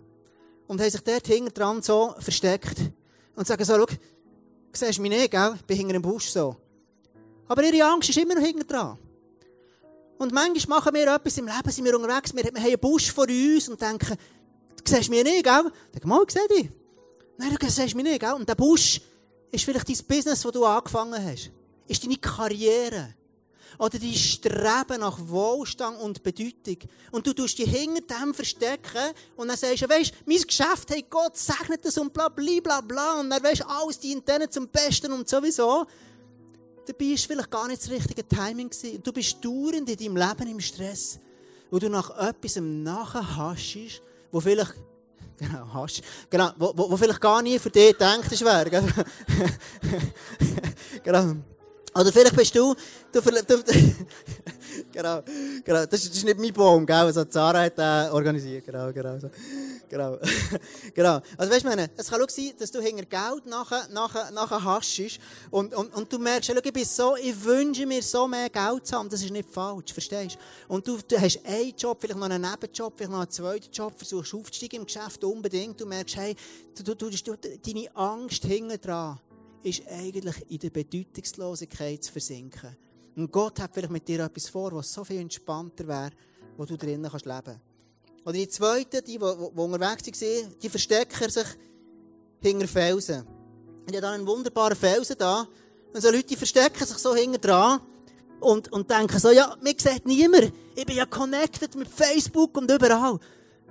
und 0.67 0.81
haben 0.81 0.89
sich 0.89 1.01
dort 1.01 1.27
hinter 1.27 1.51
dran 1.51 1.81
so 1.81 2.15
versteckt. 2.19 2.77
Und 3.35 3.47
sagen 3.47 3.65
so, 3.65 3.75
schau, 3.75 3.85
siehst 4.73 4.97
du 4.97 5.01
mich 5.01 5.11
nicht, 5.11 5.31
gell? 5.31 5.53
Ich 5.55 5.65
bin 5.65 5.77
hinter 5.77 5.93
dem 5.93 6.01
Busch 6.01 6.29
so. 6.29 6.55
Aber 7.47 7.63
ihre 7.63 7.87
Angst 7.87 8.09
ist 8.09 8.17
immer 8.17 8.35
noch 8.35 8.41
hinter 8.41 8.63
dran. 8.63 8.97
Und 10.17 10.31
manchmal 10.31 10.79
machen 10.79 10.93
wir 10.93 11.13
etwas 11.13 11.37
im 11.37 11.47
Leben, 11.47 11.71
sind 11.71 11.85
wir 11.85 11.95
unterwegs, 11.95 12.33
wir 12.33 12.43
haben 12.43 12.55
einen 12.55 12.79
Busch 12.79 13.11
vor 13.11 13.27
uns 13.27 13.67
und 13.67 13.81
denken, 13.81 14.15
du 14.77 14.95
siehst 14.95 15.09
mich 15.09 15.23
nicht, 15.23 15.43
gell? 15.43 15.71
Denk 15.93 16.05
mal, 16.05 16.23
ich 16.25 16.33
sehe 16.33 16.47
dich. 16.47 16.69
Nein, 17.37 17.57
du 17.59 17.69
siehst 17.69 17.95
mich 17.95 18.05
nicht, 18.05 18.19
gell? 18.21 18.33
Und 18.33 18.47
der 18.47 18.55
Busch 18.55 19.01
ist 19.51 19.65
vielleicht 19.65 19.89
dein 19.89 20.07
Business, 20.07 20.41
das 20.41 20.51
du 20.51 20.65
angefangen 20.65 21.23
hast. 21.23 21.51
Ist 21.87 22.03
deine 22.03 22.17
Karriere. 22.17 23.13
Oder 23.77 23.99
dein 23.99 24.13
Streben 24.13 25.01
nach 25.01 25.17
Wohlstand 25.19 25.99
und 25.99 26.23
Bedeutung. 26.23 26.77
Und 27.11 27.27
du 27.27 27.33
tust 27.33 27.57
dich 27.57 27.69
hinter 27.69 28.19
dem 28.19 28.33
verstecken 28.33 29.13
und 29.35 29.47
dann 29.47 29.57
sagst 29.57 29.83
du, 29.83 29.89
weisst, 29.89 30.13
mein 30.25 30.41
Geschäft, 30.41 30.89
hey, 30.89 31.05
Gott 31.09 31.37
segnet 31.37 31.83
das 31.83 31.97
und 31.97 32.13
bla, 32.13 32.29
bla, 32.29 32.59
bla, 32.63 32.81
bla. 32.81 33.19
Und 33.19 33.29
dann 33.29 33.43
weisst, 33.43 33.65
alles 33.65 33.99
dient 33.99 34.27
denen 34.27 34.49
zum 34.49 34.67
Besten 34.67 35.11
und 35.11 35.27
sowieso. 35.27 35.85
Dabei 36.85 37.11
war 37.11 37.17
vielleicht 37.17 37.51
gar 37.51 37.67
nicht 37.67 37.81
das 37.81 37.89
richtige 37.89 38.27
Timing. 38.27 38.69
Gewesen. 38.69 39.01
Du 39.01 39.11
bist 39.11 39.43
dauernd 39.43 39.89
in 39.89 39.97
deinem 39.97 40.17
Leben 40.17 40.51
im 40.51 40.59
Stress, 40.59 41.19
wo 41.71 41.79
du 41.79 41.89
nach 41.89 42.15
etwas 42.17 42.57
nachher 42.57 43.35
hast, 43.35 44.01
wo 44.31 44.39
vielleicht 44.39 44.75
Genau, 45.37 45.67
hast. 45.73 46.01
Genau, 46.29 46.51
wo, 46.57 46.71
wo, 46.75 46.91
wo, 46.91 46.97
vielleicht 46.97 47.19
gar 47.19 47.41
nie 47.41 47.59
für 47.59 47.69
dich 47.69 47.91
gedacht 47.91 48.41
wäre. 48.41 48.69
genau. 51.03 51.35
Oder 51.97 52.11
vielleicht 52.11 52.35
bist 52.35 52.53
du, 52.53 52.75
du, 53.09 53.21
du 53.21 53.63
genau, 54.91 55.23
genau, 55.63 55.85
das 55.85 56.03
ist, 56.03 56.25
nicht 56.25 56.37
mein 56.37 56.51
Baum, 56.51 56.85
gell, 56.85 56.93
also 56.97 57.23
Zara 57.23 57.61
hat 57.61 57.77
den 57.77 58.11
organisiert, 58.11 58.65
genau, 58.65 58.91
genau, 58.91 59.17
so. 59.17 59.29
genau, 59.87 60.17
genau. 60.93 61.21
Also 61.37 61.53
weißt 61.53 61.63
du, 61.63 61.69
meine, 61.69 61.89
es 61.95 62.09
kann 62.09 62.21
auch 62.21 62.29
sein, 62.29 62.51
dass 62.59 62.69
du 62.69 62.81
hinter 62.81 63.05
Geld 63.05 63.45
nachher, 63.45 63.87
nachher, 63.93 64.29
nachher 64.31 64.61
haschst 64.61 65.19
und, 65.51 65.73
und, 65.73 65.95
und 65.95 66.11
du 66.11 66.19
merkst, 66.19 66.51
schau, 66.51 66.59
ich 66.61 66.73
bin 66.73 66.83
so, 66.83 67.15
ich 67.15 67.45
wünsche 67.45 67.85
mir 67.85 68.03
so 68.03 68.27
mehr 68.27 68.49
Geld 68.49 68.85
zu 68.85 68.97
haben, 68.97 69.07
das 69.07 69.21
ist 69.21 69.31
nicht 69.31 69.49
falsch, 69.49 69.93
verstehst 69.93 70.35
du? 70.35 70.73
Und 70.73 70.85
du, 70.85 70.97
du 70.97 71.17
hast 71.17 71.39
einen 71.45 71.73
Job, 71.77 71.97
vielleicht 72.01 72.19
noch 72.19 72.29
einen 72.29 72.41
Nebenjob, 72.41 72.93
vielleicht 72.97 73.11
noch 73.11 73.19
einen 73.19 73.31
zweiten 73.31 73.71
Job, 73.71 73.93
versuchst 73.95 74.33
aufzusteigen 74.33 74.79
im 74.79 74.85
Geschäft 74.85 75.23
unbedingt, 75.23 75.79
du 75.79 75.85
merkst, 75.85 76.17
hey, 76.17 76.35
du, 76.75 76.83
du, 76.83 76.93
du, 76.93 77.09
du 77.09 77.37
deine 77.37 77.95
Angst 77.95 78.43
hinten 78.43 78.81
dran 78.81 79.17
ist 79.65 79.83
eigentlich 79.89 80.35
in 80.49 80.59
der 80.59 80.69
Bedeutungslosigkeit 80.69 82.03
zu 82.03 82.11
versinken. 82.11 82.77
Und 83.15 83.31
Gott 83.31 83.59
hat 83.59 83.71
vielleicht 83.73 83.91
mit 83.91 84.07
dir 84.07 84.19
etwas 84.21 84.49
vor, 84.49 84.71
was 84.73 84.91
so 84.91 85.03
viel 85.03 85.19
entspannter 85.19 85.87
wäre, 85.87 86.11
wo 86.57 86.65
du 86.65 86.77
drinnen 86.77 87.09
kannst 87.09 87.25
leben. 87.25 87.59
Oder 88.23 88.33
die 88.33 88.49
Zweiten, 88.49 89.03
die, 89.05 89.13
die, 89.13 89.17
die 89.17 89.23
unterwegs 89.23 90.21
waren, 90.21 90.55
die 90.61 90.69
verstecken 90.69 91.29
sich 91.29 91.47
hinter 92.41 92.67
Felsen. 92.67 93.25
Und 93.85 93.91
ich 93.91 93.97
habe 93.97 94.09
einen 94.09 94.27
wunderbaren 94.27 94.75
Felsen 94.75 95.15
da. 95.17 95.47
Und 95.93 96.01
so 96.01 96.09
Leute 96.11 96.35
verstecken 96.35 96.85
sich 96.85 96.97
so 96.97 97.15
hinter 97.15 97.39
dran 97.39 97.79
und, 98.39 98.71
und 98.71 98.89
denken 98.89 99.19
so, 99.19 99.31
ja, 99.31 99.55
mich 99.61 99.81
sieht 99.81 100.05
niemand. 100.05 100.51
Ich 100.75 100.85
bin 100.85 100.97
ja 100.97 101.05
connected 101.05 101.75
mit 101.75 101.87
Facebook 101.87 102.57
und 102.57 102.69
überall. 102.69 103.19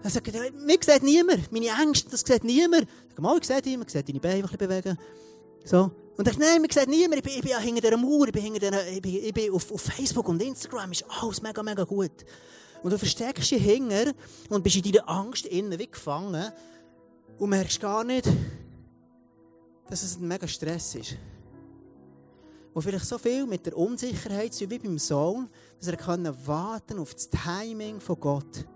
Dann 0.03 0.11
sagt 0.11 0.35
er, 0.35 0.53
mich 0.53 0.85
sieht 0.85 1.03
niemand. 1.03 1.53
Meine 1.53 1.69
Ängste, 1.83 2.11
das 2.11 2.21
sieht 2.21 2.45
niemand. 2.45 2.85
Ich 2.85 3.11
sage, 3.11 3.23
mal, 3.23 3.39
ich 3.39 3.45
sehe 3.45 3.61
dich, 3.61 3.79
ich 3.79 3.91
sehe 3.91 4.03
deine 4.03 4.21
Beine 4.21 4.35
ein 4.37 4.43
bisschen 4.43 4.59
bewegen. 4.59 4.99
So. 5.65 5.91
Und 6.17 6.29
ich 6.29 6.39
nein, 6.39 6.61
mir 6.61 6.69
sieht 6.71 6.89
niemand, 6.89 7.17
ich 7.17 7.23
bin, 7.25 7.33
ich 7.33 7.41
bin 7.41 7.51
ja 7.51 7.59
hinter 7.59 7.81
dieser 7.81 7.97
Mauer, 7.97 8.27
ich 8.27 8.33
bin, 8.33 8.43
hinter 8.43 8.61
dieser, 8.61 8.87
ich 8.87 9.03
bin, 9.03 9.17
ich 9.17 9.35
bin 9.35 9.53
auf, 9.53 9.73
auf 9.73 9.81
Facebook 9.81 10.29
und 10.29 10.41
Instagram, 10.41 10.93
ist 10.93 11.05
alles 11.09 11.43
mega, 11.43 11.63
mega 11.63 11.83
gut. 11.83 12.25
Und 12.83 12.93
du 12.93 12.99
versteckst 12.99 13.51
dich 13.51 13.63
hinter 13.63 14.13
und 14.49 14.63
bist 14.63 14.77
in 14.77 14.93
deiner 14.93 15.09
Angst 15.09 15.47
innen 15.47 15.77
wie 15.77 15.87
gefangen 15.87 16.53
und 17.39 17.51
merkst 17.51 17.81
gar 17.81 18.05
nicht, 18.05 18.29
dass 19.89 20.03
es 20.03 20.17
ein 20.17 20.29
mega 20.29 20.47
Stress 20.47 20.95
ist. 20.95 21.17
Wo 22.73 22.81
vielleicht 22.81 23.07
so 23.07 23.19
viel 23.19 23.47
mit 23.47 23.67
der 23.67 23.77
Unsicherheit 23.77 24.55
so 24.55 24.69
wie 24.71 24.79
beim 24.79 24.99
Sohn, 24.99 25.49
dass 25.79 25.89
er 25.89 25.97
können 25.97 26.35
warten 26.47 26.99
auf 26.99 27.15
das 27.15 27.29
Timing 27.29 28.01
von 28.01 28.21
Gott. 28.21 28.67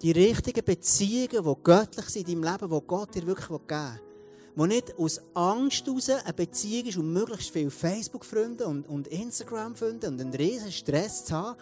Die 0.00 0.12
richtigen 0.12 0.64
Beziehungen, 0.64 1.44
die 1.44 1.62
göttlich 1.62 2.06
sind 2.06 2.28
in 2.28 2.42
deinem 2.42 2.52
Leben, 2.52 2.70
die 2.72 2.86
Gott 2.86 3.14
dir 3.14 3.26
wirklich 3.26 3.48
geben 3.48 3.60
will 3.68 4.11
wo 4.54 4.66
nicht 4.66 4.98
aus 4.98 5.20
Angst 5.34 5.86
heraus 5.86 6.10
eine 6.10 6.32
Beziehung 6.32 6.86
ist, 6.86 6.98
um 6.98 7.12
möglichst 7.12 7.50
viele 7.50 7.70
Facebook-Freunde 7.70 8.66
und, 8.66 8.88
und 8.88 9.08
Instagram-Freunde 9.08 10.08
und 10.08 10.20
einen 10.20 10.34
riesen 10.34 10.70
Stress 10.70 11.24
zu 11.24 11.34
haben, 11.34 11.56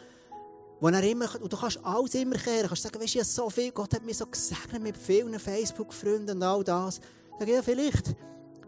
wo 0.81 0.89
er 0.89 1.03
immer, 1.03 1.29
und 1.41 1.53
du 1.53 1.57
kannst 1.57 1.79
alles 1.85 2.15
immer 2.15 2.37
kehren, 2.37 2.63
du 2.63 2.69
kannst 2.69 2.83
sagen, 2.83 3.01
weißt 3.01 3.15
du, 3.15 3.25
so 3.25 3.51
viel, 3.51 3.71
Gott 3.71 3.95
hat 3.95 4.05
mich 4.05 4.17
so 4.17 4.27
gesegnet 4.27 4.83
mit 4.83 4.97
vielen 4.97 5.39
Facebook-Freunden 5.39 6.37
und 6.37 6.43
all 6.43 6.65
das. 6.65 7.01
Ich, 7.39 7.49
ja, 7.49 7.63
vielleicht. 7.63 8.15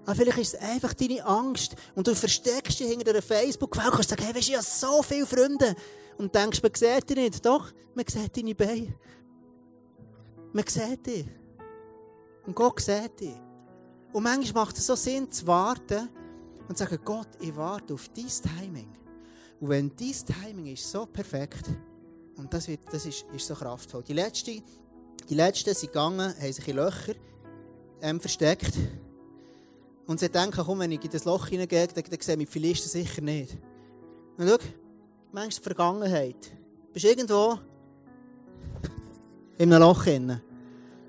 Aber 0.04 0.14
vielleicht 0.16 0.38
ist 0.38 0.54
es 0.54 0.60
einfach 0.60 0.94
deine 0.94 1.24
Angst 1.24 1.74
und 1.94 2.06
du 2.06 2.14
versteckst 2.14 2.80
dich 2.80 2.88
hinter 2.88 3.10
einer 3.10 3.22
Facebook-Welt 3.22 3.86
und 3.86 3.94
kannst 3.94 4.10
sagen, 4.10 4.24
hey, 4.24 4.34
weißt 4.34 4.48
du, 4.48 4.52
ja 4.52 4.62
so 4.62 5.02
viele 5.02 5.26
Freunde 5.26 5.74
und 6.18 6.34
denkst, 6.34 6.62
man 6.62 6.72
sieht 6.74 7.08
dich 7.08 7.16
nicht. 7.16 7.44
Doch, 7.44 7.72
man 7.94 8.04
sieht 8.06 8.36
deine 8.36 8.54
Beine. 8.54 8.94
Man 10.52 10.66
sieht 10.66 11.06
dich. 11.06 11.26
Und 12.46 12.54
Gott 12.54 12.80
sieht 12.80 13.20
dich. 13.20 13.36
Und 14.12 14.22
manchmal 14.22 14.64
macht 14.64 14.78
es 14.78 14.86
so 14.86 14.94
Sinn, 14.94 15.30
zu 15.30 15.46
warten 15.46 16.08
und 16.68 16.76
zu 16.76 16.84
sagen, 16.84 16.98
Gott, 17.04 17.28
ich 17.40 17.54
warte 17.56 17.94
auf 17.94 18.08
dein 18.10 18.26
Timing. 18.26 18.88
Und 19.60 19.68
wenn 19.68 19.92
dein 19.96 20.12
Timing 20.12 20.72
ist 20.72 20.90
so 20.90 21.06
perfekt, 21.06 21.70
und 22.36 22.52
das, 22.52 22.68
wird, 22.68 22.80
das 22.90 23.06
ist, 23.06 23.24
ist 23.34 23.46
so 23.46 23.54
kraftvoll. 23.54 24.02
Die 24.02 24.14
Letzten, 24.14 24.62
die 25.28 25.34
Letzten 25.34 25.74
sind 25.74 25.92
gegangen, 25.92 26.34
haben 26.38 26.52
sich 26.52 26.66
in 26.66 26.76
Löcher 26.76 27.14
ähm, 28.00 28.20
versteckt. 28.20 28.72
Und 30.06 30.18
sie 30.18 30.28
denken, 30.28 30.62
komm, 30.64 30.80
wenn 30.80 30.92
ich 30.92 31.04
in 31.04 31.10
das 31.10 31.24
Loch 31.24 31.46
hineingehe, 31.46 31.86
dann, 31.86 32.04
dann 32.04 32.38
mich 32.38 32.48
die 32.48 32.52
Philisten 32.52 32.90
sicher 32.90 33.22
nicht. 33.22 33.56
Und 34.36 34.48
schau, 34.48 34.58
manchmal 35.30 35.48
die 35.50 35.62
Vergangenheit. 35.62 36.52
Du 36.86 36.92
bist 36.92 37.04
irgendwo 37.04 37.58
in 39.58 39.72
einem 39.72 39.82
Loch 39.82 40.04
drin. 40.04 40.40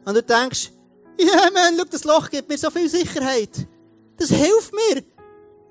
Und 0.05 0.13
du 0.13 0.21
denkst, 0.21 0.71
ja, 1.17 1.25
yeah, 1.25 1.51
man, 1.51 1.77
schau, 1.77 1.85
das 1.85 2.03
Loch 2.03 2.29
gibt 2.29 2.49
mir 2.49 2.57
so 2.57 2.69
viel 2.69 2.89
Sicherheit. 2.89 3.67
Das 4.17 4.29
hilft 4.29 4.73
mir. 4.73 5.03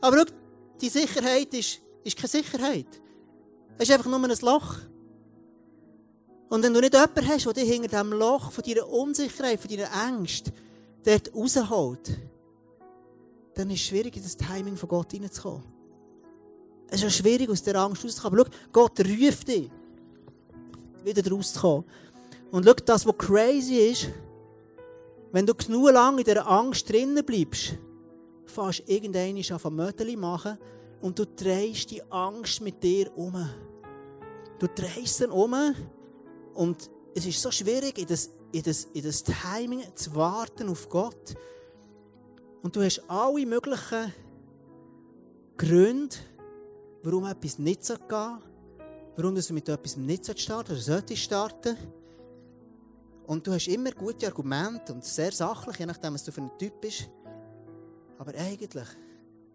Aber 0.01 0.19
schau, 0.19 0.35
die 0.81 0.89
Sicherheit 0.89 1.53
ist, 1.55 1.81
ist 2.05 2.17
keine 2.17 2.29
Sicherheit. 2.29 2.87
Es 3.79 3.89
ist 3.89 3.95
einfach 3.95 4.11
nur 4.11 4.23
ein 4.23 4.37
Loch. 4.41 4.77
Und 6.49 6.63
wenn 6.63 6.75
du 6.75 6.81
nicht 6.81 6.93
jemanden 6.93 7.29
hast, 7.29 7.47
der 7.47 7.53
dich 7.55 7.71
hinter 7.71 7.89
diesem 7.89 8.13
Loch 8.13 8.53
von 8.53 8.63
deiner 8.65 8.89
Unsicherheit, 8.89 9.59
von 9.59 9.71
deiner 9.71 9.93
Angst 9.95 10.53
dort 11.05 11.35
rausholt, 11.35 12.11
dann 13.55 13.71
ist 13.71 13.81
es 13.81 13.87
schwierig, 13.87 14.17
in 14.17 14.23
das 14.23 14.37
Timing 14.37 14.77
von 14.77 14.89
Gott 14.89 15.15
reinzukommen. 15.15 15.63
Es 16.89 17.03
ist 17.03 17.17
schwierig, 17.17 17.49
aus 17.49 17.63
der 17.63 17.77
Angst 17.77 18.05
rauszukommen. 18.05 18.41
Aber 18.41 18.51
schau, 18.51 18.59
Gott 18.71 19.01
ruft 19.01 19.49
dich, 19.49 19.71
wieder 21.05 21.31
rauszukommen. 21.31 21.85
Und 22.51 22.67
schau, 22.67 22.75
das, 22.75 23.07
was 23.07 23.17
crazy 23.17 23.77
ist, 23.77 24.09
wenn 25.33 25.47
du 25.47 25.55
genug 25.55 25.91
lange 25.91 26.19
in 26.19 26.25
dieser 26.25 26.47
Angst 26.47 26.89
drinnen 26.89 27.25
bleibst, 27.25 27.79
fährst 28.45 28.81
du 28.81 28.93
irgendwann 28.93 29.37
an 29.37 29.59
von 29.59 29.75
Mödeli 29.75 30.15
machen 30.15 30.59
und 31.01 31.19
du 31.19 31.25
drehst 31.25 31.91
die 31.91 32.03
Angst 32.11 32.61
mit 32.61 32.83
dir 32.83 33.11
um. 33.17 33.35
Du 34.59 34.67
drehst 34.69 35.17
sie 35.17 35.27
um 35.27 35.55
und 36.55 36.91
es 37.15 37.27
ist 37.27 37.41
so 37.41 37.51
schwierig, 37.51 37.99
in 37.99 38.07
das, 38.07 38.31
in 38.53 38.63
das, 38.63 38.85
in 38.93 39.03
das 39.03 39.25
Timing 39.25 39.85
zu 39.95 40.15
warten 40.15 40.69
auf 40.69 40.89
Gott. 40.89 41.35
Und 42.63 42.77
du 42.77 42.83
hast 42.83 43.03
alle 43.09 43.45
möglichen 43.45 44.13
Gründe, 45.57 46.15
warum 47.03 47.25
etwas 47.25 47.59
nicht 47.59 47.87
gehen 47.87 47.99
soll, 48.09 48.39
warum 49.17 49.35
du 49.35 49.55
mit 49.55 49.69
etwas 49.69 49.97
nicht 49.97 50.39
starten 50.39 50.73
oder 50.73 50.81
solltest 50.81 51.23
starten. 51.23 51.77
Und 53.27 53.47
du 53.47 53.53
hast 53.53 53.69
immer 53.69 53.93
gute 53.93 54.27
Argumente 54.27 54.93
und 54.93 55.05
sehr 55.05 55.33
sachlich, 55.33 55.77
je 55.79 55.87
nachdem, 55.87 56.15
was 56.15 56.25
du 56.25 56.33
für 56.33 56.43
ein 56.43 56.51
Typ 56.59 56.81
bist. 56.81 57.09
Aber 58.19 58.35
eigentlich 58.35 58.89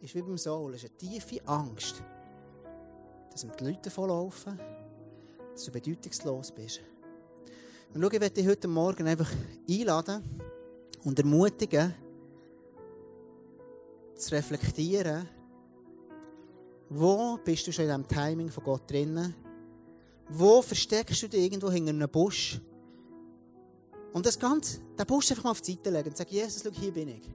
ist 0.01 0.15
wie 0.15 0.21
beim 0.21 0.37
Soul 0.37 0.75
ist 0.75 0.85
eine 0.85 0.97
tiefe 0.97 1.39
Angst, 1.45 2.01
dass 3.31 3.45
mit 3.45 3.59
Leuten 3.61 3.81
davonlaufen, 3.83 4.59
dass 5.53 5.65
du 5.65 5.71
bedeutungslos 5.71 6.51
bist. 6.51 6.81
Und 7.93 8.01
schau, 8.01 8.07
ich 8.07 8.21
werde 8.21 8.35
dich 8.35 8.47
heute 8.47 8.67
Morgen 8.67 9.07
einfach 9.07 9.31
einladen 9.69 10.23
und 11.03 11.19
ermutigen, 11.19 11.93
zu 14.15 14.35
reflektieren, 14.35 15.27
wo 16.89 17.37
bist 17.37 17.67
du 17.67 17.71
schon 17.71 17.85
in 17.85 17.89
diesem 17.89 18.07
Timing 18.07 18.49
von 18.49 18.63
Gott 18.63 18.89
drinnen? 18.89 19.35
Wo 20.29 20.61
versteckst 20.61 21.23
du 21.23 21.29
dich 21.29 21.43
irgendwo 21.43 21.69
hinter 21.69 21.89
einem 21.91 22.09
Busch? 22.09 22.59
Und 24.13 24.25
das 24.25 24.39
Ganze, 24.39 24.79
den 24.97 25.05
Busch 25.05 25.29
einfach 25.31 25.43
mal 25.43 25.51
auf 25.51 25.61
die 25.61 25.73
Seite 25.73 25.89
legen 25.89 26.09
und 26.09 26.17
sagen, 26.17 26.31
Jesus, 26.31 26.63
schau, 26.63 26.71
hier 26.71 26.91
bin 26.91 27.09
ich. 27.09 27.29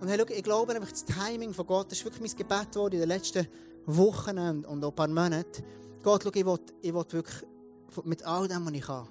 Und 0.00 0.08
hey, 0.08 0.18
schau, 0.18 0.34
ich 0.34 0.42
glaube 0.42 0.74
einfach, 0.74 0.90
das 0.90 1.04
Timing 1.04 1.54
von 1.54 1.66
Gott, 1.66 1.90
das 1.90 1.98
ist 1.98 2.04
wirklich 2.04 2.20
mein 2.20 2.36
Gebet 2.36 2.72
geworden 2.72 2.94
in 2.94 3.00
den 3.00 3.08
letzten 3.08 3.46
Wochen 3.86 4.38
und, 4.38 4.84
auch 4.84 4.88
ein 4.88 4.94
paar 4.94 5.08
Monaten. 5.08 5.64
Gott, 6.02 6.22
schau, 6.22 6.30
ich 6.34 6.44
will, 6.46 6.58
ich 6.80 6.92
will 6.92 7.04
wirklich 7.10 7.46
mit 8.04 8.24
all 8.24 8.48
dem, 8.48 8.66
was 8.66 8.72
ich 8.72 8.82
kann, 8.82 9.08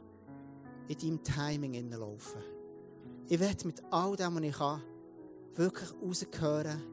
in 0.88 0.97
deinem 0.97 1.24
Timing 1.24 1.74
hineinlaufen. 1.74 2.41
Ich 3.28 3.39
werde 3.39 3.68
mit 3.68 3.82
all 3.91 4.16
dem, 4.16 4.36
was 4.36 4.43
ich 4.43 4.57
kann, 4.57 4.82
wirklich 5.55 5.89
rausgehören, 6.01 6.84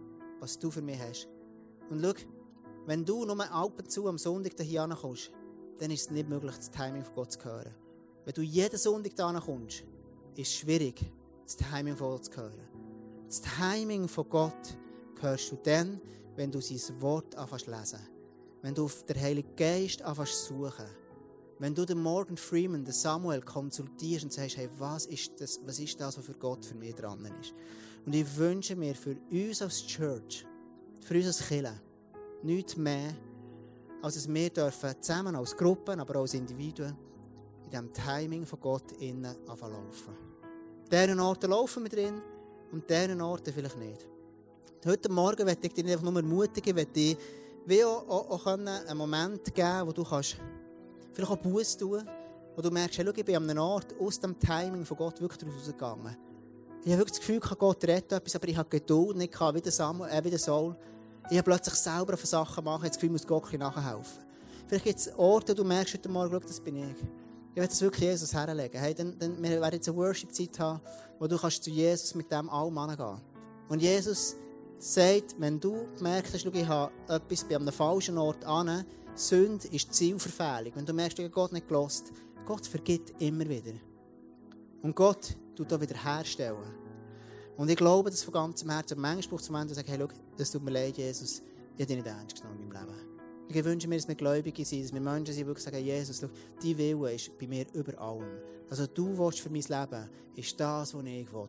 was 0.40 0.58
du 0.58 0.70
für 0.70 0.82
mich 0.82 1.00
hast. 1.00 1.28
Und 1.90 2.02
schau, 2.02 2.14
wenn 2.86 3.04
du 3.04 3.24
nur 3.24 3.50
ab 3.50 3.72
und 3.78 3.90
zu 3.90 4.08
am 4.08 4.18
Sonntag 4.18 4.52
hier 4.60 4.88
kommst, 5.00 5.30
dann 5.78 5.90
ist 5.90 6.02
es 6.02 6.10
nicht 6.10 6.28
möglich, 6.28 6.56
das 6.56 6.70
Timing 6.70 7.04
von 7.04 7.14
Gott 7.14 7.32
zu 7.32 7.44
hören. 7.44 7.74
Wenn 8.28 8.34
du 8.34 8.42
jeden 8.42 8.76
Sonntag 8.76 9.12
hier 9.16 9.40
kommst, 9.40 9.84
ist 10.36 10.48
es 10.48 10.54
schwierig, 10.56 11.00
das 11.46 11.56
Timing 11.56 11.96
von 11.96 12.22
zu 12.22 12.30
hören. 12.36 12.68
Das 13.26 13.40
Timing 13.40 14.06
von 14.06 14.28
Gott 14.28 14.76
hörst 15.18 15.50
du 15.50 15.56
dann, 15.62 15.98
wenn 16.36 16.52
du 16.52 16.60
sein 16.60 17.00
Wort 17.00 17.34
anfängst 17.36 17.68
lesen. 17.68 18.00
Wenn 18.60 18.74
du 18.74 18.84
auf 18.84 19.02
den 19.06 19.18
Heiligen 19.18 19.56
Geist 19.56 20.02
anfängst 20.02 20.44
suchen. 20.44 20.84
Wenn 21.58 21.74
du 21.74 21.86
den 21.86 22.02
Morgan 22.02 22.36
Freeman, 22.36 22.84
den 22.84 22.92
Samuel 22.92 23.40
konsultierst 23.40 24.24
und 24.24 24.32
sagst, 24.34 24.58
hey, 24.58 24.68
was 24.76 25.06
ist 25.06 25.40
das, 25.40 25.58
was 25.64 25.78
ist 25.78 25.98
das, 25.98 26.18
was 26.18 26.26
für 26.26 26.34
Gott 26.34 26.66
für 26.66 26.74
mich 26.74 26.96
dran 26.96 27.24
ist? 27.40 27.54
Und 28.04 28.14
ich 28.14 28.36
wünsche 28.36 28.76
mir 28.76 28.94
für 28.94 29.16
uns 29.30 29.62
als 29.62 29.86
Church, 29.86 30.44
für 31.00 31.14
uns 31.14 31.28
als 31.28 31.48
Kirche, 31.48 31.80
nichts 32.42 32.76
mehr, 32.76 33.16
als 34.02 34.16
dass 34.16 34.28
wir 34.28 34.50
dürfen 34.50 34.94
zusammen 35.00 35.34
als 35.34 35.56
Gruppen, 35.56 35.98
aber 35.98 36.16
auch 36.16 36.20
als 36.20 36.34
Individuen 36.34 37.07
in 37.68 37.70
diesem 37.70 37.92
Timing 37.92 38.46
von 38.46 38.60
Gott 38.60 38.92
innen 38.92 39.36
laufen. 39.46 40.16
Deren 40.90 41.20
Orten 41.20 41.50
laufen 41.50 41.82
wir 41.82 41.90
drin 41.90 42.22
und 42.72 42.88
deren 42.88 43.20
Orten 43.20 43.52
vielleicht 43.52 43.76
nicht. 43.76 44.06
Heute 44.86 45.12
Morgen 45.12 45.44
möchte 45.44 45.66
ich 45.66 45.74
dich 45.74 45.84
einfach 45.84 46.04
nur 46.04 46.16
ermutigen, 46.16 46.74
möchte 46.74 46.92
dir 46.92 47.16
wie 47.66 47.84
auch, 47.84 48.08
auch, 48.08 48.30
auch 48.30 48.46
einen 48.46 48.96
Moment 48.96 49.54
geben, 49.54 49.86
wo 49.86 49.92
du 49.92 50.02
kannst 50.02 50.38
vielleicht 51.12 51.30
auch 51.30 51.36
Buß 51.36 51.76
tun, 51.76 52.08
wo 52.56 52.62
du 52.62 52.70
merkst, 52.70 52.98
hey, 52.98 53.08
ich 53.14 53.24
bin 53.24 53.36
an 53.36 53.50
einem 53.50 53.62
Ort 53.62 53.94
aus 54.00 54.18
dem 54.18 54.38
Timing 54.38 54.86
von 54.86 54.96
Gott 54.96 55.20
wirklich 55.20 55.52
rausgegangen. 55.52 56.16
Ich 56.84 56.92
habe 56.92 57.00
wirklich 57.00 57.18
das 57.18 57.20
Gefühl, 57.20 57.40
Gott 57.40 57.84
rettet 57.84 58.12
etwas, 58.12 58.34
aber 58.34 58.48
ich 58.48 58.56
habe 58.56 58.68
Geduld 58.70 59.18
nicht 59.18 59.32
gehabt, 59.32 59.56
wie 59.56 59.60
der, 59.60 59.72
Samuel, 59.72 60.10
äh, 60.10 60.24
wie 60.24 60.30
der 60.30 60.38
Saul. 60.38 60.74
Ich 61.28 61.36
habe 61.36 61.50
plötzlich 61.50 61.74
selber 61.74 62.16
von 62.16 62.26
Sachen 62.26 62.64
jetzt 62.64 62.82
das 62.82 62.92
Gefühl, 62.92 63.08
ich 63.08 63.12
muss 63.12 63.26
Gott 63.26 63.52
nachhelfen. 63.52 64.24
Vielleicht 64.66 64.84
gibt 64.84 64.98
es 64.98 65.18
Orte, 65.18 65.52
wo 65.52 65.56
du 65.56 65.64
merkst 65.64 65.94
heute 65.94 66.08
Morgen, 66.08 66.40
das 66.40 66.60
bin 66.60 66.76
ich. 66.76 67.27
Ich 67.50 67.56
werde 67.56 67.68
das 67.68 67.80
wirklich 67.80 68.08
Jesus 68.08 68.32
herlegen. 68.32 68.80
Hey, 68.80 68.94
dann, 68.94 69.18
dann, 69.18 69.42
wir 69.42 69.60
werden 69.60 69.74
jetzt 69.74 69.88
eine 69.88 69.96
Worship-Zeit 69.96 70.58
haben, 70.58 70.80
wo 71.18 71.26
du 71.26 71.36
kannst 71.36 71.64
zu 71.64 71.70
Jesus 71.70 72.14
mit 72.14 72.30
dem 72.30 72.48
allem 72.48 72.78
angehen 72.78 73.20
Und 73.68 73.82
Jesus 73.82 74.36
sagt, 74.78 75.34
wenn 75.38 75.58
du 75.58 75.88
merkst, 76.00 76.40
schau, 76.40 76.50
ich 76.52 76.66
habe 76.66 76.92
etwas 77.08 77.44
bei 77.44 77.56
einem 77.56 77.72
falschen 77.72 78.16
Ort 78.18 78.44
an, 78.44 78.84
Sünde 79.14 79.66
ist 79.68 79.92
Zielverfehlung. 79.92 80.72
Wenn 80.76 80.86
du 80.86 80.92
merkst, 80.92 81.18
du 81.18 81.24
hast 81.24 81.32
Gott 81.32 81.52
nicht 81.52 81.66
gelost, 81.66 82.12
Gott 82.46 82.66
vergibt 82.66 83.20
immer 83.20 83.48
wieder. 83.48 83.72
Und 84.82 84.94
Gott 84.94 85.36
tut 85.56 85.72
auch 85.72 85.80
wieder 85.80 86.02
herstellen. 86.02 86.72
Und 87.56 87.68
ich 87.68 87.76
glaube, 87.76 88.10
dass 88.10 88.22
von 88.22 88.32
ganzem 88.32 88.70
Herzen, 88.70 89.00
manchmal 89.00 89.30
braucht 89.30 89.42
es 89.42 89.50
Momente, 89.50 89.74
wo 89.74 89.80
ich 89.80 89.86
sage, 89.86 89.98
hey, 89.98 90.08
schau, 90.08 90.14
das 90.36 90.50
tut 90.52 90.62
mir 90.62 90.70
leid, 90.70 90.96
Jesus, 90.96 91.42
ich 91.76 91.82
habe 91.82 91.86
dich 91.86 91.96
nicht 91.96 92.06
ernst 92.06 92.40
genommen 92.40 92.62
in 92.62 92.68
meinem 92.68 92.86
Leben. 92.86 93.07
Ich 93.50 93.64
wünsche 93.64 93.88
mir, 93.88 93.96
dass 93.96 94.06
wir 94.06 94.14
Gläubige 94.14 94.62
sind, 94.62 94.84
dass 94.84 94.92
wir 94.92 95.00
Menschen 95.00 95.34
sind, 95.34 95.48
die 95.48 95.60
sagen, 95.60 95.82
Jesus, 95.82 96.20
schau, 96.20 96.28
dein 96.62 96.76
Wille 96.76 97.14
ist 97.14 97.38
bei 97.38 97.46
mir 97.46 97.64
über 97.72 97.98
allem. 97.98 98.26
Also 98.68 98.86
du 98.86 99.16
willst 99.16 99.40
für 99.40 99.48
mein 99.48 99.62
Leben, 99.62 100.10
ist 100.36 100.60
das, 100.60 100.92
was 100.92 101.04
ich 101.04 101.32
will. 101.32 101.48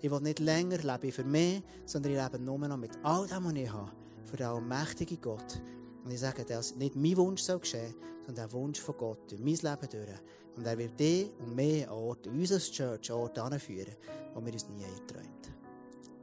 Ich 0.00 0.10
will 0.10 0.20
nicht 0.20 0.40
länger 0.40 0.78
leben 0.78 1.12
für 1.12 1.24
mich, 1.24 1.62
sondern 1.84 2.12
ich 2.12 2.20
lebe 2.20 2.38
nur 2.42 2.58
noch 2.58 2.76
mit 2.76 2.90
all 3.04 3.28
dem, 3.28 3.44
was 3.44 3.52
ich 3.54 3.72
habe, 3.72 3.92
für 4.24 4.36
den 4.36 4.46
allmächtigen 4.46 5.20
Gott. 5.20 5.62
Und 6.04 6.10
ich 6.10 6.18
sage, 6.18 6.44
dass 6.44 6.74
nicht 6.74 6.96
mein 6.96 7.16
Wunsch 7.16 7.42
soll 7.42 7.60
geschehen, 7.60 7.94
sondern 8.26 8.48
der 8.48 8.52
Wunsch 8.52 8.80
von 8.80 8.96
Gott 8.96 9.30
durch 9.30 9.40
mein 9.40 9.54
Leben 9.54 9.88
durch. 9.90 10.20
Und 10.56 10.66
er 10.66 10.76
wird 10.76 10.98
dich 10.98 11.30
und 11.38 11.54
mich 11.54 11.86
an 11.86 11.94
Orte, 11.94 12.28
uns 12.28 12.50
als 12.50 12.70
Church, 12.72 13.10
an 13.10 13.18
Orte 13.18 13.42
anführen, 13.42 13.94
wo 14.34 14.44
wir 14.44 14.52
uns 14.52 14.68
nie 14.68 14.82
erträumt. 14.82 15.55